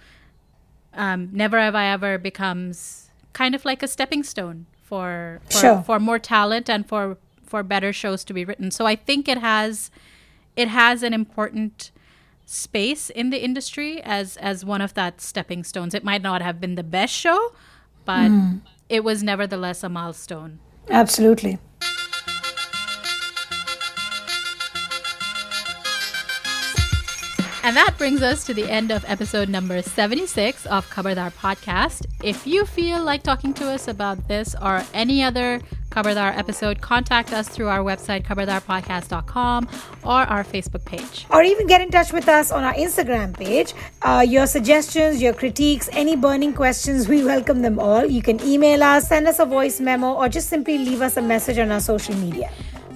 um, 0.94 1.28
Never 1.32 1.58
Have 1.58 1.74
I 1.74 1.86
Ever 1.86 2.18
becomes 2.18 3.10
kind 3.32 3.54
of 3.54 3.64
like 3.64 3.82
a 3.82 3.88
stepping 3.88 4.22
stone 4.22 4.66
for 4.82 5.40
for, 5.50 5.58
Sure. 5.58 5.82
for 5.82 5.98
more 6.00 6.18
talent 6.18 6.68
and 6.68 6.86
for 6.86 7.16
for 7.44 7.62
better 7.62 7.92
shows 7.92 8.24
to 8.24 8.32
be 8.34 8.44
written. 8.44 8.70
So 8.70 8.86
I 8.86 8.96
think 8.96 9.28
it 9.28 9.38
has 9.38 9.90
it 10.56 10.68
has 10.68 11.02
an 11.02 11.12
important 11.12 11.90
space 12.46 13.10
in 13.10 13.30
the 13.30 13.42
industry 13.42 14.02
as 14.02 14.36
as 14.36 14.64
one 14.64 14.80
of 14.80 14.94
that 14.94 15.20
stepping 15.20 15.64
stones. 15.64 15.94
It 15.94 16.04
might 16.04 16.22
not 16.22 16.42
have 16.42 16.60
been 16.60 16.74
the 16.74 16.82
best 16.84 17.14
show, 17.14 17.52
but 18.04 18.30
Mm. 18.30 18.60
it 18.88 19.02
was 19.02 19.22
nevertheless 19.22 19.82
a 19.82 19.88
milestone. 19.88 20.58
Absolutely. 20.90 21.58
And 27.64 27.74
that 27.76 27.94
brings 27.96 28.20
us 28.20 28.44
to 28.44 28.52
the 28.52 28.70
end 28.70 28.90
of 28.90 29.06
episode 29.08 29.48
number 29.48 29.80
76 29.80 30.66
of 30.66 30.86
Kabardar 30.90 31.32
Podcast. 31.32 32.04
If 32.22 32.46
you 32.46 32.66
feel 32.66 33.02
like 33.02 33.22
talking 33.22 33.54
to 33.54 33.70
us 33.70 33.88
about 33.88 34.28
this 34.28 34.54
or 34.60 34.84
any 34.92 35.22
other 35.22 35.62
Kabardar 35.88 36.36
episode, 36.36 36.82
contact 36.82 37.32
us 37.32 37.48
through 37.48 37.68
our 37.68 37.78
website, 37.78 38.24
kabardarpodcast.com, 38.24 39.68
or 40.02 40.20
our 40.34 40.44
Facebook 40.44 40.84
page. 40.84 41.24
Or 41.30 41.42
even 41.42 41.66
get 41.66 41.80
in 41.80 41.90
touch 41.90 42.12
with 42.12 42.28
us 42.28 42.52
on 42.52 42.64
our 42.64 42.74
Instagram 42.74 43.34
page. 43.34 43.72
Uh, 44.02 44.22
your 44.28 44.46
suggestions, 44.46 45.22
your 45.22 45.32
critiques, 45.32 45.88
any 45.92 46.16
burning 46.16 46.52
questions, 46.52 47.08
we 47.08 47.24
welcome 47.24 47.62
them 47.62 47.78
all. 47.78 48.04
You 48.04 48.20
can 48.20 48.42
email 48.42 48.82
us, 48.82 49.08
send 49.08 49.26
us 49.26 49.38
a 49.38 49.46
voice 49.46 49.80
memo, 49.80 50.12
or 50.12 50.28
just 50.28 50.50
simply 50.50 50.76
leave 50.76 51.00
us 51.00 51.16
a 51.16 51.22
message 51.22 51.56
on 51.56 51.72
our 51.72 51.80
social 51.80 52.14
media. 52.16 52.50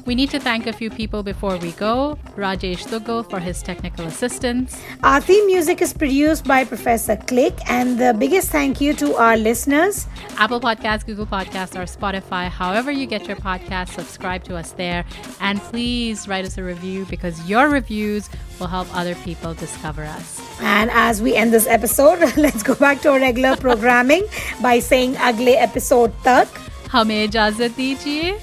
We 0.05 0.15
need 0.15 0.31
to 0.31 0.39
thank 0.39 0.67
a 0.67 0.73
few 0.73 0.89
people 0.89 1.23
before 1.23 1.55
we 1.57 1.71
go. 1.73 2.19
Rajesh 2.35 2.87
Dugal 2.87 3.23
for 3.29 3.39
his 3.39 3.61
technical 3.63 4.05
assistance. 4.05 4.77
Our 5.01 5.21
theme 5.21 5.45
music 5.45 5.81
is 5.81 5.93
produced 5.93 6.43
by 6.43 6.65
Professor 6.65 7.15
Click, 7.15 7.53
and 7.69 7.97
the 7.97 8.13
biggest 8.13 8.49
thank 8.49 8.81
you 8.81 8.93
to 8.95 9.15
our 9.15 9.37
listeners. 9.37 10.07
Apple 10.37 10.59
Podcasts, 10.59 11.05
Google 11.05 11.25
Podcasts, 11.25 11.75
or 11.79 11.85
Spotify. 11.85 12.49
However, 12.49 12.91
you 12.91 13.05
get 13.05 13.27
your 13.27 13.37
podcast, 13.37 13.89
subscribe 13.89 14.43
to 14.43 14.57
us 14.57 14.73
there. 14.73 15.05
And 15.39 15.61
please 15.61 16.27
write 16.27 16.43
us 16.43 16.57
a 16.57 16.63
review 16.63 17.05
because 17.09 17.49
your 17.49 17.69
reviews 17.69 18.29
will 18.59 18.67
help 18.67 18.93
other 18.93 19.15
people 19.15 19.53
discover 19.53 20.03
us. 20.03 20.41
And 20.61 20.91
as 20.91 21.21
we 21.21 21.33
end 21.33 21.53
this 21.53 21.65
episode, 21.65 22.19
let's 22.37 22.61
go 22.61 22.75
back 22.75 23.01
to 23.03 23.11
our 23.11 23.19
regular 23.19 23.55
programming 23.55 24.27
by 24.61 24.79
saying 24.79 25.15
अगले 25.15 25.55
episode 25.61 26.11
तक 26.25 26.59
हमें 26.91 27.23
इजाजत 27.23 27.75
दीजिए 27.77 28.39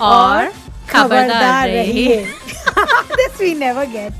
और 0.00 0.52
खबरदार 0.91 1.67
रहिए। 1.69 2.17
This 3.15 3.41
we 3.41 3.53
never 3.59 3.85
get 3.95 4.13